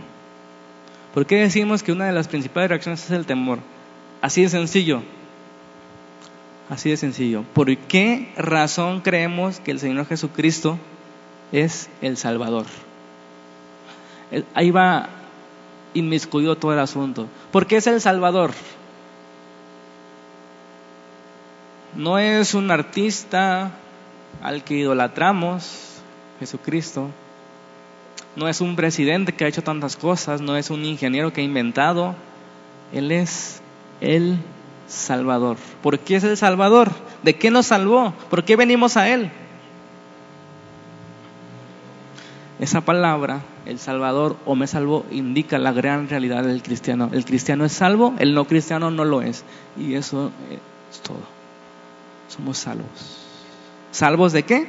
¿Por 1.13 1.25
qué 1.25 1.37
decimos 1.37 1.83
que 1.83 1.91
una 1.91 2.05
de 2.05 2.11
las 2.11 2.27
principales 2.27 2.69
reacciones 2.69 3.03
es 3.03 3.11
el 3.11 3.25
temor? 3.25 3.59
Así 4.21 4.41
de 4.41 4.49
sencillo. 4.49 5.03
Así 6.69 6.89
de 6.89 6.97
sencillo. 6.97 7.43
¿Por 7.53 7.75
qué 7.77 8.31
razón 8.37 9.01
creemos 9.01 9.59
que 9.59 9.71
el 9.71 9.79
Señor 9.79 10.05
Jesucristo 10.07 10.79
es 11.51 11.89
el 12.01 12.17
Salvador? 12.17 12.65
Ahí 14.53 14.71
va 14.71 15.09
inmiscuido 15.93 16.55
todo 16.55 16.73
el 16.73 16.79
asunto. 16.79 17.27
¿Por 17.51 17.67
qué 17.67 17.77
es 17.77 17.87
el 17.87 18.01
Salvador? 18.01 18.51
no 21.95 22.17
es 22.17 22.53
un 22.53 22.71
artista 22.71 23.71
al 24.41 24.63
que 24.63 24.75
idolatramos, 24.75 26.01
Jesucristo. 26.39 27.09
No 28.35 28.47
es 28.47 28.61
un 28.61 28.75
presidente 28.75 29.33
que 29.33 29.45
ha 29.45 29.47
hecho 29.47 29.61
tantas 29.61 29.95
cosas, 29.95 30.41
no 30.41 30.57
es 30.57 30.69
un 30.69 30.85
ingeniero 30.85 31.31
que 31.31 31.41
ha 31.41 31.43
inventado. 31.43 32.15
Él 32.91 33.11
es 33.11 33.61
el 34.01 34.37
Salvador. 34.87 35.57
¿Por 35.81 35.99
qué 35.99 36.15
es 36.15 36.23
el 36.23 36.35
Salvador? 36.35 36.89
¿De 37.21 37.35
qué 37.35 37.51
nos 37.51 37.67
salvó? 37.67 38.13
¿Por 38.29 38.43
qué 38.43 38.55
venimos 38.55 38.97
a 38.97 39.07
Él? 39.07 39.31
Esa 42.59 42.81
palabra, 42.81 43.41
el 43.65 43.79
Salvador 43.79 44.37
o 44.45 44.55
me 44.55 44.67
salvó, 44.67 45.05
indica 45.11 45.57
la 45.57 45.71
gran 45.71 46.07
realidad 46.07 46.43
del 46.43 46.61
cristiano. 46.61 47.09
El 47.11 47.25
cristiano 47.25 47.65
es 47.65 47.73
salvo, 47.73 48.13
el 48.19 48.33
no 48.33 48.45
cristiano 48.45 48.91
no 48.91 49.05
lo 49.05 49.21
es. 49.21 49.43
Y 49.77 49.95
eso 49.95 50.31
es 50.91 51.01
todo 51.01 51.43
somos 52.33 52.57
salvos. 52.57 53.17
¿Salvos 53.91 54.33
de 54.33 54.43
qué? 54.43 54.67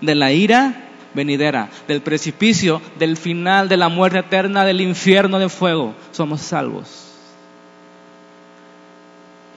De 0.00 0.14
la 0.14 0.32
ira 0.32 0.90
venidera, 1.14 1.68
del 1.88 2.02
precipicio, 2.02 2.80
del 2.98 3.16
final, 3.16 3.68
de 3.68 3.76
la 3.76 3.88
muerte 3.88 4.18
eterna, 4.18 4.64
del 4.64 4.80
infierno 4.80 5.38
de 5.38 5.48
fuego. 5.48 5.94
Somos 6.12 6.40
salvos. 6.40 7.10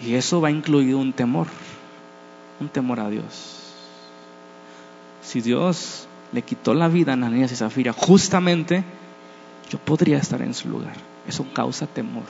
Y 0.01 0.13
eso 0.13 0.41
va 0.41 0.51
incluido 0.51 0.99
un 0.99 1.13
temor, 1.13 1.47
un 2.59 2.69
temor 2.69 2.99
a 2.99 3.09
Dios. 3.09 3.73
Si 5.21 5.41
Dios 5.41 6.06
le 6.31 6.41
quitó 6.41 6.73
la 6.73 6.87
vida 6.87 7.11
a 7.11 7.13
Ananías 7.13 7.51
y 7.51 7.55
Zafira, 7.55 7.93
justamente 7.93 8.83
yo 9.69 9.79
podría 9.79 10.17
estar 10.17 10.41
en 10.41 10.53
su 10.53 10.69
lugar. 10.69 10.93
Eso 11.27 11.45
causa 11.53 11.87
temor, 11.87 12.23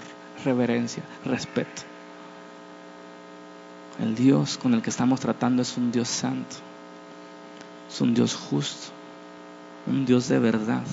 reverencia, 0.44 1.04
respeto. 1.26 1.84
El 4.00 4.16
Dios 4.16 4.58
con 4.58 4.74
el 4.74 4.82
que 4.82 4.90
estamos 4.90 5.20
tratando 5.20 5.62
es 5.62 5.76
un 5.78 5.92
Dios 5.92 6.08
santo, 6.08 6.56
es 7.90 8.00
un 8.02 8.14
Dios 8.14 8.36
justo, 8.36 8.92
un 9.88 10.06
Dios 10.06 10.28
de 10.28 10.40
verdad. 10.40 10.84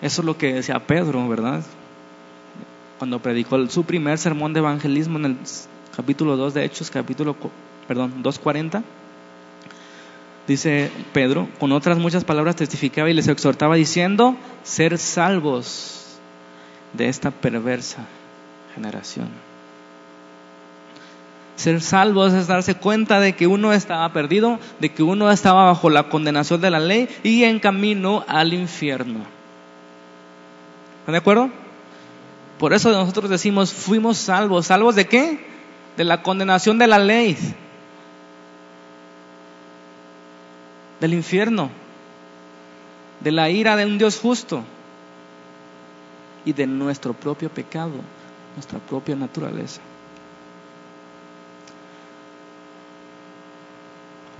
Eso 0.00 0.22
es 0.22 0.26
lo 0.26 0.38
que 0.38 0.54
decía 0.54 0.86
Pedro, 0.86 1.28
¿verdad? 1.28 1.62
Cuando 2.98 3.20
predicó 3.20 3.66
su 3.68 3.84
primer 3.84 4.18
sermón 4.18 4.52
de 4.52 4.60
evangelismo 4.60 5.18
en 5.18 5.24
el 5.24 5.36
capítulo 5.96 6.36
2 6.36 6.54
de 6.54 6.64
Hechos, 6.64 6.90
capítulo, 6.90 7.36
perdón, 7.88 8.22
2.40. 8.22 8.82
Dice 10.50 10.90
Pedro, 11.12 11.46
con 11.60 11.70
otras 11.70 11.98
muchas 11.98 12.24
palabras 12.24 12.56
testificaba 12.56 13.08
y 13.08 13.14
les 13.14 13.28
exhortaba 13.28 13.76
diciendo, 13.76 14.34
ser 14.64 14.98
salvos 14.98 16.18
de 16.92 17.08
esta 17.08 17.30
perversa 17.30 18.04
generación. 18.74 19.28
Ser 21.54 21.80
salvos 21.80 22.32
es 22.32 22.48
darse 22.48 22.74
cuenta 22.74 23.20
de 23.20 23.36
que 23.36 23.46
uno 23.46 23.72
estaba 23.72 24.12
perdido, 24.12 24.58
de 24.80 24.88
que 24.88 25.04
uno 25.04 25.30
estaba 25.30 25.66
bajo 25.66 25.88
la 25.88 26.08
condenación 26.08 26.60
de 26.60 26.70
la 26.70 26.80
ley 26.80 27.08
y 27.22 27.44
en 27.44 27.60
camino 27.60 28.24
al 28.26 28.52
infierno. 28.52 29.20
¿Están 30.98 31.12
de 31.12 31.18
acuerdo? 31.18 31.48
Por 32.58 32.72
eso 32.72 32.90
nosotros 32.90 33.30
decimos, 33.30 33.72
fuimos 33.72 34.18
salvos. 34.18 34.66
¿Salvos 34.66 34.96
de 34.96 35.06
qué? 35.06 35.46
De 35.96 36.02
la 36.02 36.24
condenación 36.24 36.76
de 36.76 36.88
la 36.88 36.98
ley. 36.98 37.36
Del 41.00 41.14
infierno. 41.14 41.70
De 43.20 43.32
la 43.32 43.50
ira 43.50 43.76
de 43.76 43.86
un 43.86 43.98
Dios 43.98 44.18
justo. 44.18 44.62
Y 46.44 46.52
de 46.52 46.66
nuestro 46.66 47.12
propio 47.12 47.50
pecado, 47.50 47.92
nuestra 48.54 48.78
propia 48.78 49.16
naturaleza. 49.16 49.80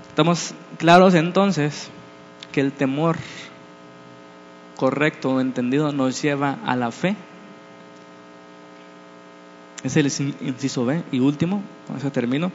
Estamos 0.09 0.55
claros 0.79 1.15
entonces 1.15 1.89
que 2.53 2.61
el 2.61 2.73
temor 2.73 3.17
correcto 4.77 5.31
o 5.31 5.41
entendido 5.41 5.93
nos 5.93 6.21
lleva 6.21 6.59
a 6.65 6.75
la 6.75 6.91
fe. 6.91 7.17
Es 9.85 9.97
el 9.97 10.07
inciso 10.41 10.85
B. 10.85 11.03
Y 11.13 11.21
último, 11.21 11.63
con 11.87 11.97
eso 11.97 12.11
termino. 12.11 12.51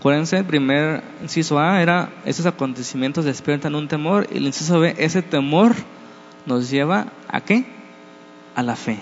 Acuérdense, 0.00 0.38
el 0.38 0.46
primer 0.46 1.02
inciso 1.20 1.58
A 1.58 1.82
era, 1.82 2.08
esos 2.24 2.46
acontecimientos 2.46 3.26
despiertan 3.26 3.74
un 3.74 3.86
temor, 3.86 4.26
y 4.32 4.38
el 4.38 4.46
inciso 4.46 4.80
B, 4.80 4.94
ese 4.96 5.20
temor 5.20 5.74
nos 6.46 6.70
lleva 6.70 7.08
a 7.28 7.42
qué? 7.42 7.66
A 8.54 8.62
la 8.62 8.76
fe. 8.76 8.98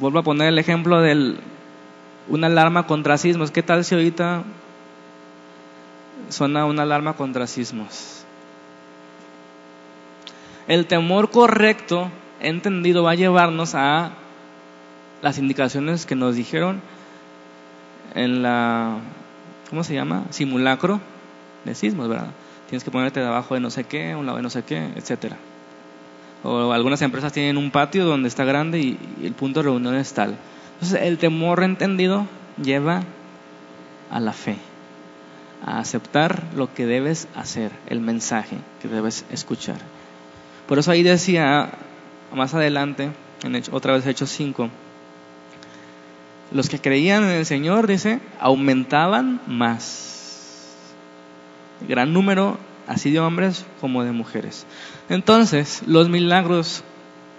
Vuelvo 0.00 0.20
a 0.20 0.22
poner 0.22 0.48
el 0.48 0.58
ejemplo 0.58 1.02
del 1.02 1.38
una 2.30 2.46
alarma 2.46 2.86
contra 2.86 3.18
sismos. 3.18 3.50
¿Qué 3.50 3.62
tal 3.62 3.84
si 3.84 3.94
ahorita 3.94 4.42
suena 6.30 6.64
una 6.64 6.84
alarma 6.84 7.12
contra 7.12 7.46
sismos? 7.46 8.24
El 10.66 10.86
temor 10.86 11.30
correcto, 11.30 12.08
entendido, 12.40 13.02
va 13.02 13.10
a 13.10 13.16
llevarnos 13.16 13.74
a 13.74 14.12
las 15.20 15.36
indicaciones 15.36 16.06
que 16.06 16.14
nos 16.14 16.36
dijeron 16.36 16.80
en 18.14 18.42
la, 18.42 18.96
¿cómo 19.72 19.84
se 19.84 19.94
llama? 19.94 20.26
Simulacro 20.28 21.00
de 21.64 21.74
sismos, 21.74 22.06
¿verdad? 22.06 22.28
Tienes 22.68 22.84
que 22.84 22.90
ponerte 22.90 23.20
debajo 23.20 23.54
de 23.54 23.60
no 23.60 23.70
sé 23.70 23.84
qué, 23.84 24.14
un 24.14 24.26
lado 24.26 24.36
de 24.36 24.42
no 24.42 24.50
sé 24.50 24.64
qué, 24.64 24.90
etcétera. 24.96 25.38
O 26.42 26.72
algunas 26.72 27.00
empresas 27.00 27.32
tienen 27.32 27.56
un 27.56 27.70
patio 27.70 28.04
donde 28.04 28.28
está 28.28 28.44
grande 28.44 28.80
y, 28.80 28.98
el 29.22 29.32
punto 29.32 29.60
de 29.60 29.64
reunión 29.64 29.94
es 29.94 30.12
tal. 30.12 30.36
Entonces 30.74 31.00
el 31.00 31.16
temor 31.16 31.62
entendido 31.62 32.26
lleva 32.62 33.02
a 34.10 34.20
la 34.20 34.34
fe, 34.34 34.58
a 35.64 35.78
aceptar 35.78 36.42
lo 36.54 36.74
que 36.74 36.84
debes 36.84 37.26
hacer, 37.34 37.72
el 37.86 38.00
mensaje 38.02 38.58
que 38.82 38.88
debes 38.88 39.24
escuchar. 39.30 39.78
Por 40.68 40.78
eso 40.78 40.90
ahí 40.90 41.02
decía 41.02 41.70
más 42.34 42.52
adelante, 42.52 43.10
en 43.42 43.62
otra 43.72 43.94
vez 43.94 44.06
Hechos 44.06 44.28
5, 44.32 44.68
los 46.52 46.68
que 46.68 46.80
creían 46.80 47.24
en 47.24 47.30
el 47.30 47.46
Señor, 47.46 47.86
dice, 47.86 48.20
aumentaban 48.40 49.40
más. 49.46 50.76
Gran 51.88 52.12
número, 52.12 52.58
así 52.86 53.10
de 53.10 53.20
hombres 53.20 53.66
como 53.80 54.04
de 54.04 54.12
mujeres. 54.12 54.66
Entonces, 55.08 55.82
los 55.86 56.08
milagros 56.08 56.84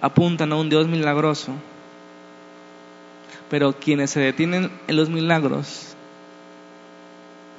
apuntan 0.00 0.52
a 0.52 0.56
un 0.56 0.68
Dios 0.68 0.86
milagroso 0.86 1.52
pero 3.54 3.72
quienes 3.72 4.10
se 4.10 4.20
detienen 4.20 4.70
en 4.88 4.96
los 4.96 5.08
milagros 5.10 5.94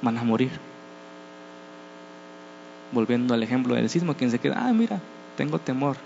van 0.02 0.18
a 0.18 0.24
morir. 0.24 0.50
Volviendo 2.92 3.34
al 3.34 3.42
ejemplo 3.42 3.74
del 3.74 3.88
sismo, 3.88 4.14
quien 4.14 4.30
se 4.30 4.38
queda, 4.38 4.56
ah, 4.58 4.72
mira, 4.72 5.00
tengo 5.36 5.58
temor. 5.58 5.96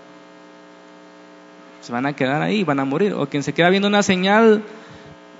Se 1.81 1.91
van 1.91 2.05
a 2.05 2.13
quedar 2.13 2.41
ahí, 2.41 2.63
van 2.63 2.79
a 2.79 2.85
morir. 2.85 3.13
O 3.13 3.27
quien 3.27 3.43
se 3.43 3.53
queda 3.53 3.69
viendo 3.69 3.87
una 3.87 4.01
señal, 4.01 4.63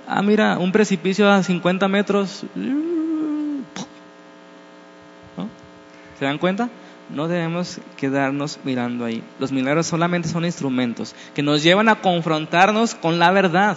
ah, 0.06 0.22
mira, 0.22 0.58
un 0.58 0.72
precipicio 0.72 1.30
a 1.30 1.42
50 1.42 1.88
metros. 1.88 2.44
¿Se 6.18 6.24
dan 6.24 6.38
cuenta? 6.38 6.68
No 7.10 7.28
debemos 7.28 7.80
quedarnos 7.96 8.58
mirando 8.64 9.04
ahí. 9.04 9.22
Los 9.38 9.52
milagros 9.52 9.86
solamente 9.86 10.28
son 10.28 10.44
instrumentos 10.44 11.14
que 11.34 11.42
nos 11.42 11.62
llevan 11.62 11.88
a 11.88 11.96
confrontarnos 11.96 12.94
con 12.94 13.18
la 13.18 13.30
verdad, 13.32 13.76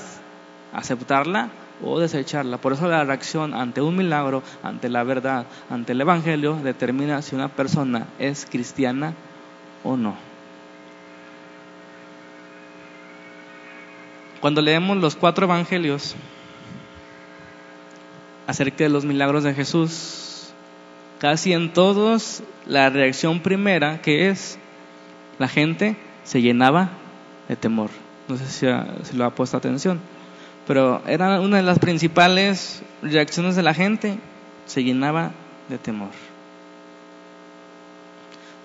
aceptarla 0.72 1.50
o 1.84 2.00
desecharla. 2.00 2.58
Por 2.58 2.74
eso 2.74 2.88
la 2.88 3.04
reacción 3.04 3.54
ante 3.54 3.82
un 3.82 3.98
milagro, 3.98 4.44
ante 4.64 4.90
la 4.90 5.04
verdad, 5.04 5.46
ante 5.70 5.94
el 5.94 6.02
Evangelio, 6.02 6.58
determina 6.64 7.22
si 7.22 7.36
una 7.36 7.50
persona 7.50 8.08
es 8.20 8.46
cristiana 8.46 9.14
o 9.84 9.98
no. 9.98 10.16
Cuando 14.46 14.62
leemos 14.62 14.98
los 14.98 15.16
cuatro 15.16 15.48
evangelios 15.48 16.14
acerca 18.46 18.84
de 18.84 18.92
los 18.92 19.04
milagros 19.04 19.44
de 19.44 19.56
Jesús, 19.56 20.54
casi 21.18 21.52
en 21.52 21.74
todos 21.74 22.44
la 22.68 22.92
reacción 22.92 23.40
primera 23.40 24.04
que 24.04 24.30
es 24.30 24.60
la 25.40 25.48
gente 25.48 25.98
se 26.24 26.44
llenaba 26.44 26.92
de 27.50 27.56
temor. 27.56 27.90
No 28.28 28.38
sé 28.38 28.46
si, 28.46 28.68
si 29.10 29.18
lo 29.18 29.26
ha 29.26 29.32
puesto 29.32 29.58
atención, 29.58 30.00
pero 30.68 31.02
era 31.08 31.42
una 31.42 31.58
de 31.58 31.64
las 31.64 31.80
principales 31.80 32.84
reacciones 33.02 33.56
de 33.56 33.64
la 33.64 33.74
gente, 33.74 34.20
se 34.68 34.84
llenaba 34.84 35.32
de 35.70 35.80
temor. 35.80 36.12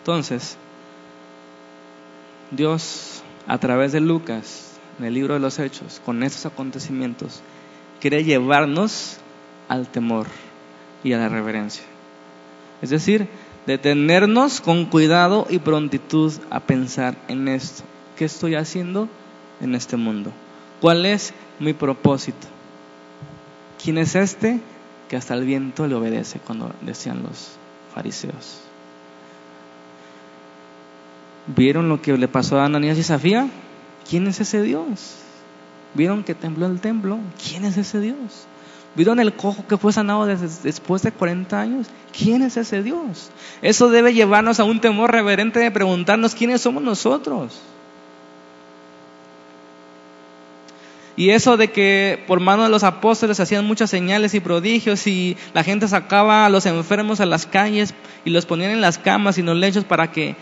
Entonces, 0.00 0.58
Dios, 2.50 3.22
a 3.46 3.56
través 3.56 3.92
de 3.92 4.00
Lucas, 4.00 4.69
en 5.00 5.06
el 5.06 5.14
libro 5.14 5.32
de 5.32 5.40
los 5.40 5.58
Hechos, 5.58 6.02
con 6.04 6.22
estos 6.22 6.44
acontecimientos, 6.44 7.40
quiere 8.02 8.22
llevarnos 8.22 9.16
al 9.66 9.88
temor 9.88 10.26
y 11.02 11.14
a 11.14 11.18
la 11.18 11.30
reverencia. 11.30 11.82
Es 12.82 12.90
decir, 12.90 13.26
detenernos 13.66 14.60
con 14.60 14.84
cuidado 14.84 15.46
y 15.48 15.58
prontitud 15.58 16.34
a 16.50 16.60
pensar 16.60 17.16
en 17.28 17.48
esto. 17.48 17.82
¿Qué 18.18 18.26
estoy 18.26 18.56
haciendo 18.56 19.08
en 19.62 19.74
este 19.74 19.96
mundo? 19.96 20.32
¿Cuál 20.82 21.06
es 21.06 21.32
mi 21.60 21.72
propósito? 21.72 22.46
¿Quién 23.82 23.96
es 23.96 24.14
este 24.14 24.60
que 25.08 25.16
hasta 25.16 25.32
el 25.32 25.46
viento 25.46 25.86
le 25.86 25.94
obedece 25.94 26.40
cuando 26.40 26.74
decían 26.82 27.22
los 27.22 27.52
fariseos? 27.94 28.60
¿Vieron 31.46 31.88
lo 31.88 32.02
que 32.02 32.18
le 32.18 32.28
pasó 32.28 32.60
a 32.60 32.66
Ananías 32.66 32.98
y 32.98 33.02
Safía? 33.02 33.48
¿Quién 34.10 34.26
es 34.26 34.40
ese 34.40 34.60
Dios? 34.60 35.14
¿Vieron 35.94 36.24
que 36.24 36.34
tembló 36.34 36.66
el 36.66 36.80
templo? 36.80 37.20
¿Quién 37.48 37.64
es 37.64 37.76
ese 37.76 38.00
Dios? 38.00 38.16
¿Vieron 38.96 39.20
el 39.20 39.34
cojo 39.34 39.64
que 39.68 39.76
fue 39.76 39.92
sanado 39.92 40.26
después 40.26 41.02
de 41.02 41.12
40 41.12 41.60
años? 41.60 41.86
¿Quién 42.12 42.42
es 42.42 42.56
ese 42.56 42.82
Dios? 42.82 43.30
Eso 43.62 43.88
debe 43.88 44.12
llevarnos 44.12 44.58
a 44.58 44.64
un 44.64 44.80
temor 44.80 45.12
reverente 45.12 45.60
de 45.60 45.70
preguntarnos 45.70 46.34
quiénes 46.34 46.60
somos 46.60 46.82
nosotros. 46.82 47.60
Y 51.16 51.30
eso 51.30 51.56
de 51.56 51.70
que 51.70 52.24
por 52.26 52.40
mano 52.40 52.64
de 52.64 52.68
los 52.68 52.82
apóstoles 52.82 53.38
hacían 53.38 53.64
muchas 53.64 53.90
señales 53.90 54.34
y 54.34 54.40
prodigios 54.40 55.06
y 55.06 55.36
la 55.54 55.62
gente 55.62 55.86
sacaba 55.86 56.46
a 56.46 56.50
los 56.50 56.66
enfermos 56.66 57.20
a 57.20 57.26
las 57.26 57.46
calles 57.46 57.94
y 58.24 58.30
los 58.30 58.44
ponían 58.44 58.72
en 58.72 58.80
las 58.80 58.98
camas 58.98 59.36
y 59.36 59.40
en 59.40 59.46
los 59.46 59.56
lechos 59.56 59.84
para 59.84 60.10
que 60.10 60.34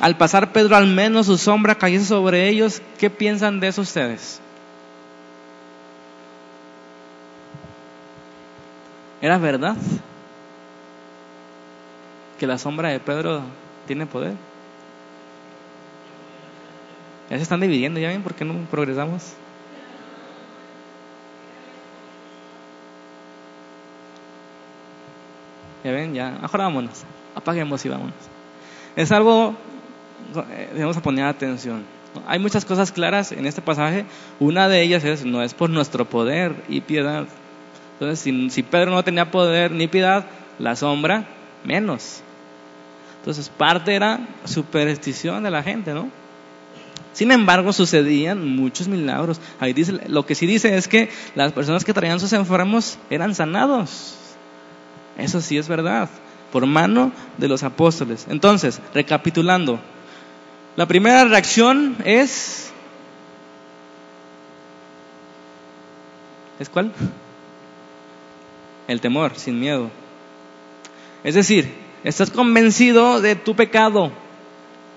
al 0.00 0.16
pasar 0.16 0.52
Pedro 0.52 0.76
al 0.76 0.86
menos 0.86 1.26
su 1.26 1.38
sombra 1.38 1.76
cayese 1.76 2.06
sobre 2.06 2.48
ellos. 2.48 2.82
¿Qué 2.98 3.10
piensan 3.10 3.60
de 3.60 3.68
eso 3.68 3.82
ustedes? 3.82 4.40
¿Era 9.20 9.38
verdad 9.38 9.76
que 12.38 12.46
la 12.46 12.58
sombra 12.58 12.88
de 12.88 12.98
Pedro 12.98 13.42
tiene 13.86 14.06
poder? 14.06 14.34
Ya 17.30 17.36
se 17.36 17.44
están 17.44 17.60
dividiendo, 17.60 18.00
¿ya 18.00 18.08
ven 18.08 18.22
por 18.22 18.34
qué 18.34 18.44
no 18.44 18.54
progresamos? 18.68 19.34
Ya 25.84 25.92
ven, 25.92 26.14
ya, 26.14 26.36
ahora 26.42 26.64
vámonos, 26.64 27.04
apaguemos 27.34 27.84
y 27.84 27.88
vámonos. 27.88 28.14
Es 28.96 29.10
algo 29.12 29.54
debemos 30.72 30.98
poner 30.98 31.26
atención. 31.26 31.84
Hay 32.26 32.38
muchas 32.38 32.64
cosas 32.64 32.92
claras 32.92 33.32
en 33.32 33.46
este 33.46 33.62
pasaje. 33.62 34.04
Una 34.38 34.68
de 34.68 34.82
ellas 34.82 35.04
es, 35.04 35.24
no 35.24 35.42
es 35.42 35.54
por 35.54 35.70
nuestro 35.70 36.04
poder 36.04 36.54
y 36.68 36.80
piedad. 36.82 37.26
Entonces, 37.94 38.52
si, 38.52 38.62
Pedro 38.62 38.90
no 38.90 39.02
tenía 39.04 39.30
poder 39.30 39.70
ni 39.70 39.86
piedad, 39.86 40.26
la 40.58 40.76
sombra 40.76 41.26
menos. 41.64 42.20
Entonces, 43.20 43.48
parte 43.48 43.94
era 43.94 44.26
superstición 44.44 45.44
de 45.44 45.50
la 45.50 45.62
gente, 45.62 45.94
¿no? 45.94 46.08
Sin 47.12 47.30
embargo, 47.30 47.72
sucedían 47.72 48.56
muchos 48.56 48.88
milagros. 48.88 49.40
Ahí 49.60 49.72
dice, 49.72 50.00
lo 50.08 50.26
que 50.26 50.34
sí 50.34 50.46
dice 50.46 50.76
es 50.76 50.88
que 50.88 51.10
las 51.34 51.52
personas 51.52 51.84
que 51.84 51.94
traían 51.94 52.20
sus 52.20 52.32
enfermos 52.32 52.98
eran 53.10 53.34
sanados. 53.34 54.16
Eso 55.18 55.40
sí 55.40 55.58
es 55.58 55.68
verdad, 55.68 56.08
por 56.50 56.66
mano 56.66 57.12
de 57.38 57.48
los 57.48 57.62
apóstoles. 57.62 58.26
Entonces, 58.28 58.80
recapitulando, 58.94 59.78
la 60.76 60.86
primera 60.86 61.24
reacción 61.24 61.96
es... 62.04 62.72
¿Es 66.58 66.68
cuál? 66.68 66.92
El 68.88 69.00
temor, 69.00 69.32
sin 69.36 69.58
miedo. 69.58 69.90
Es 71.24 71.34
decir, 71.34 71.74
estás 72.04 72.30
convencido 72.30 73.20
de 73.20 73.36
tu 73.36 73.54
pecado 73.54 74.12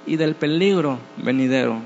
y 0.06 0.16
del 0.16 0.36
peligro 0.36 1.00
venidero. 1.18 1.80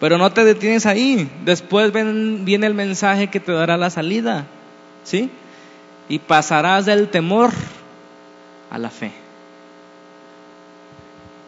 Pero 0.00 0.16
no 0.16 0.32
te 0.32 0.44
detienes 0.44 0.86
ahí. 0.86 1.30
Después 1.44 1.92
viene 1.92 2.66
el 2.66 2.74
mensaje 2.74 3.28
que 3.28 3.40
te 3.40 3.52
dará 3.52 3.76
la 3.76 3.90
salida. 3.90 4.46
¿Sí? 5.04 5.30
Y 6.08 6.18
pasarás 6.18 6.86
del 6.86 7.08
temor 7.08 7.50
a 8.70 8.78
la 8.78 8.90
fe. 8.90 9.12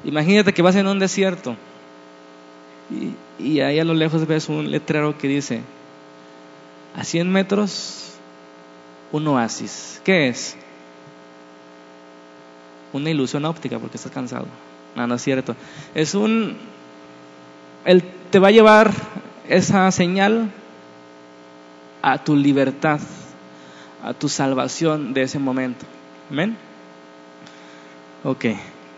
Imagínate 0.05 0.53
que 0.53 0.63
vas 0.63 0.77
en 0.77 0.87
un 0.87 0.99
desierto 0.99 1.57
y, 3.39 3.61
ahí 3.61 3.79
a 3.79 3.85
lo 3.85 3.95
lejos 3.95 4.27
ves 4.27 4.49
un 4.49 4.71
letrero 4.71 5.17
que 5.17 5.29
dice, 5.29 5.61
a 6.95 7.05
100 7.05 7.31
metros, 7.31 8.15
un 9.11 9.27
oasis. 9.29 10.01
¿Qué 10.05 10.29
es? 10.29 10.57
Una 12.93 13.11
ilusión 13.11 13.45
óptica 13.45 13.79
porque 13.79 13.97
estás 13.97 14.13
cansado. 14.13 14.47
No, 14.95 15.07
no 15.07 15.15
es 15.15 15.23
cierto. 15.23 15.57
Es 15.95 16.15
un... 16.15 16.57
Él 17.85 18.05
te 18.31 18.39
va 18.39 18.49
a 18.49 18.53
llevar 18.53 18.93
esa 19.49 19.91
señal 19.91 20.51
a 22.03 22.23
tu 22.23 22.37
libertad, 22.37 23.01
a 24.05 24.13
tu 24.13 24.29
salvación 24.29 25.15
de 25.15 25.23
ese 25.23 25.39
momento. 25.39 25.87
Amén. 26.31 26.57
Ok. 28.25 28.45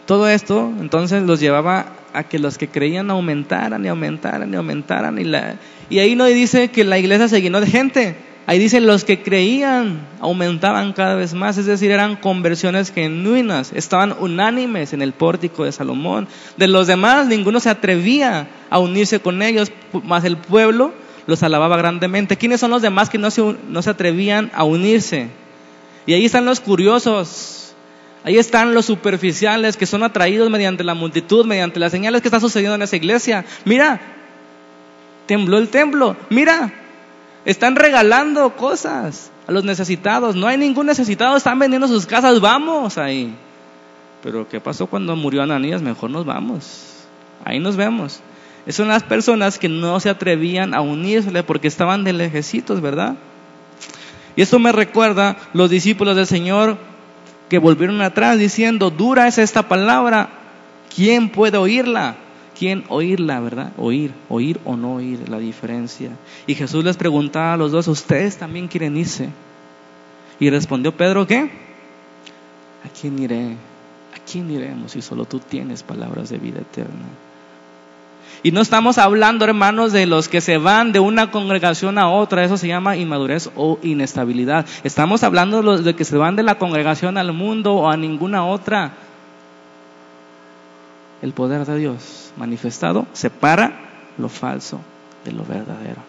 Todo 0.06 0.28
esto 0.28 0.72
entonces 0.80 1.22
los 1.22 1.40
llevaba 1.40 1.86
a 2.12 2.24
que 2.24 2.38
los 2.38 2.58
que 2.58 2.68
creían 2.68 3.10
aumentaran 3.10 3.84
y 3.84 3.88
aumentaran 3.88 4.52
y 4.52 4.56
aumentaran. 4.56 5.18
Y, 5.18 5.24
la, 5.24 5.56
y 5.90 5.98
ahí 5.98 6.14
no 6.14 6.24
dice 6.26 6.68
que 6.68 6.84
la 6.84 6.98
iglesia 6.98 7.28
se 7.28 7.42
llenó 7.42 7.60
de 7.60 7.66
gente. 7.66 8.16
Ahí 8.46 8.58
dice 8.58 8.80
los 8.80 9.04
que 9.04 9.22
creían 9.22 10.06
aumentaban 10.20 10.92
cada 10.92 11.14
vez 11.14 11.32
más, 11.32 11.56
es 11.56 11.64
decir, 11.64 11.90
eran 11.90 12.16
conversiones 12.16 12.92
genuinas, 12.92 13.72
estaban 13.74 14.14
unánimes 14.20 14.92
en 14.92 15.00
el 15.00 15.14
pórtico 15.14 15.64
de 15.64 15.72
Salomón. 15.72 16.28
De 16.58 16.68
los 16.68 16.86
demás, 16.86 17.26
ninguno 17.26 17.58
se 17.58 17.70
atrevía 17.70 18.48
a 18.68 18.78
unirse 18.78 19.20
con 19.20 19.40
ellos, 19.40 19.72
más 20.02 20.24
el 20.24 20.36
pueblo 20.36 20.92
los 21.26 21.42
alababa 21.42 21.78
grandemente. 21.78 22.36
¿Quiénes 22.36 22.60
son 22.60 22.70
los 22.70 22.82
demás 22.82 23.08
que 23.08 23.16
no 23.16 23.30
se, 23.30 23.42
no 23.68 23.80
se 23.80 23.90
atrevían 23.90 24.50
a 24.54 24.64
unirse? 24.64 25.28
Y 26.06 26.12
ahí 26.12 26.26
están 26.26 26.44
los 26.44 26.60
curiosos, 26.60 27.63
Ahí 28.24 28.38
están 28.38 28.72
los 28.72 28.86
superficiales 28.86 29.76
que 29.76 29.84
son 29.84 30.02
atraídos 30.02 30.48
mediante 30.48 30.82
la 30.82 30.94
multitud, 30.94 31.44
mediante 31.44 31.78
las 31.78 31.92
señales 31.92 32.22
que 32.22 32.28
están 32.28 32.40
sucediendo 32.40 32.74
en 32.74 32.82
esa 32.82 32.96
iglesia. 32.96 33.44
Mira, 33.66 34.00
tembló 35.26 35.58
el 35.58 35.68
templo. 35.68 36.16
Mira, 36.30 36.72
están 37.44 37.76
regalando 37.76 38.56
cosas 38.56 39.30
a 39.46 39.52
los 39.52 39.64
necesitados. 39.64 40.36
No 40.36 40.46
hay 40.46 40.56
ningún 40.56 40.86
necesitado, 40.86 41.36
están 41.36 41.58
vendiendo 41.58 41.86
sus 41.86 42.06
casas. 42.06 42.40
Vamos 42.40 42.96
ahí. 42.96 43.36
Pero 44.22 44.48
¿qué 44.48 44.58
pasó 44.58 44.86
cuando 44.86 45.14
murió 45.16 45.42
Ananías? 45.42 45.82
Mejor 45.82 46.08
nos 46.08 46.24
vamos. 46.24 46.94
Ahí 47.44 47.60
nos 47.60 47.76
vemos. 47.76 48.20
Son 48.70 48.88
las 48.88 49.02
personas 49.02 49.58
que 49.58 49.68
no 49.68 50.00
se 50.00 50.08
atrevían 50.08 50.72
a 50.72 50.80
unirse 50.80 51.42
porque 51.42 51.68
estaban 51.68 52.04
de 52.04 52.14
lejecitos, 52.14 52.80
¿verdad? 52.80 53.16
Y 54.34 54.40
esto 54.40 54.58
me 54.58 54.72
recuerda 54.72 55.36
los 55.52 55.68
discípulos 55.68 56.16
del 56.16 56.26
Señor 56.26 56.78
volvieron 57.58 58.00
atrás 58.00 58.38
diciendo, 58.38 58.90
dura 58.90 59.26
es 59.28 59.38
esta 59.38 59.68
palabra, 59.68 60.30
¿quién 60.94 61.30
puede 61.30 61.58
oírla? 61.58 62.16
¿Quién 62.58 62.84
oírla, 62.88 63.40
verdad? 63.40 63.72
Oír, 63.76 64.12
oír 64.28 64.60
o 64.64 64.76
no 64.76 64.94
oír, 64.94 65.28
la 65.28 65.38
diferencia. 65.38 66.10
Y 66.46 66.54
Jesús 66.54 66.84
les 66.84 66.96
preguntaba 66.96 67.54
a 67.54 67.56
los 67.56 67.72
dos, 67.72 67.88
¿ustedes 67.88 68.36
también 68.36 68.68
quieren 68.68 68.96
irse? 68.96 69.28
Y 70.38 70.50
respondió 70.50 70.96
Pedro, 70.96 71.26
¿qué? 71.26 71.50
¿A 72.84 72.88
quién 73.00 73.18
iré? 73.18 73.52
¿A 74.14 74.30
quién 74.30 74.50
iremos 74.50 74.92
si 74.92 75.02
solo 75.02 75.24
tú 75.24 75.40
tienes 75.40 75.82
palabras 75.82 76.28
de 76.30 76.38
vida 76.38 76.60
eterna? 76.60 77.06
Y 78.44 78.52
no 78.52 78.60
estamos 78.60 78.98
hablando, 78.98 79.46
hermanos, 79.46 79.92
de 79.92 80.04
los 80.04 80.28
que 80.28 80.42
se 80.42 80.58
van 80.58 80.92
de 80.92 81.00
una 81.00 81.30
congregación 81.30 81.96
a 81.96 82.10
otra, 82.10 82.44
eso 82.44 82.58
se 82.58 82.68
llama 82.68 82.94
inmadurez 82.94 83.48
o 83.56 83.78
inestabilidad. 83.82 84.66
Estamos 84.84 85.22
hablando 85.22 85.56
de 85.56 85.62
los 85.62 85.82
de 85.82 85.96
que 85.96 86.04
se 86.04 86.18
van 86.18 86.36
de 86.36 86.42
la 86.42 86.58
congregación 86.58 87.16
al 87.16 87.32
mundo 87.32 87.72
o 87.72 87.88
a 87.88 87.96
ninguna 87.96 88.44
otra. 88.44 88.92
El 91.22 91.32
poder 91.32 91.64
de 91.64 91.78
Dios 91.78 92.34
manifestado 92.36 93.06
separa 93.14 93.80
lo 94.18 94.28
falso 94.28 94.78
de 95.24 95.32
lo 95.32 95.46
verdadero. 95.46 96.02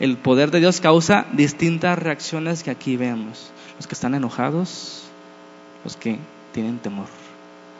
El 0.00 0.16
poder 0.16 0.50
de 0.50 0.58
Dios 0.58 0.80
causa 0.80 1.26
distintas 1.32 1.96
reacciones 1.96 2.64
que 2.64 2.72
aquí 2.72 2.96
vemos. 2.96 3.52
Los 3.76 3.86
que 3.86 3.94
están 3.94 4.16
enojados, 4.16 5.04
los 5.84 5.96
que 5.96 6.18
tienen 6.52 6.78
temor, 6.78 7.06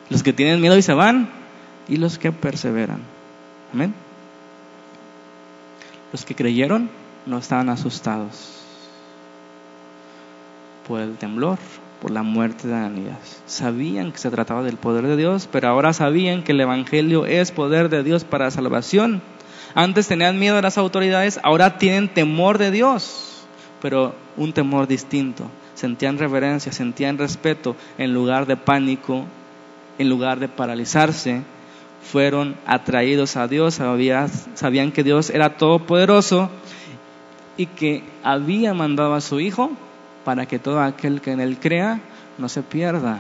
los 0.09 0.23
que 0.23 0.33
tienen 0.33 0.61
miedo 0.61 0.79
y 0.79 0.83
se 0.83 0.95
van, 0.95 1.38
y 1.89 1.97
los 1.97 2.19
que 2.19 2.33
perseveran. 2.33 3.01
Amén. 3.73 3.95
Los 6.13 6.25
que 6.25 6.35
creyeron 6.35 6.91
no 7.27 7.39
estaban 7.39 7.69
asustados 7.69 8.59
por 10.87 11.01
el 11.01 11.17
temblor, 11.17 11.59
por 12.01 12.11
la 12.11 12.23
muerte 12.23 12.67
de 12.67 12.75
Ananías. 12.75 13.43
Sabían 13.47 14.13
que 14.13 14.19
se 14.19 14.31
trataba 14.31 14.63
del 14.63 14.77
poder 14.77 15.07
de 15.07 15.17
Dios, 15.17 15.49
pero 15.51 15.69
ahora 15.69 15.93
sabían 15.93 16.43
que 16.43 16.53
el 16.53 16.61
Evangelio 16.61 17.27
es 17.27 17.53
poder 17.53 17.91
de 17.91 18.03
Dios 18.03 18.25
para 18.25 18.51
salvación. 18.51 19.21
Antes 19.75 20.09
tenían 20.09 20.39
miedo 20.39 20.57
de 20.57 20.63
las 20.63 20.79
autoridades, 20.79 21.39
ahora 21.43 21.77
tienen 21.79 22.09
temor 22.09 22.57
de 22.57 22.71
Dios, 22.71 23.43
pero 23.83 24.15
un 24.37 24.53
temor 24.53 24.87
distinto. 24.87 25.45
Sentían 25.75 26.19
reverencia, 26.19 26.73
sentían 26.73 27.19
respeto 27.19 27.77
en 27.99 28.15
lugar 28.15 28.47
de 28.47 28.57
pánico, 28.57 29.25
en 29.99 30.09
lugar 30.09 30.41
de 30.41 30.49
paralizarse, 30.49 31.43
fueron 32.03 32.57
atraídos 32.67 33.37
a 33.37 33.49
Dios, 33.49 33.75
sabían, 33.75 34.93
que 34.93 35.05
Dios 35.05 35.31
era 35.31 35.57
todopoderoso 35.57 36.51
y 37.57 37.67
que 37.67 38.03
había 38.23 38.75
mandado 38.75 39.15
a 39.15 39.21
su 39.21 39.41
Hijo 39.41 39.71
para 40.25 40.47
que 40.47 40.59
todo 40.59 40.81
aquel 40.81 41.21
que 41.21 41.33
en 41.33 41.41
Él 41.41 41.59
crea 41.59 42.01
no 42.39 42.49
se 42.49 42.63
pierda, 42.63 43.19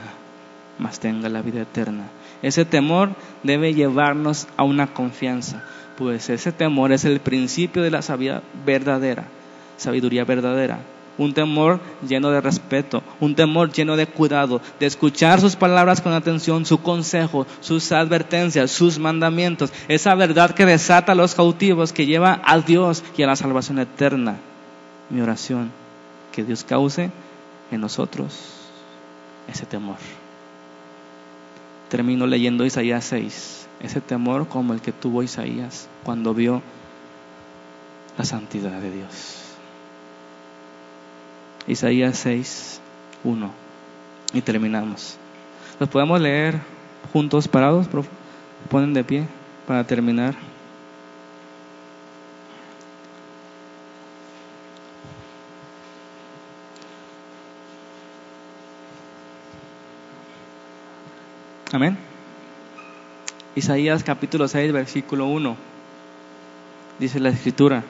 mas 0.78 1.00
tenga 1.00 1.28
la 1.28 1.42
vida 1.42 1.62
eterna. 1.62 2.04
Ese 2.42 2.64
temor 2.64 3.10
debe 3.42 3.74
llevarnos 3.74 4.46
a 4.56 4.62
una 4.62 4.94
confianza, 4.94 5.64
pues 5.96 6.30
ese 6.30 6.52
temor 6.52 6.92
es 6.92 7.04
el 7.04 7.20
principio 7.20 7.82
de 7.82 7.90
la 7.90 8.02
sabiduría 8.02 8.42
verdadera, 8.64 9.24
sabiduría 9.76 10.24
verdadera 10.24 10.78
un 11.18 11.34
temor 11.34 11.80
lleno 12.06 12.30
de 12.30 12.40
respeto, 12.40 13.02
un 13.20 13.34
temor 13.34 13.72
lleno 13.72 13.96
de 13.96 14.06
cuidado, 14.06 14.60
de 14.78 14.86
escuchar 14.86 15.40
sus 15.40 15.56
palabras 15.56 16.00
con 16.00 16.12
atención, 16.12 16.64
su 16.64 16.80
consejo, 16.80 17.46
sus 17.60 17.92
advertencias, 17.92 18.70
sus 18.70 18.98
mandamientos, 18.98 19.72
esa 19.88 20.14
verdad 20.14 20.52
que 20.52 20.64
desata 20.64 21.12
a 21.12 21.16
los 21.16 21.34
cautivos, 21.34 21.92
que 21.92 22.06
lleva 22.06 22.40
a 22.44 22.60
Dios 22.60 23.04
y 23.16 23.22
a 23.24 23.26
la 23.26 23.36
salvación 23.36 23.80
eterna. 23.80 24.36
Mi 25.10 25.20
oración, 25.20 25.70
que 26.32 26.44
Dios 26.44 26.64
cause 26.64 27.10
en 27.70 27.80
nosotros 27.80 28.58
ese 29.48 29.66
temor. 29.66 29.96
Termino 31.88 32.26
leyendo 32.26 32.64
Isaías 32.64 33.04
6, 33.06 33.66
ese 33.80 34.00
temor 34.00 34.46
como 34.46 34.74
el 34.74 34.80
que 34.80 34.92
tuvo 34.92 35.22
Isaías 35.22 35.88
cuando 36.04 36.34
vio 36.34 36.62
la 38.18 38.24
santidad 38.24 38.80
de 38.80 38.90
Dios. 38.90 39.37
Isaías 41.68 42.16
6, 42.20 42.80
1. 43.24 43.50
Y 44.32 44.40
terminamos. 44.40 45.18
¿Los 45.78 45.90
podemos 45.90 46.18
leer 46.18 46.58
juntos 47.12 47.46
parados? 47.46 47.86
Ponen 48.70 48.94
de 48.94 49.04
pie 49.04 49.26
para 49.66 49.84
terminar. 49.84 50.34
Amén. 61.70 61.98
Isaías 63.54 64.02
capítulo 64.02 64.48
6, 64.48 64.72
versículo 64.72 65.26
1. 65.26 65.54
Dice 66.98 67.20
la 67.20 67.28
escritura. 67.28 67.84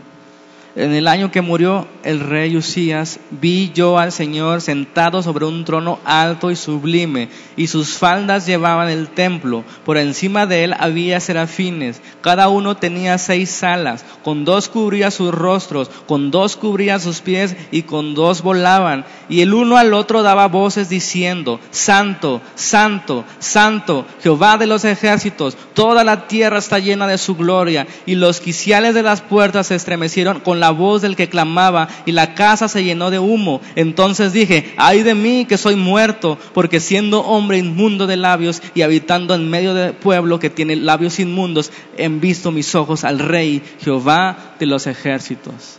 En 0.76 0.92
el 0.92 1.08
año 1.08 1.30
que 1.30 1.40
murió 1.40 1.88
el 2.04 2.20
rey 2.20 2.56
Usías, 2.56 3.18
vi 3.30 3.72
yo 3.74 3.98
al 3.98 4.12
Señor 4.12 4.60
sentado 4.60 5.22
sobre 5.22 5.46
un 5.46 5.64
trono 5.64 5.98
alto 6.04 6.50
y 6.50 6.56
sublime, 6.56 7.30
y 7.56 7.68
sus 7.68 7.96
faldas 7.96 8.46
llevaban 8.46 8.88
el 8.88 9.08
templo. 9.08 9.64
Por 9.84 9.96
encima 9.96 10.46
de 10.46 10.64
él 10.64 10.74
había 10.78 11.20
serafines, 11.20 12.02
cada 12.20 12.48
uno 12.48 12.76
tenía 12.76 13.16
seis 13.18 13.62
alas, 13.64 14.04
con 14.22 14.44
dos 14.44 14.68
cubría 14.68 15.10
sus 15.10 15.34
rostros, 15.34 15.90
con 16.06 16.30
dos 16.30 16.56
cubría 16.56 17.00
sus 17.00 17.22
pies, 17.22 17.56
y 17.70 17.82
con 17.82 18.14
dos 18.14 18.42
volaban. 18.42 19.04
Y 19.28 19.40
el 19.40 19.54
uno 19.54 19.78
al 19.78 19.94
otro 19.94 20.22
daba 20.22 20.48
voces 20.48 20.88
diciendo, 20.88 21.60
Santo, 21.70 22.40
Santo, 22.54 23.24
Santo, 23.38 24.06
Jehová 24.22 24.58
de 24.58 24.66
los 24.66 24.84
ejércitos, 24.84 25.56
toda 25.74 26.04
la 26.04 26.28
tierra 26.28 26.58
está 26.58 26.78
llena 26.78 27.06
de 27.06 27.18
su 27.18 27.36
gloria. 27.36 27.86
Y 28.06 28.14
los 28.14 28.40
quiciales 28.40 28.94
de 28.94 29.02
las 29.02 29.22
puertas 29.22 29.68
se 29.68 29.74
estremecieron 29.74 30.40
con 30.40 30.57
la 30.58 30.70
voz 30.70 31.02
del 31.02 31.16
que 31.16 31.28
clamaba 31.28 31.88
y 32.04 32.12
la 32.12 32.34
casa 32.34 32.68
se 32.68 32.84
llenó 32.84 33.10
de 33.10 33.18
humo. 33.18 33.60
Entonces 33.74 34.32
dije, 34.32 34.74
ay 34.76 35.02
de 35.02 35.14
mí 35.14 35.46
que 35.46 35.56
soy 35.56 35.76
muerto, 35.76 36.38
porque 36.52 36.80
siendo 36.80 37.20
hombre 37.22 37.58
inmundo 37.58 38.06
de 38.06 38.16
labios 38.16 38.62
y 38.74 38.82
habitando 38.82 39.34
en 39.34 39.48
medio 39.48 39.74
del 39.74 39.94
pueblo 39.94 40.38
que 40.38 40.50
tiene 40.50 40.76
labios 40.76 41.18
inmundos, 41.18 41.72
he 41.96 42.08
visto 42.08 42.50
mis 42.52 42.74
ojos 42.74 43.04
al 43.04 43.18
Rey, 43.18 43.62
Jehová 43.80 44.54
de 44.58 44.66
los 44.66 44.86
ejércitos. 44.86 45.78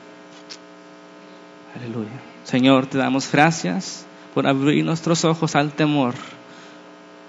Aleluya. 1.76 2.10
Señor, 2.44 2.88
te 2.88 2.98
damos 2.98 3.32
gracias 3.32 4.06
por 4.34 4.48
abrir 4.48 4.84
nuestros 4.84 5.24
ojos 5.26 5.56
al 5.56 5.72
temor, 5.72 6.16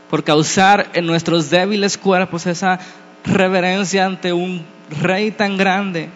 por 0.08 0.24
causar 0.24 0.90
en 0.94 1.06
nuestros 1.06 1.50
débiles 1.50 1.98
cuerpos 1.98 2.46
esa 2.46 2.80
reverencia 3.24 4.06
ante 4.06 4.32
un 4.32 4.64
Rey 4.90 5.30
tan 5.30 5.56
grande, 5.56 6.08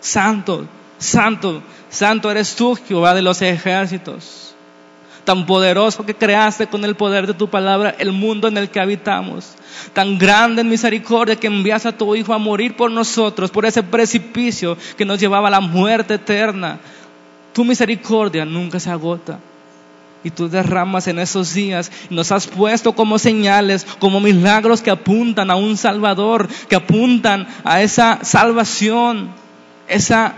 santo, 0.00 0.66
Santo, 0.98 1.62
santo 1.88 2.30
eres 2.30 2.54
tú, 2.56 2.78
Jehová 2.86 3.14
de 3.14 3.22
los 3.22 3.42
ejércitos. 3.42 4.54
Tan 5.24 5.44
poderoso 5.44 6.06
que 6.06 6.14
creaste 6.14 6.68
con 6.68 6.84
el 6.84 6.94
poder 6.94 7.26
de 7.26 7.34
tu 7.34 7.48
palabra 7.48 7.94
el 7.98 8.12
mundo 8.12 8.46
en 8.46 8.56
el 8.56 8.70
que 8.70 8.78
habitamos. 8.78 9.54
Tan 9.92 10.18
grande 10.18 10.62
en 10.62 10.68
misericordia 10.68 11.34
que 11.34 11.48
envías 11.48 11.84
a 11.84 11.90
tu 11.90 12.14
Hijo 12.14 12.32
a 12.32 12.38
morir 12.38 12.76
por 12.76 12.92
nosotros, 12.92 13.50
por 13.50 13.66
ese 13.66 13.82
precipicio 13.82 14.78
que 14.96 15.04
nos 15.04 15.18
llevaba 15.18 15.48
a 15.48 15.50
la 15.50 15.60
muerte 15.60 16.14
eterna. 16.14 16.78
Tu 17.52 17.64
misericordia 17.64 18.44
nunca 18.44 18.78
se 18.78 18.90
agota. 18.90 19.40
Y 20.22 20.30
tú 20.30 20.48
derramas 20.48 21.08
en 21.08 21.18
esos 21.18 21.54
días, 21.54 21.90
nos 22.08 22.30
has 22.32 22.46
puesto 22.46 22.92
como 22.92 23.18
señales, 23.18 23.84
como 23.98 24.20
milagros 24.20 24.80
que 24.80 24.90
apuntan 24.90 25.50
a 25.50 25.56
un 25.56 25.76
Salvador, 25.76 26.48
que 26.68 26.76
apuntan 26.76 27.48
a 27.64 27.82
esa 27.82 28.20
salvación, 28.22 29.30
esa 29.88 30.34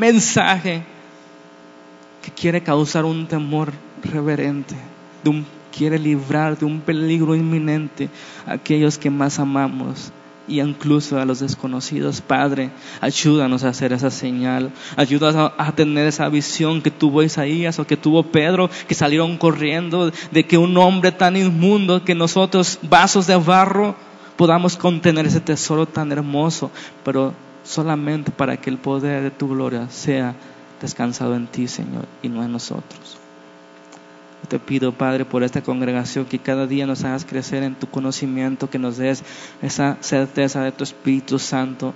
mensaje 0.00 0.82
que 2.22 2.30
quiere 2.30 2.62
causar 2.62 3.04
un 3.04 3.26
temor 3.26 3.72
reverente, 4.02 4.74
de 5.22 5.30
un, 5.30 5.46
quiere 5.76 5.98
librar 5.98 6.58
de 6.58 6.64
un 6.64 6.80
peligro 6.80 7.36
inminente 7.36 8.08
a 8.46 8.54
aquellos 8.54 8.96
que 8.98 9.10
más 9.10 9.38
amamos 9.38 10.10
y 10.48 10.60
incluso 10.60 11.20
a 11.20 11.24
los 11.26 11.40
desconocidos. 11.40 12.22
Padre, 12.22 12.70
ayúdanos 13.00 13.62
a 13.62 13.68
hacer 13.68 13.92
esa 13.92 14.10
señal, 14.10 14.72
ayúdanos 14.96 15.36
a, 15.36 15.54
a, 15.56 15.72
tener 15.72 16.06
esa 16.06 16.28
visión 16.30 16.80
que 16.80 16.90
tuvo 16.90 17.22
Isaías 17.22 17.78
o 17.78 17.86
que 17.86 17.98
tuvo 17.98 18.22
Pedro, 18.24 18.70
que 18.88 18.94
salieron 18.94 19.36
corriendo 19.36 20.10
de 20.32 20.46
que 20.46 20.58
un 20.58 20.76
hombre 20.78 21.12
tan 21.12 21.36
inmundo 21.36 22.04
que 22.04 22.14
nosotros, 22.14 22.78
vasos 22.82 23.26
de 23.26 23.36
barro, 23.36 23.94
podamos 24.36 24.76
contener 24.76 25.26
ese 25.26 25.40
tesoro 25.40 25.84
tan 25.84 26.10
hermoso, 26.10 26.70
pero 27.04 27.34
solamente 27.70 28.32
para 28.32 28.56
que 28.56 28.68
el 28.68 28.78
poder 28.78 29.22
de 29.22 29.30
tu 29.30 29.48
gloria 29.48 29.88
sea 29.90 30.34
descansado 30.82 31.36
en 31.36 31.46
ti, 31.46 31.68
Señor, 31.68 32.06
y 32.20 32.28
no 32.28 32.42
en 32.42 32.50
nosotros. 32.50 33.16
Te 34.48 34.58
pido, 34.58 34.90
Padre, 34.90 35.24
por 35.24 35.44
esta 35.44 35.62
congregación, 35.62 36.24
que 36.24 36.40
cada 36.40 36.66
día 36.66 36.84
nos 36.86 37.04
hagas 37.04 37.24
crecer 37.24 37.62
en 37.62 37.76
tu 37.76 37.86
conocimiento, 37.86 38.68
que 38.68 38.80
nos 38.80 38.96
des 38.96 39.22
esa 39.62 39.98
certeza 40.00 40.64
de 40.64 40.72
tu 40.72 40.82
Espíritu 40.82 41.38
Santo, 41.38 41.94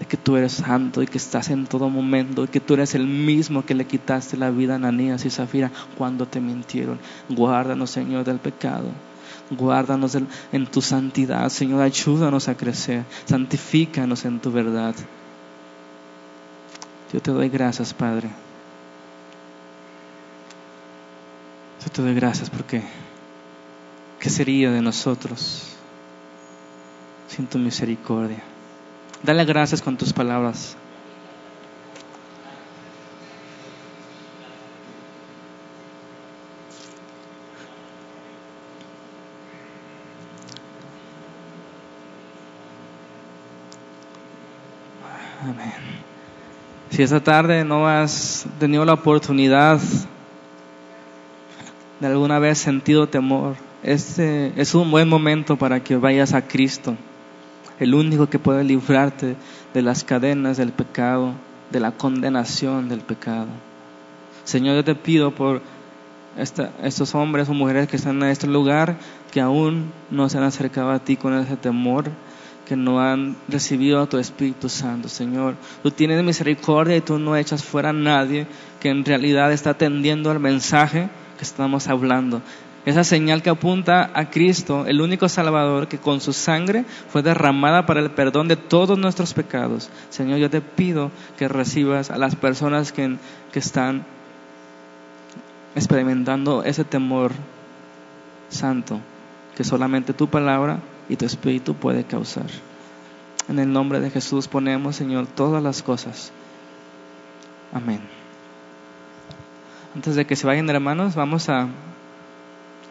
de 0.00 0.06
que 0.06 0.16
tú 0.16 0.38
eres 0.38 0.52
santo 0.52 1.02
y 1.02 1.06
que 1.06 1.18
estás 1.18 1.50
en 1.50 1.66
todo 1.66 1.90
momento 1.90 2.44
y 2.44 2.48
que 2.48 2.60
tú 2.60 2.72
eres 2.72 2.94
el 2.94 3.06
mismo 3.06 3.66
que 3.66 3.74
le 3.74 3.84
quitaste 3.84 4.38
la 4.38 4.50
vida 4.50 4.72
a 4.72 4.76
Ananías 4.76 5.26
y 5.26 5.30
Zafira 5.30 5.70
cuando 5.98 6.24
te 6.24 6.40
mintieron. 6.40 6.98
Guárdanos, 7.28 7.90
Señor, 7.90 8.24
del 8.24 8.38
pecado. 8.38 8.86
Guárdanos 9.50 10.16
en 10.52 10.66
tu 10.66 10.80
santidad, 10.80 11.48
Señor. 11.48 11.82
Ayúdanos 11.82 12.48
a 12.48 12.56
crecer. 12.56 13.04
Santifícanos 13.26 14.24
en 14.24 14.40
tu 14.40 14.50
verdad. 14.50 14.94
Yo 17.12 17.20
te 17.20 17.30
doy 17.30 17.48
gracias, 17.50 17.92
Padre. 17.92 18.30
Yo 21.84 21.90
te 21.90 22.00
doy 22.00 22.14
gracias 22.14 22.48
porque 22.48 22.82
¿qué 24.20 24.30
sería 24.30 24.70
de 24.70 24.80
nosotros 24.80 25.76
sin 27.28 27.46
tu 27.46 27.58
misericordia? 27.58 28.42
Dale 29.22 29.44
gracias 29.44 29.82
con 29.82 29.96
tus 29.96 30.12
palabras. 30.12 30.76
Amén. 45.42 45.72
Si 46.92 47.02
esta 47.02 47.20
tarde 47.20 47.64
no 47.64 47.88
has 47.88 48.44
tenido 48.60 48.84
la 48.84 48.92
oportunidad 48.92 49.80
de 52.00 52.06
alguna 52.06 52.38
vez 52.38 52.58
sentido 52.58 53.08
temor, 53.08 53.56
este 53.82 54.52
es 54.60 54.74
un 54.74 54.90
buen 54.90 55.08
momento 55.08 55.56
para 55.56 55.82
que 55.82 55.96
vayas 55.96 56.34
a 56.34 56.46
Cristo, 56.46 56.94
el 57.80 57.94
único 57.94 58.28
que 58.28 58.38
puede 58.38 58.62
librarte 58.62 59.36
de 59.72 59.80
las 59.80 60.04
cadenas 60.04 60.58
del 60.58 60.72
pecado, 60.72 61.32
de 61.70 61.80
la 61.80 61.92
condenación 61.92 62.90
del 62.90 63.00
pecado. 63.00 63.48
Señor, 64.44 64.76
yo 64.76 64.84
te 64.84 64.94
pido 64.94 65.30
por 65.30 65.62
estos 66.36 67.14
hombres 67.14 67.48
o 67.48 67.54
mujeres 67.54 67.88
que 67.88 67.96
están 67.96 68.22
en 68.22 68.28
este 68.28 68.48
lugar, 68.48 68.98
que 69.30 69.40
aún 69.40 69.90
no 70.10 70.28
se 70.28 70.36
han 70.36 70.44
acercado 70.44 70.90
a 70.90 70.98
ti 70.98 71.16
con 71.16 71.32
ese 71.38 71.56
temor, 71.56 72.10
que 72.72 72.76
no 72.76 73.02
han 73.02 73.36
recibido 73.48 74.00
a 74.00 74.06
tu 74.06 74.16
Espíritu 74.16 74.70
Santo, 74.70 75.10
Señor. 75.10 75.56
Tú 75.82 75.90
tienes 75.90 76.24
misericordia 76.24 76.96
y 76.96 77.02
tú 77.02 77.18
no 77.18 77.36
echas 77.36 77.62
fuera 77.62 77.90
a 77.90 77.92
nadie 77.92 78.46
que 78.80 78.88
en 78.88 79.04
realidad 79.04 79.52
está 79.52 79.68
atendiendo 79.68 80.30
al 80.30 80.40
mensaje 80.40 81.10
que 81.36 81.44
estamos 81.44 81.88
hablando. 81.88 82.40
Esa 82.86 83.04
señal 83.04 83.42
que 83.42 83.50
apunta 83.50 84.10
a 84.14 84.30
Cristo, 84.30 84.86
el 84.86 85.02
único 85.02 85.28
Salvador 85.28 85.86
que 85.86 85.98
con 85.98 86.22
su 86.22 86.32
sangre 86.32 86.86
fue 87.10 87.22
derramada 87.22 87.84
para 87.84 88.00
el 88.00 88.10
perdón 88.12 88.48
de 88.48 88.56
todos 88.56 88.98
nuestros 88.98 89.34
pecados. 89.34 89.90
Señor, 90.08 90.38
yo 90.38 90.48
te 90.48 90.62
pido 90.62 91.10
que 91.36 91.48
recibas 91.48 92.10
a 92.10 92.16
las 92.16 92.36
personas 92.36 92.90
que, 92.90 93.18
que 93.52 93.58
están 93.58 94.06
experimentando 95.74 96.64
ese 96.64 96.84
temor 96.84 97.32
santo 98.48 98.98
que 99.54 99.62
solamente 99.62 100.14
tu 100.14 100.28
palabra 100.28 100.80
y 101.08 101.16
tu 101.16 101.26
espíritu 101.26 101.74
puede 101.74 102.04
causar. 102.04 102.46
En 103.48 103.58
el 103.58 103.72
nombre 103.72 104.00
de 104.00 104.10
Jesús 104.10 104.48
ponemos, 104.48 104.96
Señor, 104.96 105.26
todas 105.26 105.62
las 105.62 105.82
cosas. 105.82 106.32
Amén. 107.72 108.00
Antes 109.94 110.14
de 110.14 110.26
que 110.26 110.36
se 110.36 110.46
vayan 110.46 110.70
hermanos, 110.70 111.14
vamos 111.14 111.48
a 111.48 111.68